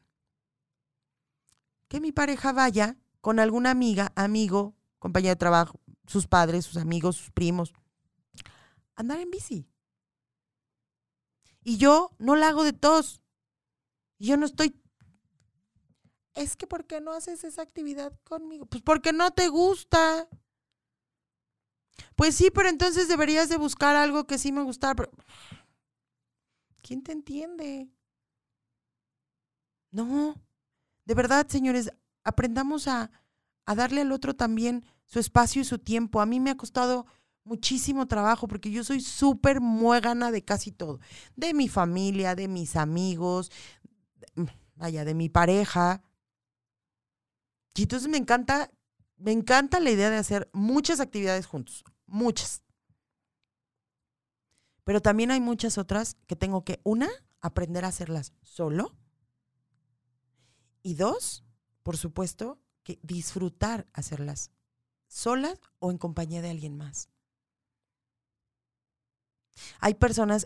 que 1.90 2.00
mi 2.00 2.14
pareja 2.14 2.54
vaya 2.54 2.96
con 3.20 3.40
alguna 3.42 3.72
amiga, 3.72 4.14
amigo, 4.16 4.78
compañera 4.98 5.34
de 5.34 5.40
trabajo, 5.40 5.82
sus 6.08 6.26
padres, 6.26 6.64
sus 6.64 6.78
amigos, 6.78 7.18
sus 7.18 7.32
primos, 7.32 7.74
andar 8.96 9.20
en 9.20 9.30
bici. 9.30 9.68
Y 11.64 11.78
yo 11.78 12.12
no 12.20 12.36
la 12.36 12.49
hago 12.49 12.64
de 12.64 12.74
tos. 12.74 13.22
Yo 14.18 14.38
no 14.38 14.45
estoy... 14.45 14.76
Es 16.36 16.55
que 16.55 16.68
¿por 16.68 16.86
qué 16.86 17.01
no 17.01 17.12
haces 17.12 17.43
esa 17.43 17.62
actividad 17.62 18.14
conmigo? 18.24 18.66
Pues 18.66 18.82
porque 18.82 19.12
no 19.12 19.32
te 19.32 19.49
gusta. 19.49 20.28
Pues 22.16 22.36
sí, 22.36 22.49
pero 22.53 22.70
entonces 22.70 23.07
deberías 23.07 23.49
de 23.49 23.57
buscar 23.57 23.95
algo 23.95 24.26
que 24.26 24.38
sí 24.38 24.51
me 24.51 24.64
gustara. 24.64 25.10
¿Quién 26.82 27.03
te 27.03 27.12
entiende? 27.12 27.89
No, 29.91 30.36
de 31.05 31.14
verdad, 31.14 31.47
señores, 31.47 31.91
aprendamos 32.24 32.88
a, 32.88 33.12
a 33.66 33.76
darle 33.76 34.01
al 34.01 34.12
otro 34.12 34.36
también 34.36 34.86
su 35.05 35.20
espacio 35.20 35.62
y 35.62 35.66
su 35.66 35.80
tiempo. 35.80 36.22
A 36.22 36.26
mí 36.26 36.39
me 36.39 36.51
ha 36.51 36.57
costado 36.57 37.05
muchísimo 37.50 38.08
trabajo 38.08 38.47
porque 38.47 38.70
yo 38.70 38.84
soy 38.84 39.02
súper 39.02 39.60
muégana 39.60 40.32
de 40.32 40.45
casi 40.45 40.72
todo, 40.72 41.00
de 41.36 41.56
mi 41.56 41.68
familia, 41.68 42.36
de 42.36 42.47
mis 42.47 42.76
amigos, 42.76 43.52
vaya, 44.76 45.04
de 45.04 45.16
mi 45.16 45.30
pareja. 45.30 46.04
Y 47.76 47.84
entonces 47.84 48.08
me 48.08 48.18
encanta, 48.18 48.72
me 49.18 49.32
encanta 49.32 49.80
la 49.80 49.89
idea 49.89 50.12
de 50.12 50.18
hacer 50.18 50.50
muchas 50.54 51.00
actividades 51.00 51.47
juntos, 51.47 51.84
muchas. 52.06 52.62
Pero 54.84 55.02
también 55.02 55.32
hay 55.32 55.39
muchas 55.39 55.80
otras 55.80 56.18
que 56.28 56.36
tengo 56.36 56.64
que, 56.64 56.80
una, 56.84 57.10
aprender 57.41 57.84
a 57.84 57.89
hacerlas 57.89 58.34
solo. 58.43 58.95
Y 60.84 60.93
dos, 60.93 61.43
por 61.82 61.97
supuesto, 61.97 62.60
que 62.84 63.00
disfrutar 63.02 63.88
hacerlas 63.93 64.52
solas 65.08 65.60
o 65.80 65.89
en 65.89 65.97
compañía 65.97 66.43
de 66.43 66.52
alguien 66.52 66.78
más. 66.78 67.10
Hay 69.80 69.95
personas, 69.95 70.45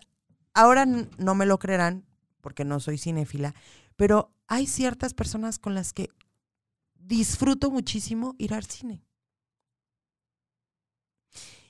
ahora 0.54 0.86
no 0.86 1.36
me 1.36 1.46
lo 1.46 1.60
creerán 1.60 2.06
porque 2.42 2.66
no 2.66 2.80
soy 2.80 2.98
cinéfila, 2.98 3.56
pero 3.96 4.34
hay 4.48 4.68
ciertas 4.68 5.14
personas 5.14 5.60
con 5.60 5.74
las 5.76 5.94
que 5.94 6.10
disfruto 6.96 7.72
muchísimo 7.72 8.36
ir 8.38 8.54
al 8.54 8.66
cine. 8.66 9.04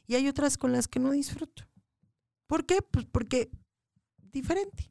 Y 0.05 0.15
hay 0.15 0.27
otras 0.27 0.57
con 0.57 0.71
las 0.71 0.87
que 0.87 0.99
no 0.99 1.11
disfruto. 1.11 1.63
¿Por 2.47 2.65
qué? 2.65 2.81
Pues 2.81 3.05
porque 3.05 3.49
diferente. 4.17 4.89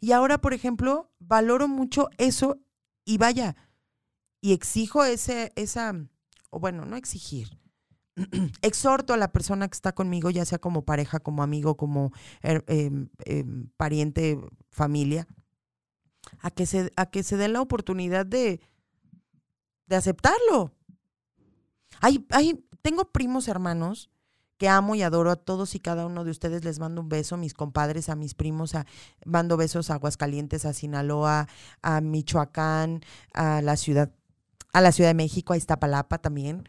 Y 0.00 0.12
ahora, 0.12 0.38
por 0.38 0.52
ejemplo, 0.52 1.10
valoro 1.20 1.68
mucho 1.68 2.10
eso 2.18 2.60
y 3.04 3.18
vaya, 3.18 3.56
y 4.40 4.52
exijo 4.52 5.04
ese, 5.04 5.52
esa, 5.54 5.94
o 6.50 6.58
bueno, 6.58 6.84
no 6.84 6.96
exigir, 6.96 7.56
exhorto 8.62 9.14
a 9.14 9.16
la 9.16 9.32
persona 9.32 9.68
que 9.68 9.74
está 9.74 9.92
conmigo, 9.92 10.30
ya 10.30 10.44
sea 10.44 10.58
como 10.58 10.84
pareja, 10.84 11.20
como 11.20 11.42
amigo, 11.42 11.76
como 11.76 12.12
er, 12.42 12.64
em, 12.68 13.08
em, 13.24 13.68
pariente, 13.76 14.38
familia, 14.70 15.26
a 16.40 16.50
que 16.50 16.66
se, 16.66 16.92
a 16.96 17.06
que 17.06 17.22
se 17.22 17.36
dé 17.36 17.48
la 17.48 17.60
oportunidad 17.60 18.26
de, 18.26 18.60
de 19.86 19.96
aceptarlo. 19.96 20.72
Hay, 22.00 22.26
hay, 22.30 22.64
tengo 22.82 23.04
primos 23.12 23.48
hermanos 23.48 24.10
que 24.58 24.68
amo 24.68 24.94
y 24.94 25.02
adoro 25.02 25.30
a 25.32 25.36
todos 25.36 25.74
y 25.74 25.80
cada 25.80 26.06
uno 26.06 26.22
de 26.24 26.30
ustedes. 26.30 26.64
Les 26.64 26.78
mando 26.78 27.00
un 27.00 27.08
beso, 27.08 27.36
mis 27.36 27.54
compadres, 27.54 28.08
a 28.08 28.14
mis 28.14 28.34
primos, 28.34 28.74
a, 28.74 28.86
mando 29.24 29.56
besos 29.56 29.90
a 29.90 29.94
Aguascalientes, 29.94 30.64
a 30.64 30.72
Sinaloa, 30.72 31.48
a 31.82 32.00
Michoacán, 32.00 33.00
a 33.34 33.60
la 33.60 33.76
ciudad, 33.76 34.12
a 34.72 34.80
la 34.80 34.92
Ciudad 34.92 35.10
de 35.10 35.14
México, 35.14 35.52
a 35.52 35.56
Iztapalapa 35.56 36.18
también. 36.18 36.68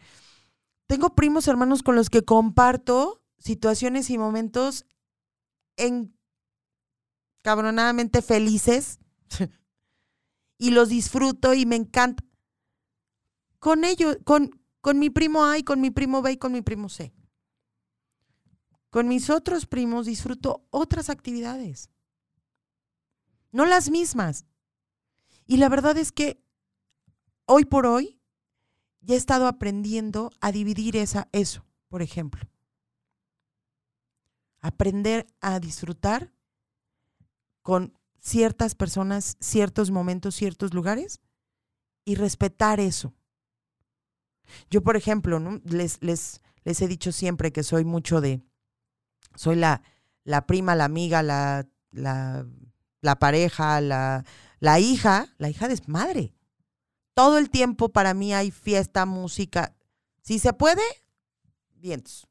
Tengo 0.87 1.15
primos 1.15 1.47
hermanos 1.47 1.83
con 1.83 1.95
los 1.95 2.09
que 2.09 2.23
comparto 2.23 3.23
situaciones 3.37 4.09
y 4.09 4.17
momentos 4.17 4.85
en 5.77 6.17
cabronadamente 7.41 8.21
felices 8.21 8.99
y 10.57 10.71
los 10.71 10.89
disfruto 10.89 11.53
y 11.53 11.65
me 11.65 11.75
encanta. 11.75 12.23
Con 13.59 13.83
ellos, 13.85 14.17
con, 14.25 14.61
con 14.81 14.99
mi 14.99 15.09
primo 15.09 15.45
A 15.45 15.57
y 15.57 15.63
con 15.63 15.79
mi 15.81 15.91
primo 15.91 16.21
B 16.21 16.33
y 16.33 16.37
con 16.37 16.51
mi 16.51 16.61
primo 16.61 16.89
C. 16.89 17.13
Con 18.89 19.07
mis 19.07 19.29
otros 19.29 19.65
primos 19.65 20.05
disfruto 20.05 20.67
otras 20.69 21.09
actividades, 21.09 21.89
no 23.51 23.65
las 23.65 23.89
mismas. 23.89 24.45
Y 25.45 25.57
la 25.57 25.69
verdad 25.69 25.97
es 25.97 26.11
que 26.11 26.43
hoy 27.45 27.65
por 27.65 27.85
hoy 27.85 28.21
ya 29.03 29.15
he 29.15 29.17
estado 29.17 29.47
aprendiendo 29.47 30.31
a 30.41 30.51
dividir 30.51 30.95
esa, 30.97 31.27
eso, 31.31 31.65
por 31.89 32.01
ejemplo. 32.01 32.47
Aprender 34.61 35.27
a 35.41 35.59
disfrutar 35.59 36.31
con 37.61 37.97
ciertas 38.19 38.75
personas, 38.75 39.35
ciertos 39.39 39.91
momentos, 39.91 40.35
ciertos 40.35 40.73
lugares 40.73 41.19
y 42.05 42.15
respetar 42.15 42.79
eso. 42.79 43.13
Yo, 44.69 44.81
por 44.81 44.95
ejemplo, 44.95 45.39
les, 45.65 46.01
les, 46.01 46.41
les 46.63 46.81
he 46.81 46.87
dicho 46.87 47.11
siempre 47.11 47.51
que 47.51 47.63
soy 47.63 47.83
mucho 47.83 48.21
de, 48.21 48.41
soy 49.35 49.57
la, 49.57 49.81
la 50.23 50.45
prima, 50.47 50.75
la 50.75 50.85
amiga, 50.85 51.23
la, 51.23 51.67
la, 51.91 52.45
la 53.01 53.19
pareja, 53.19 53.81
la, 53.81 54.23
la 54.59 54.79
hija, 54.79 55.27
la 55.37 55.49
hija 55.49 55.67
de 55.67 55.81
madre. 55.87 56.33
Todo 57.13 57.37
el 57.37 57.49
tiempo 57.49 57.89
para 57.89 58.13
mí 58.13 58.33
hay 58.33 58.49
fiesta, 58.49 59.05
música. 59.05 59.75
Si 60.21 60.39
se 60.39 60.53
puede, 60.53 60.81
vientos. 61.75 62.27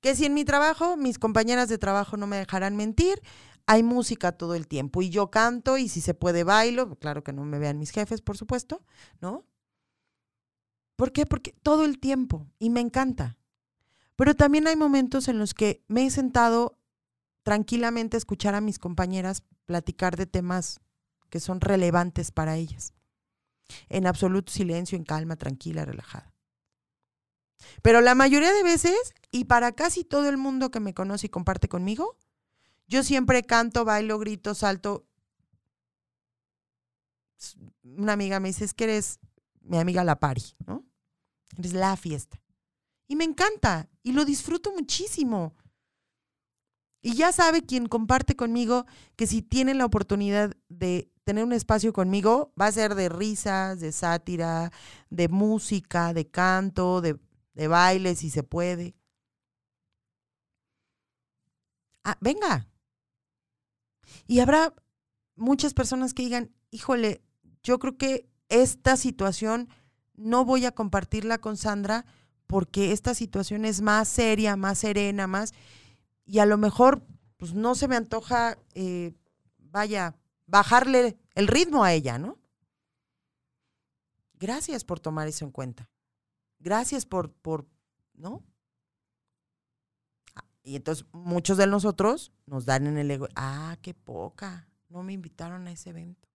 Que 0.00 0.14
si 0.14 0.24
en 0.24 0.34
mi 0.34 0.44
trabajo, 0.44 0.96
mis 0.96 1.18
compañeras 1.18 1.68
de 1.68 1.76
trabajo 1.76 2.16
no 2.16 2.26
me 2.26 2.38
dejarán 2.38 2.76
mentir, 2.76 3.20
hay 3.66 3.82
música 3.82 4.32
todo 4.32 4.54
el 4.54 4.66
tiempo 4.66 5.02
y 5.02 5.10
yo 5.10 5.30
canto 5.30 5.76
y 5.76 5.88
si 5.88 6.00
se 6.00 6.14
puede 6.14 6.42
bailo, 6.42 6.96
claro 6.96 7.22
que 7.22 7.34
no 7.34 7.44
me 7.44 7.58
vean 7.58 7.78
mis 7.78 7.90
jefes, 7.90 8.22
por 8.22 8.38
supuesto, 8.38 8.82
¿no? 9.20 9.44
¿Por 10.96 11.12
qué? 11.12 11.26
Porque 11.26 11.52
todo 11.62 11.84
el 11.84 11.98
tiempo 11.98 12.46
y 12.58 12.70
me 12.70 12.80
encanta. 12.80 13.36
Pero 14.16 14.34
también 14.34 14.66
hay 14.68 14.76
momentos 14.76 15.28
en 15.28 15.38
los 15.38 15.52
que 15.52 15.84
me 15.86 16.06
he 16.06 16.10
sentado 16.10 16.78
tranquilamente 17.42 18.16
a 18.16 18.18
escuchar 18.18 18.54
a 18.54 18.60
mis 18.60 18.78
compañeras 18.78 19.42
platicar 19.66 20.16
de 20.16 20.26
temas 20.26 20.80
que 21.28 21.40
son 21.40 21.60
relevantes 21.60 22.30
para 22.30 22.56
ellas 22.56 22.94
en 23.88 24.06
absoluto 24.06 24.52
silencio, 24.52 24.96
en 24.96 25.04
calma, 25.04 25.36
tranquila, 25.36 25.84
relajada. 25.84 26.32
Pero 27.82 28.00
la 28.00 28.14
mayoría 28.14 28.52
de 28.52 28.62
veces, 28.62 29.14
y 29.30 29.44
para 29.44 29.72
casi 29.72 30.04
todo 30.04 30.28
el 30.28 30.36
mundo 30.36 30.70
que 30.70 30.80
me 30.80 30.94
conoce 30.94 31.26
y 31.26 31.30
comparte 31.30 31.68
conmigo, 31.68 32.16
yo 32.86 33.02
siempre 33.02 33.42
canto, 33.42 33.84
bailo, 33.84 34.18
grito, 34.18 34.54
salto. 34.54 35.06
Una 37.82 38.14
amiga 38.14 38.40
me 38.40 38.48
dice, 38.48 38.64
es 38.64 38.74
que 38.74 38.84
eres 38.84 39.20
mi 39.60 39.78
amiga 39.78 40.04
la 40.04 40.18
pari, 40.18 40.42
¿no? 40.66 40.84
Eres 41.56 41.72
la 41.72 41.96
fiesta. 41.96 42.40
Y 43.06 43.16
me 43.16 43.24
encanta 43.24 43.88
y 44.02 44.12
lo 44.12 44.24
disfruto 44.24 44.72
muchísimo. 44.72 45.54
Y 47.02 47.14
ya 47.14 47.32
sabe 47.32 47.62
quien 47.62 47.86
comparte 47.86 48.36
conmigo 48.36 48.86
que 49.16 49.26
si 49.26 49.42
tiene 49.42 49.74
la 49.74 49.86
oportunidad 49.86 50.54
de 50.68 51.10
tener 51.30 51.44
un 51.44 51.52
espacio 51.52 51.92
conmigo 51.92 52.52
va 52.60 52.66
a 52.66 52.72
ser 52.72 52.96
de 52.96 53.08
risas, 53.08 53.78
de 53.78 53.92
sátira, 53.92 54.72
de 55.10 55.28
música, 55.28 56.12
de 56.12 56.26
canto, 56.26 57.00
de, 57.00 57.20
baile, 57.68 58.16
si 58.16 58.30
se 58.30 58.42
puede. 58.42 58.96
Ah, 62.02 62.18
venga. 62.20 62.66
Y 64.26 64.40
habrá 64.40 64.74
muchas 65.36 65.72
personas 65.72 66.14
que 66.14 66.24
digan, 66.24 66.50
híjole, 66.72 67.22
yo 67.62 67.78
creo 67.78 67.96
que 67.96 68.28
esta 68.48 68.96
situación 68.96 69.68
no 70.16 70.44
voy 70.44 70.64
a 70.64 70.72
compartirla 70.72 71.38
con 71.38 71.56
Sandra 71.56 72.06
porque 72.48 72.90
esta 72.90 73.14
situación 73.14 73.64
es 73.64 73.82
más 73.82 74.08
seria, 74.08 74.56
más 74.56 74.78
serena, 74.78 75.28
más... 75.28 75.52
Y 76.24 76.40
a 76.40 76.46
lo 76.46 76.58
mejor, 76.58 77.06
pues 77.36 77.54
no 77.54 77.76
se 77.76 77.86
me 77.86 77.94
antoja, 77.94 78.58
eh, 78.74 79.12
vaya, 79.58 80.16
bajarle 80.50 81.16
el 81.34 81.46
ritmo 81.46 81.84
a 81.84 81.92
ella, 81.92 82.18
¿no? 82.18 82.38
Gracias 84.34 84.84
por 84.84 85.00
tomar 85.00 85.28
eso 85.28 85.44
en 85.44 85.52
cuenta. 85.52 85.88
Gracias 86.58 87.06
por, 87.06 87.32
por, 87.32 87.66
¿no? 88.14 88.42
Ah, 90.34 90.44
y 90.62 90.76
entonces 90.76 91.06
muchos 91.12 91.56
de 91.56 91.66
nosotros 91.66 92.32
nos 92.46 92.66
dan 92.66 92.86
en 92.86 92.98
el 92.98 93.10
ego, 93.10 93.28
ah, 93.36 93.76
qué 93.80 93.94
poca, 93.94 94.68
no 94.88 95.02
me 95.02 95.12
invitaron 95.12 95.68
a 95.68 95.72
ese 95.72 95.90
evento. 95.90 96.28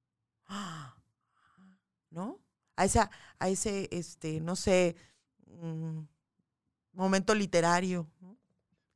¿No? 2.09 2.39
A 2.77 2.85
esa, 2.85 3.11
a 3.39 3.49
ese, 3.49 3.89
este, 3.91 4.39
no 4.39 4.55
sé, 4.55 4.95
mm, 5.47 5.99
momento 6.93 7.35
literario, 7.35 8.09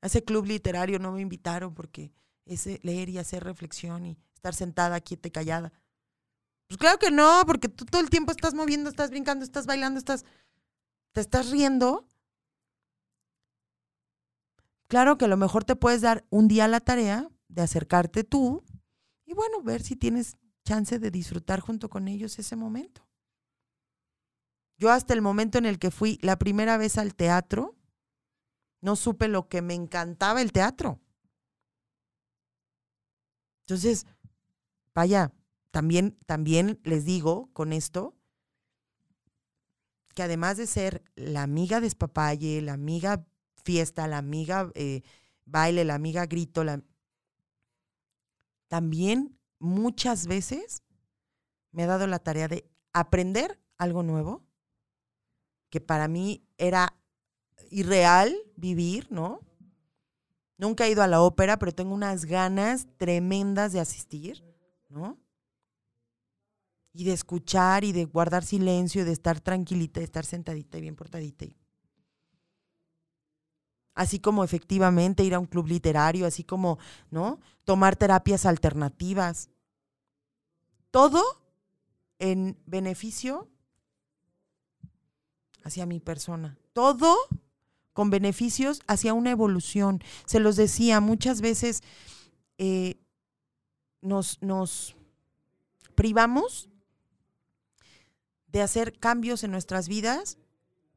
a 0.02 0.08
ese 0.08 0.24
club 0.24 0.46
literario 0.46 1.00
no 1.00 1.12
me 1.12 1.22
invitaron 1.22 1.74
porque 1.74 2.14
ese 2.46 2.80
leer 2.84 3.10
y 3.10 3.18
hacer 3.18 3.44
reflexión 3.44 4.06
y 4.06 4.18
estar 4.40 4.56
sentada 4.56 5.02
quieta 5.02 5.28
y 5.28 5.32
callada. 5.32 5.74
Pues 6.68 6.78
claro 6.78 6.98
que 6.98 7.12
no, 7.12 7.44
porque 7.46 7.68
tú 7.68 7.84
todo 7.86 8.02
el 8.02 8.10
tiempo 8.10 8.32
estás 8.32 8.54
moviendo, 8.54 8.90
estás 8.90 9.10
brincando, 9.10 9.44
estás 9.44 9.66
bailando, 9.66 10.00
estás, 10.00 10.24
te 11.12 11.20
estás 11.20 11.52
riendo. 11.52 12.08
Claro 14.88 15.18
que 15.18 15.26
a 15.26 15.28
lo 15.28 15.36
mejor 15.36 15.66
te 15.66 15.76
puedes 15.76 16.02
dar 16.02 16.26
un 16.30 16.48
día 16.48 16.68
la 16.68 16.80
tarea 16.80 17.30
de 17.50 17.62
acercarte 17.62 18.24
tú 18.24 18.64
y 19.26 19.34
bueno, 19.34 19.62
ver 19.62 19.84
si 19.84 19.96
tienes 19.96 20.38
chance 20.64 21.00
de 21.00 21.12
disfrutar 21.12 21.60
junto 21.60 21.90
con 21.90 22.08
ellos 22.08 22.40
ese 22.40 22.56
momento. 22.56 23.06
Yo 24.78 24.90
hasta 24.90 25.14
el 25.14 25.22
momento 25.22 25.58
en 25.58 25.66
el 25.66 25.80
que 25.80 25.92
fui 25.92 26.18
la 26.22 26.40
primera 26.40 26.78
vez 26.78 26.98
al 26.98 27.14
teatro, 27.14 27.76
no 28.82 28.96
supe 28.96 29.28
lo 29.28 29.50
que 29.50 29.62
me 29.62 29.74
encantaba 29.74 30.42
el 30.42 30.54
teatro. 30.54 31.02
Entonces, 33.70 34.08
vaya, 34.94 35.34
también, 35.72 36.18
también 36.26 36.80
les 36.84 37.06
digo 37.06 37.50
con 37.54 37.74
esto 37.74 38.16
que 40.16 40.24
además 40.24 40.58
de 40.58 40.68
ser 40.68 41.04
la 41.16 41.44
amiga 41.44 41.80
despapalle, 41.80 42.62
la 42.62 42.74
amiga 42.74 43.26
fiesta, 43.64 44.08
la 44.08 44.18
amiga 44.18 44.72
eh, 44.76 45.02
baile, 45.46 45.86
la 45.86 45.96
amiga 45.96 46.26
grito, 46.26 46.64
la... 46.64 46.84
también 48.68 49.38
muchas 49.60 50.28
veces 50.28 50.84
me 51.72 51.84
ha 51.84 51.88
dado 51.88 52.08
la 52.08 52.20
tarea 52.20 52.48
de 52.48 52.70
aprender 52.92 53.60
algo 53.78 54.04
nuevo, 54.04 54.44
que 55.70 55.80
para 55.80 56.08
mí 56.08 56.44
era 56.58 56.98
irreal 57.70 58.36
vivir, 58.56 59.12
¿no? 59.12 59.40
Nunca 60.58 60.86
he 60.86 60.92
ido 60.92 61.04
a 61.04 61.08
la 61.08 61.22
ópera, 61.22 61.58
pero 61.60 61.72
tengo 61.72 61.94
unas 61.94 62.26
ganas 62.26 62.88
tremendas 62.98 63.72
de 63.72 63.80
asistir, 63.80 64.44
¿no? 64.90 65.18
Y 66.92 67.04
de 67.06 67.14
escuchar 67.14 67.84
y 67.84 67.92
de 67.92 68.06
guardar 68.06 68.44
silencio, 68.44 69.06
de 69.06 69.12
estar 69.12 69.40
tranquilita, 69.40 70.00
de 70.00 70.06
estar 70.06 70.26
sentadita 70.26 70.78
y 70.78 70.82
bien 70.82 70.96
portadita. 70.96 71.46
Así 73.94 74.20
como 74.20 74.44
efectivamente 74.44 75.24
ir 75.24 75.34
a 75.36 75.40
un 75.40 75.46
club 75.46 75.68
literario, 75.68 76.26
así 76.26 76.44
como, 76.44 76.80
¿no? 77.12 77.40
Tomar 77.64 77.96
terapias 77.96 78.46
alternativas. 78.46 79.50
Todo 80.90 81.22
en 82.18 82.58
beneficio 82.66 83.50
hacia 85.64 85.86
mi 85.86 86.00
persona. 86.00 86.58
Todo 86.74 87.16
con 87.94 88.10
beneficios 88.10 88.82
hacia 88.88 89.14
una 89.14 89.32
evolución. 89.32 90.02
Se 90.26 90.40
los 90.40 90.56
decía, 90.56 91.02
muchas 91.02 91.42
veces 91.42 91.84
eh, 92.58 92.98
nos, 94.02 94.42
nos 94.42 94.96
privamos 95.96 96.70
de 98.48 98.62
hacer 98.62 98.98
cambios 99.00 99.44
en 99.44 99.52
nuestras 99.52 99.88
vidas 99.88 100.38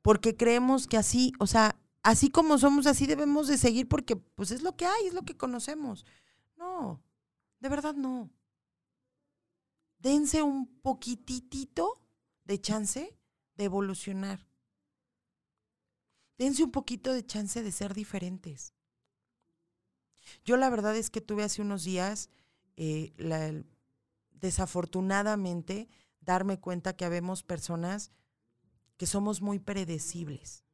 porque 0.00 0.36
creemos 0.36 0.86
que 0.86 0.96
así, 0.96 1.32
o 1.38 1.46
sea, 1.46 1.76
así 2.02 2.30
como 2.30 2.58
somos, 2.58 2.86
así 2.86 3.06
debemos 3.06 3.46
de 3.48 3.58
seguir 3.58 3.88
porque 3.88 4.16
pues 4.16 4.50
es 4.50 4.62
lo 4.62 4.76
que 4.76 4.86
hay, 4.86 5.06
es 5.06 5.14
lo 5.14 5.22
que 5.22 5.36
conocemos. 5.36 6.04
No, 6.56 7.02
de 7.60 7.68
verdad 7.68 7.94
no. 7.94 8.30
Dense 9.98 10.42
un 10.42 10.66
poquitito 10.66 12.00
de 12.44 12.60
chance 12.60 13.16
de 13.56 13.64
evolucionar 13.64 14.46
dense 16.42 16.64
un 16.64 16.72
poquito 16.72 17.12
de 17.12 17.24
chance 17.24 17.62
de 17.62 17.70
ser 17.70 17.94
diferentes. 17.94 18.74
Yo 20.44 20.56
la 20.56 20.70
verdad 20.70 20.96
es 20.96 21.08
que 21.08 21.20
tuve 21.20 21.44
hace 21.44 21.62
unos 21.62 21.84
días, 21.84 22.30
eh, 22.84 23.64
desafortunadamente, 24.32 25.88
darme 26.20 26.58
cuenta 26.58 26.94
que 26.94 27.04
habemos 27.04 27.44
personas 27.44 28.10
que 28.96 29.06
somos 29.06 29.40
muy 29.40 29.60
predecibles. 29.60 30.64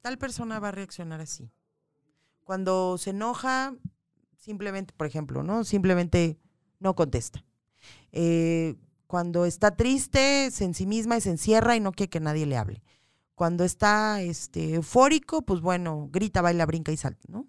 Tal 0.00 0.16
persona 0.18 0.60
va 0.60 0.68
a 0.68 0.72
reaccionar 0.72 1.20
así. 1.20 1.50
Cuando 2.44 2.98
se 2.98 3.10
enoja, 3.10 3.74
simplemente, 4.36 4.92
por 4.96 5.06
ejemplo, 5.06 5.42
¿no? 5.42 5.64
Simplemente 5.64 6.38
no 6.78 6.94
contesta. 6.94 7.44
Eh, 8.12 8.76
cuando 9.08 9.44
está 9.44 9.74
triste, 9.76 10.50
se 10.52 10.64
en 10.64 10.74
sí 10.74 10.86
misma 10.86 11.16
y 11.16 11.20
se 11.20 11.30
encierra 11.30 11.74
y 11.74 11.80
no 11.80 11.92
quiere 11.92 12.10
que 12.10 12.20
nadie 12.20 12.46
le 12.46 12.56
hable. 12.56 12.82
Cuando 13.34 13.64
está 13.64 14.22
este, 14.22 14.74
eufórico, 14.74 15.42
pues 15.42 15.60
bueno, 15.60 16.08
grita, 16.12 16.42
baila, 16.42 16.66
brinca 16.66 16.92
y 16.92 16.96
salta, 16.96 17.26
¿no? 17.28 17.48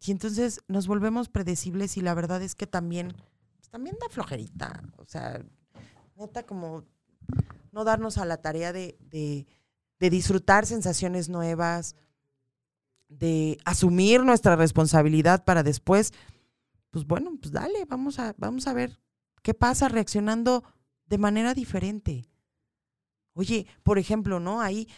Y 0.00 0.12
entonces 0.12 0.60
nos 0.68 0.86
volvemos 0.86 1.28
predecibles 1.28 1.96
y 1.96 2.00
la 2.00 2.14
verdad 2.14 2.42
es 2.42 2.54
que 2.54 2.66
también, 2.66 3.14
pues 3.56 3.68
también 3.70 3.96
da 4.00 4.08
flojerita. 4.08 4.82
O 4.96 5.04
sea, 5.04 5.42
neta 6.16 6.44
como 6.44 6.84
no 7.72 7.84
darnos 7.84 8.18
a 8.18 8.24
la 8.24 8.38
tarea 8.38 8.72
de, 8.72 8.96
de, 9.10 10.10
disfrutar 10.10 10.66
sensaciones 10.66 11.28
nuevas, 11.28 11.96
de 13.08 13.58
asumir 13.64 14.24
nuestra 14.24 14.56
responsabilidad 14.56 15.44
para 15.44 15.62
después, 15.62 16.12
pues 16.90 17.06
bueno, 17.06 17.32
pues 17.40 17.52
dale, 17.52 17.84
vamos 17.86 18.18
a, 18.18 18.34
vamos 18.38 18.66
a 18.66 18.72
ver 18.72 18.98
qué 19.42 19.54
pasa 19.54 19.88
reaccionando 19.88 20.64
de 21.06 21.18
manera 21.18 21.54
diferente. 21.54 22.28
Oye, 23.34 23.66
por 23.82 23.98
ejemplo, 23.98 24.40
¿no? 24.40 24.60
Ahí 24.60 24.88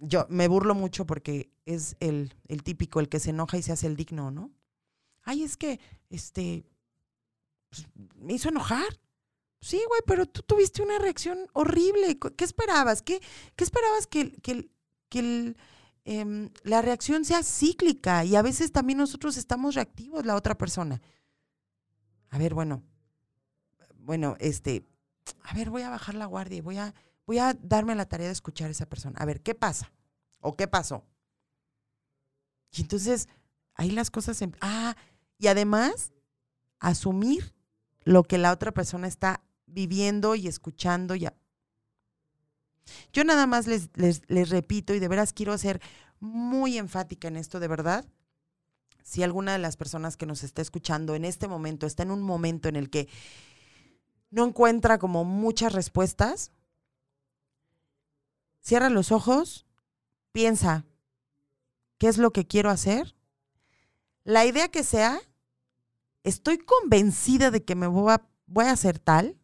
yo 0.00 0.26
me 0.28 0.48
burlo 0.48 0.74
mucho 0.74 1.06
porque 1.06 1.50
es 1.66 1.96
el, 2.00 2.34
típico, 2.64 3.00
el 3.00 3.08
que 3.08 3.20
se 3.20 3.30
enoja 3.30 3.58
y 3.58 3.62
se 3.62 3.72
hace 3.72 3.86
el 3.86 3.96
digno, 3.96 4.30
¿no? 4.30 4.50
Ay, 5.22 5.42
es 5.44 5.56
que, 5.56 5.78
este, 6.08 6.64
pues, 7.68 7.86
me 8.16 8.32
hizo 8.32 8.48
enojar. 8.48 9.00
Sí, 9.60 9.80
güey, 9.86 10.00
pero 10.06 10.26
tú 10.26 10.42
tuviste 10.42 10.82
una 10.82 10.98
reacción 10.98 11.38
horrible. 11.52 12.18
¿Qué 12.18 12.44
esperabas? 12.44 13.02
¿Qué, 13.02 13.20
qué 13.56 13.64
esperabas 13.64 14.06
que, 14.06 14.32
que, 14.40 14.70
que 15.10 15.54
em, 16.04 16.50
la 16.62 16.80
reacción 16.80 17.26
sea 17.26 17.42
cíclica? 17.42 18.24
Y 18.24 18.36
a 18.36 18.42
veces 18.42 18.72
también 18.72 18.98
nosotros 18.98 19.36
estamos 19.36 19.74
reactivos, 19.74 20.24
la 20.24 20.34
otra 20.34 20.56
persona. 20.56 21.02
A 22.30 22.38
ver, 22.38 22.54
bueno, 22.54 22.82
bueno, 23.98 24.36
este, 24.40 24.86
a 25.42 25.54
ver, 25.54 25.68
voy 25.68 25.82
a 25.82 25.90
bajar 25.90 26.14
la 26.14 26.26
guardia 26.26 26.58
y 26.58 26.62
voy 26.62 26.78
a 26.78 26.94
voy 27.30 27.38
a 27.38 27.54
darme 27.54 27.94
la 27.94 28.06
tarea 28.06 28.26
de 28.26 28.32
escuchar 28.32 28.66
a 28.66 28.72
esa 28.72 28.86
persona. 28.86 29.16
A 29.20 29.24
ver, 29.24 29.40
¿qué 29.40 29.54
pasa? 29.54 29.92
¿O 30.40 30.56
qué 30.56 30.66
pasó? 30.66 31.04
Y 32.72 32.80
entonces, 32.80 33.28
ahí 33.74 33.92
las 33.92 34.10
cosas... 34.10 34.40
ah, 34.60 34.96
y 35.38 35.46
además, 35.46 36.10
asumir 36.80 37.54
lo 38.02 38.24
que 38.24 38.36
la 38.36 38.50
otra 38.50 38.72
persona 38.72 39.06
está 39.06 39.44
viviendo 39.66 40.34
y 40.34 40.48
escuchando. 40.48 41.14
Ya. 41.14 41.32
Yo 43.12 43.22
nada 43.22 43.46
más 43.46 43.68
les, 43.68 43.90
les, 43.94 44.22
les 44.28 44.48
repito 44.48 44.92
y 44.92 44.98
de 44.98 45.06
veras 45.06 45.32
quiero 45.32 45.56
ser 45.56 45.80
muy 46.18 46.78
enfática 46.78 47.28
en 47.28 47.36
esto, 47.36 47.60
de 47.60 47.68
verdad. 47.68 48.04
Si 49.04 49.22
alguna 49.22 49.52
de 49.52 49.60
las 49.60 49.76
personas 49.76 50.16
que 50.16 50.26
nos 50.26 50.42
está 50.42 50.62
escuchando 50.62 51.14
en 51.14 51.24
este 51.24 51.46
momento 51.46 51.86
está 51.86 52.02
en 52.02 52.10
un 52.10 52.22
momento 52.22 52.68
en 52.68 52.74
el 52.74 52.90
que 52.90 53.08
no 54.30 54.44
encuentra 54.44 54.98
como 54.98 55.24
muchas 55.24 55.72
respuestas, 55.72 56.50
Cierra 58.60 58.90
los 58.90 59.12
ojos, 59.12 59.66
piensa, 60.32 60.84
¿qué 61.98 62.08
es 62.08 62.18
lo 62.18 62.32
que 62.32 62.46
quiero 62.46 62.70
hacer? 62.70 63.16
La 64.24 64.44
idea 64.46 64.68
que 64.68 64.84
sea, 64.84 65.20
estoy 66.24 66.58
convencida 66.58 67.50
de 67.50 67.64
que 67.64 67.74
me 67.74 67.86
voy 67.86 68.12
a, 68.12 68.26
voy 68.46 68.66
a 68.66 68.72
hacer 68.72 68.98
tal. 68.98 69.38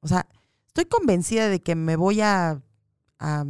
O 0.00 0.08
sea, 0.08 0.28
estoy 0.66 0.86
convencida 0.86 1.48
de 1.48 1.60
que 1.60 1.74
me 1.74 1.96
voy 1.96 2.20
a, 2.20 2.62
a, 3.18 3.44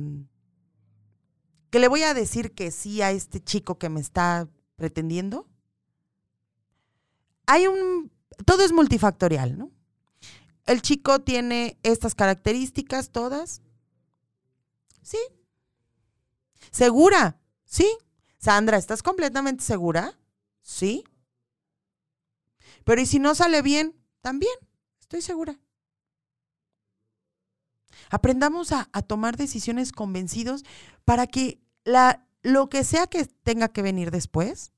que 1.71 1.79
le 1.79 1.89
voy 1.89 2.03
a 2.03 2.15
decir 2.15 2.53
que 2.53 2.71
sí 2.71 3.01
a 3.03 3.11
este 3.11 3.43
chico 3.43 3.79
que 3.79 3.89
me 3.89 4.01
está 4.01 4.49
pretendiendo. 4.77 5.49
Hay 7.47 7.67
un, 7.67 8.11
todo 8.45 8.63
es 8.63 8.73
multifactorial, 8.73 9.57
¿no? 9.57 9.71
El 10.67 10.83
chico 10.83 11.21
tiene 11.21 11.79
estas 11.83 12.15
características 12.15 13.11
todas, 13.11 13.63
Sí. 15.03 15.19
¿Segura? 16.71 17.41
Sí. 17.65 17.97
Sandra, 18.39 18.77
¿estás 18.77 19.03
completamente 19.03 19.63
segura? 19.63 20.19
Sí. 20.63 21.05
Pero 22.85 23.01
¿y 23.01 23.07
si 23.07 23.19
no 23.19 23.35
sale 23.35 23.63
bien? 23.63 23.97
También, 24.21 24.55
estoy 25.01 25.23
segura. 25.23 25.59
Aprendamos 28.11 28.73
a, 28.73 28.85
tomar 29.07 29.37
decisiones 29.37 29.93
convencidos 29.93 30.65
para 31.05 31.27
que 31.27 31.63
la, 31.85 32.27
lo 32.43 32.69
que 32.69 32.85
sea 32.85 33.07
que 33.07 33.25
tenga 33.25 33.69
que 33.69 33.83
venir 33.83 34.11
después, 34.11 34.73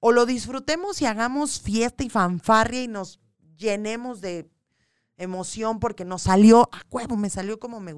o 0.00 0.12
lo 0.12 0.26
disfrutemos 0.26 1.02
y 1.02 1.06
hagamos 1.06 1.60
fiesta 1.60 2.04
y 2.04 2.08
fanfarria 2.08 2.82
y 2.84 2.88
nos 2.88 3.20
llenemos 3.56 4.20
de 4.20 4.48
emoción 5.18 5.80
porque 5.80 6.04
no 6.04 6.18
salió 6.18 6.70
a 6.72 6.82
huevo, 6.90 7.16
me 7.16 7.28
salió 7.28 7.58
como 7.58 7.80
me 7.80 7.94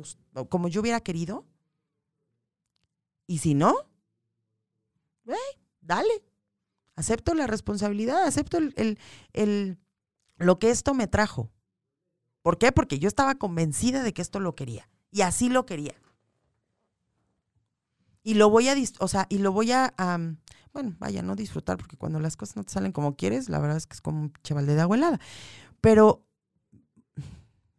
como 0.48 0.68
yo 0.68 0.80
hubiera 0.80 1.00
querido. 1.00 1.46
Y 3.26 3.38
si 3.38 3.54
no, 3.54 3.74
dale. 5.80 6.24
Acepto 6.96 7.34
la 7.34 7.46
responsabilidad, 7.46 8.24
acepto 8.24 8.58
el, 8.58 8.98
el, 9.32 9.78
lo 10.36 10.58
que 10.58 10.70
esto 10.70 10.92
me 10.94 11.06
trajo. 11.06 11.50
¿Por 12.42 12.58
qué? 12.58 12.72
Porque 12.72 12.98
yo 12.98 13.08
estaba 13.08 13.36
convencida 13.36 14.02
de 14.02 14.12
que 14.12 14.22
esto 14.22 14.40
lo 14.40 14.54
quería. 14.54 14.88
Y 15.10 15.22
así 15.22 15.48
lo 15.48 15.64
quería. 15.66 15.94
Y 18.22 18.34
lo 18.34 18.50
voy 18.50 18.68
a, 18.68 18.74
o 18.98 19.08
sea, 19.08 19.26
y 19.30 19.38
lo 19.38 19.52
voy 19.52 19.72
a, 19.72 19.94
bueno, 20.72 20.94
vaya, 20.98 21.22
no 21.22 21.36
disfrutar, 21.36 21.78
porque 21.78 21.96
cuando 21.96 22.20
las 22.20 22.36
cosas 22.36 22.56
no 22.56 22.64
te 22.64 22.72
salen 22.72 22.92
como 22.92 23.16
quieres, 23.16 23.48
la 23.48 23.58
verdad 23.60 23.78
es 23.78 23.86
que 23.86 23.94
es 23.94 24.00
como 24.02 24.20
un 24.20 24.32
chaval 24.42 24.66
de 24.66 24.78
agua 24.80 24.96
helada. 24.96 25.20
Pero 25.80 26.26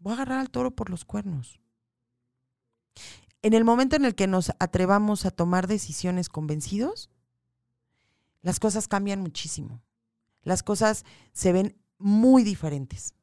voy 0.01 0.11
a 0.11 0.15
agarrar 0.15 0.39
al 0.39 0.49
toro 0.49 0.71
por 0.71 0.89
los 0.89 1.05
cuernos. 1.05 1.59
En 3.43 3.53
el 3.53 3.63
momento 3.63 3.95
en 3.95 4.05
el 4.05 4.15
que 4.15 4.27
nos 4.27 4.51
atrevamos 4.59 5.25
a 5.25 5.31
tomar 5.31 5.67
decisiones 5.67 6.29
convencidos, 6.29 7.09
las 8.41 8.59
cosas 8.59 8.87
cambian 8.87 9.21
muchísimo. 9.21 9.81
Las 10.43 10.63
cosas 10.63 11.05
se 11.33 11.51
ven 11.51 11.77
muy 11.97 12.43
diferentes. 12.43 13.13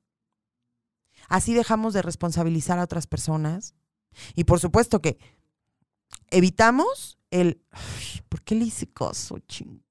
Así 1.29 1.53
dejamos 1.53 1.95
de 1.95 2.03
responsabilizar 2.03 2.79
a 2.79 2.85
otras 2.85 3.07
personas. 3.07 3.75
Y 4.35 4.45
por 4.45 4.61
supuesto 4.61 5.03
que 5.03 5.19
evitamos 6.31 7.19
el, 7.31 7.63
¿por 8.29 8.43
qué 8.43 8.55
le 8.55 8.65
hice 8.65 8.87
caso, 8.87 9.39
ching? 9.41 9.83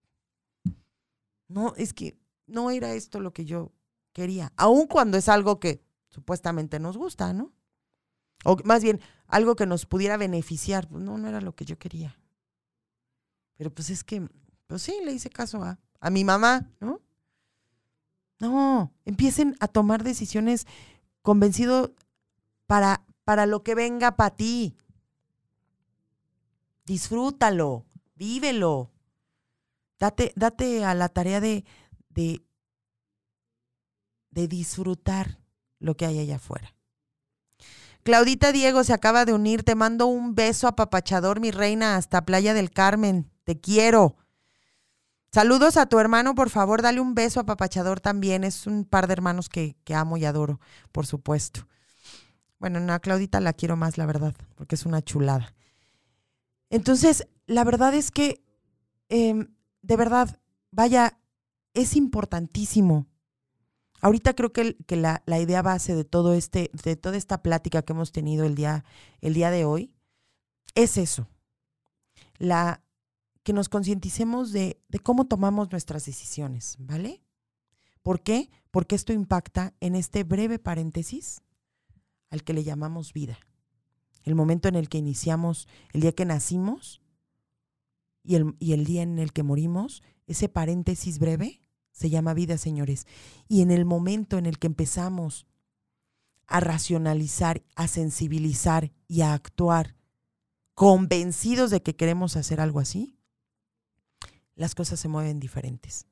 No, 1.47 1.73
es 1.75 1.93
que 1.93 2.17
no 2.47 2.71
era 2.71 2.93
esto 2.93 3.19
lo 3.19 3.33
que 3.33 3.45
yo 3.45 3.71
quería, 4.13 4.51
aun 4.55 4.87
cuando 4.87 5.17
es 5.17 5.29
algo 5.29 5.59
que 5.59 5.86
supuestamente 6.17 6.79
nos 6.79 6.97
gusta, 6.97 7.31
¿no? 7.31 7.53
O 8.43 8.57
más 8.63 8.81
bien, 8.81 8.99
algo 9.27 9.55
que 9.55 9.67
nos 9.67 9.85
pudiera 9.85 10.17
beneficiar. 10.17 10.87
Pues 10.87 11.03
no, 11.03 11.19
no 11.19 11.27
era 11.27 11.41
lo 11.41 11.53
que 11.53 11.63
yo 11.63 11.77
quería. 11.77 12.19
Pero 13.55 13.71
pues 13.71 13.91
es 13.91 14.03
que, 14.03 14.27
pues 14.65 14.81
sí, 14.81 14.99
le 15.05 15.11
hice 15.11 15.29
caso 15.29 15.61
a, 15.61 15.77
a 15.99 16.09
mi 16.09 16.23
mamá, 16.23 16.71
¿no? 16.79 17.01
No, 18.39 18.91
empiecen 19.05 19.55
a 19.59 19.67
tomar 19.67 20.03
decisiones 20.03 20.65
convencidos 21.21 21.91
para, 22.65 23.05
para 23.23 23.45
lo 23.45 23.61
que 23.61 23.75
venga 23.75 24.15
para 24.15 24.35
ti. 24.35 24.75
Disfrútalo, 26.83 27.85
vívelo. 28.15 28.91
Date, 29.99 30.33
date 30.35 30.83
a 30.83 30.95
la 30.95 31.09
tarea 31.09 31.39
de, 31.39 31.63
de, 32.09 32.43
de 34.31 34.47
disfrutar 34.47 35.46
lo 35.79 35.95
que 35.95 36.05
hay 36.05 36.19
allá 36.19 36.37
afuera. 36.37 36.73
Claudita 38.03 38.51
Diego 38.51 38.83
se 38.83 38.93
acaba 38.93 39.25
de 39.25 39.33
unir. 39.33 39.63
Te 39.63 39.75
mando 39.75 40.07
un 40.07 40.33
beso 40.33 40.67
apapachador, 40.67 41.39
mi 41.39 41.51
reina, 41.51 41.97
hasta 41.97 42.25
Playa 42.25 42.53
del 42.53 42.71
Carmen. 42.71 43.29
Te 43.43 43.59
quiero. 43.59 44.15
Saludos 45.31 45.75
a 45.77 45.87
tu 45.87 45.99
hermano, 45.99 46.33
por 46.33 46.49
favor, 46.49 46.81
dale 46.81 47.01
un 47.01 47.13
beso 47.13 47.41
apapachador 47.41 47.99
también. 47.99 48.43
Es 48.43 48.65
un 48.65 48.85
par 48.85 49.07
de 49.07 49.13
hermanos 49.13 49.49
que, 49.49 49.75
que 49.83 49.93
amo 49.93 50.17
y 50.17 50.25
adoro, 50.25 50.59
por 50.91 51.05
supuesto. 51.05 51.67
Bueno, 52.59 52.79
no, 52.79 52.93
a 52.93 52.99
Claudita 52.99 53.39
la 53.39 53.53
quiero 53.53 53.75
más, 53.75 53.97
la 53.97 54.05
verdad, 54.05 54.33
porque 54.55 54.75
es 54.75 54.85
una 54.85 55.01
chulada. 55.01 55.53
Entonces, 56.69 57.27
la 57.45 57.63
verdad 57.63 57.93
es 57.93 58.09
que, 58.11 58.43
em, 59.09 59.53
de 59.81 59.97
verdad, 59.97 60.39
vaya, 60.71 61.19
es 61.73 61.95
importantísimo. 61.95 63.05
Ahorita 64.01 64.35
creo 64.35 64.53
que, 64.53 64.75
que 64.85 64.95
la, 64.95 65.23
la, 65.25 65.39
idea 65.39 65.61
base 65.61 65.95
de 65.95 66.03
todo 66.03 66.33
este, 66.33 66.69
de 66.83 66.95
toda 66.95 67.17
esta 67.17 67.41
plática 67.41 67.81
que 67.81 67.93
hemos 67.93 68.11
tenido 68.11 68.45
el 68.45 68.55
día, 68.55 68.85
el 69.21 69.33
día 69.33 69.49
de 69.49 69.65
hoy, 69.65 69.93
es 70.75 70.97
eso. 70.97 71.27
La, 72.37 72.83
que 73.43 73.53
nos 73.53 73.69
concienticemos 73.69 74.51
de, 74.51 74.79
de 74.89 74.99
cómo 74.99 75.25
tomamos 75.25 75.71
nuestras 75.71 76.05
decisiones, 76.05 76.75
¿vale? 76.79 77.23
¿Por 78.03 78.21
qué? 78.21 78.51
Porque 78.71 78.95
esto 78.95 79.13
impacta 79.13 79.73
en 79.79 79.95
este 79.95 80.23
breve 80.23 80.59
paréntesis 80.59 81.41
al 82.29 82.43
que 82.43 82.53
le 82.53 82.63
llamamos 82.63 83.13
vida 83.13 83.39
el 84.27 84.35
momento 84.35 84.67
en 84.67 84.75
el 84.75 84.89
que 84.89 84.97
iniciamos, 84.97 85.69
el 85.93 86.01
día 86.01 86.11
que 86.11 86.25
nacimos 86.25 87.01
y 88.23 88.35
el, 88.35 88.55
y 88.59 88.73
el 88.73 88.83
día 88.83 89.01
en 89.01 89.19
el 89.19 89.31
que 89.31 89.41
morimos, 89.41 90.03
ese 90.25 90.49
paréntesis 90.49 91.17
breve 91.17 91.61
se 91.97 92.11
llama 92.11 92.35
vida, 92.35 92.59
señores. 92.59 93.07
Y 93.47 93.63
en 93.63 93.71
el 93.71 93.83
momento 93.83 94.37
en 94.37 94.45
el 94.45 94.59
que 94.59 94.67
empezamos 94.67 95.47
a 96.45 96.59
racionalizar, 96.59 97.63
a 97.75 97.87
sensibilizar 97.87 98.91
y 99.07 99.21
a 99.21 99.33
actuar 99.33 99.95
convencidos 100.75 101.71
de 101.71 101.81
que 101.81 101.95
queremos 101.95 102.35
hacer 102.35 102.61
algo 102.61 102.79
así, 102.79 103.17
las 104.53 104.75
cosas 104.75 104.99
se 104.99 105.07
mueven 105.07 105.39
diferentes. 105.39 106.05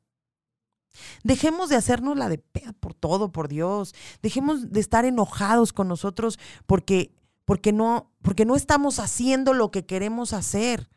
Dejemos 1.24 1.70
de 1.70 1.76
hacernos 1.76 2.18
la 2.18 2.30
de 2.30 2.40
por 2.80 2.96
todo, 2.96 3.32
por 3.32 3.48
Dios. 3.48 3.94
Dejemos 4.24 4.72
de 4.72 4.80
estar 4.80 5.06
enojados 5.06 5.72
con 5.72 5.88
nosotros 5.88 6.40
porque 6.66 7.14
porque 7.44 7.72
no, 7.72 8.12
porque 8.24 8.44
no 8.44 8.56
estamos 8.56 8.98
haciendo 8.98 9.54
lo 9.54 9.70
que 9.70 9.86
queremos 9.86 10.34
hacer. 10.34 10.90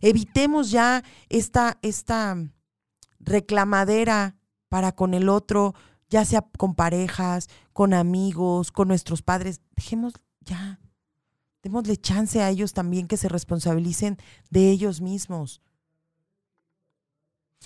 Evitemos 0.00 0.70
ya 0.70 1.02
esta, 1.28 1.80
esta 1.82 2.36
reclamadera 3.28 4.36
para 4.68 4.92
con 4.92 5.14
el 5.14 5.28
otro, 5.28 5.74
ya 6.08 6.24
sea 6.24 6.42
con 6.56 6.74
parejas, 6.74 7.48
con 7.72 7.94
amigos, 7.94 8.72
con 8.72 8.88
nuestros 8.88 9.22
padres. 9.22 9.60
Dejemos 9.76 10.14
ya, 10.40 10.80
démosle 11.62 11.96
chance 11.96 12.40
a 12.40 12.50
ellos 12.50 12.72
también 12.72 13.06
que 13.06 13.16
se 13.16 13.28
responsabilicen 13.28 14.18
de 14.50 14.70
ellos 14.70 15.00
mismos. 15.00 15.62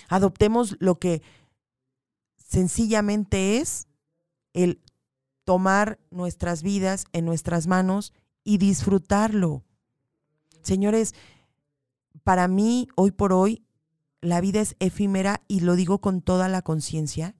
Adoptemos 0.08 0.76
lo 0.80 0.98
que 0.98 1.22
sencillamente 2.36 3.58
es 3.58 3.86
el 4.52 4.82
tomar 5.44 5.98
nuestras 6.10 6.62
vidas 6.62 7.06
en 7.12 7.24
nuestras 7.24 7.66
manos 7.66 8.12
y 8.44 8.58
disfrutarlo. 8.58 9.64
Señores, 10.62 11.14
para 12.24 12.48
mí, 12.48 12.88
hoy 12.94 13.10
por 13.10 13.32
hoy, 13.32 13.64
la 14.22 14.40
vida 14.40 14.60
es 14.60 14.76
efímera 14.78 15.42
y 15.48 15.60
lo 15.60 15.74
digo 15.74 16.00
con 16.00 16.22
toda 16.22 16.48
la 16.48 16.62
conciencia. 16.62 17.36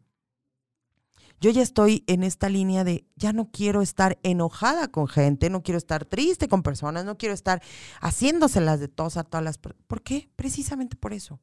Yo 1.40 1.50
ya 1.50 1.62
estoy 1.62 2.04
en 2.06 2.22
esta 2.22 2.48
línea 2.48 2.84
de 2.84 3.06
ya 3.16 3.32
no 3.32 3.50
quiero 3.50 3.82
estar 3.82 4.18
enojada 4.22 4.88
con 4.88 5.08
gente, 5.08 5.50
no 5.50 5.62
quiero 5.62 5.78
estar 5.78 6.04
triste 6.04 6.46
con 6.46 6.62
personas, 6.62 7.04
no 7.04 7.16
quiero 7.16 7.34
estar 7.34 7.62
haciéndoselas 8.00 8.78
de 8.78 8.88
tos 8.88 9.16
a 9.16 9.24
todas 9.24 9.42
las 9.42 9.58
personas. 9.58 9.84
¿Por 9.86 10.02
qué? 10.02 10.28
Precisamente 10.36 10.96
por 10.96 11.12
eso. 11.12 11.40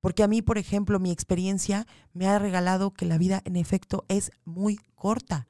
Porque 0.00 0.24
a 0.24 0.28
mí, 0.28 0.42
por 0.42 0.58
ejemplo, 0.58 0.98
mi 0.98 1.12
experiencia 1.12 1.86
me 2.12 2.26
ha 2.26 2.40
regalado 2.40 2.92
que 2.92 3.06
la 3.06 3.18
vida 3.18 3.40
en 3.44 3.54
efecto 3.54 4.04
es 4.08 4.32
muy 4.44 4.78
corta, 4.96 5.46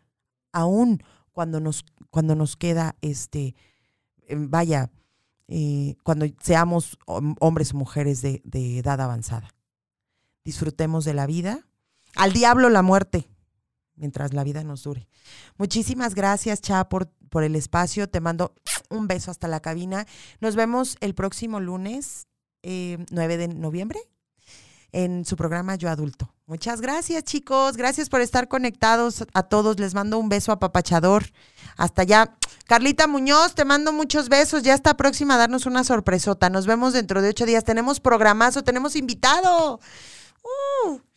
aún 0.53 1.03
cuando 1.33 1.59
nos, 1.59 1.87
cuando 2.11 2.35
nos 2.35 2.57
queda, 2.57 2.97
este, 3.01 3.55
em, 4.27 4.51
vaya, 4.51 4.91
eh, 5.55 5.97
cuando 6.03 6.25
seamos 6.41 6.99
hombres 7.05 7.75
o 7.75 7.77
mujeres 7.77 8.23
de, 8.23 8.41
edad 8.79 8.99
avanzada. 9.03 9.53
Disfrutemos 10.47 11.05
de 11.05 11.13
la 11.13 11.27
vida. 11.27 11.67
Al 12.17 12.33
diablo 12.33 12.71
la 12.71 12.81
muerte, 12.81 13.29
mientras 13.95 14.33
la 14.33 14.45
vida 14.45 14.65
nos 14.65 14.85
dure. 14.85 15.11
Muchísimas 15.59 16.15
gracias, 16.15 16.63
Cha, 16.63 16.89
por, 16.89 17.11
por 17.29 17.45
el 17.45 17.55
espacio. 17.55 18.09
Te 18.09 18.21
mando 18.21 18.55
un 18.89 19.07
beso 19.09 19.31
hasta 19.31 19.47
la 19.47 19.61
cabina. 19.61 20.07
Nos 20.41 20.57
vemos 20.57 20.97
el 21.01 21.15
próximo 21.15 21.61
lunes, 21.61 22.29
9 22.63 23.05
eh, 23.13 23.37
de 23.37 23.49
noviembre 23.49 24.01
en 24.91 25.27
su 25.27 25.37
programa 25.37 25.75
Yo 25.75 25.91
Adulto. 25.91 26.32
Muchas 26.47 26.81
gracias, 26.81 27.25
chicos. 27.25 27.77
Gracias 27.77 28.09
por 28.09 28.21
estar 28.21 28.49
conectados 28.49 29.25
a 29.33 29.43
todos. 29.45 29.79
Les 29.79 29.95
mando 29.95 30.19
un 30.19 30.29
beso 30.29 30.53
apapachador. 30.53 31.25
Hasta 31.77 32.03
allá. 32.03 32.37
Carlita 32.67 33.07
Muñoz, 33.07 33.55
te 33.55 33.65
mando 33.65 33.93
muchos 33.93 34.29
besos. 34.29 34.63
Ya 34.63 34.75
está 34.75 34.95
próxima 34.95 35.35
a 35.35 35.39
darnos 35.39 35.67
una 35.67 35.85
sorpresota. 35.85 36.51
Nos 36.51 36.67
vemos 36.67 36.93
dentro 36.93 37.23
de 37.23 37.29
ocho 37.29 37.47
días. 37.47 37.65
Tenemos 37.65 38.01
programazo, 38.01 38.63
tenemos 38.65 38.97
invitado. 38.97 39.81
Uh. 40.43 41.12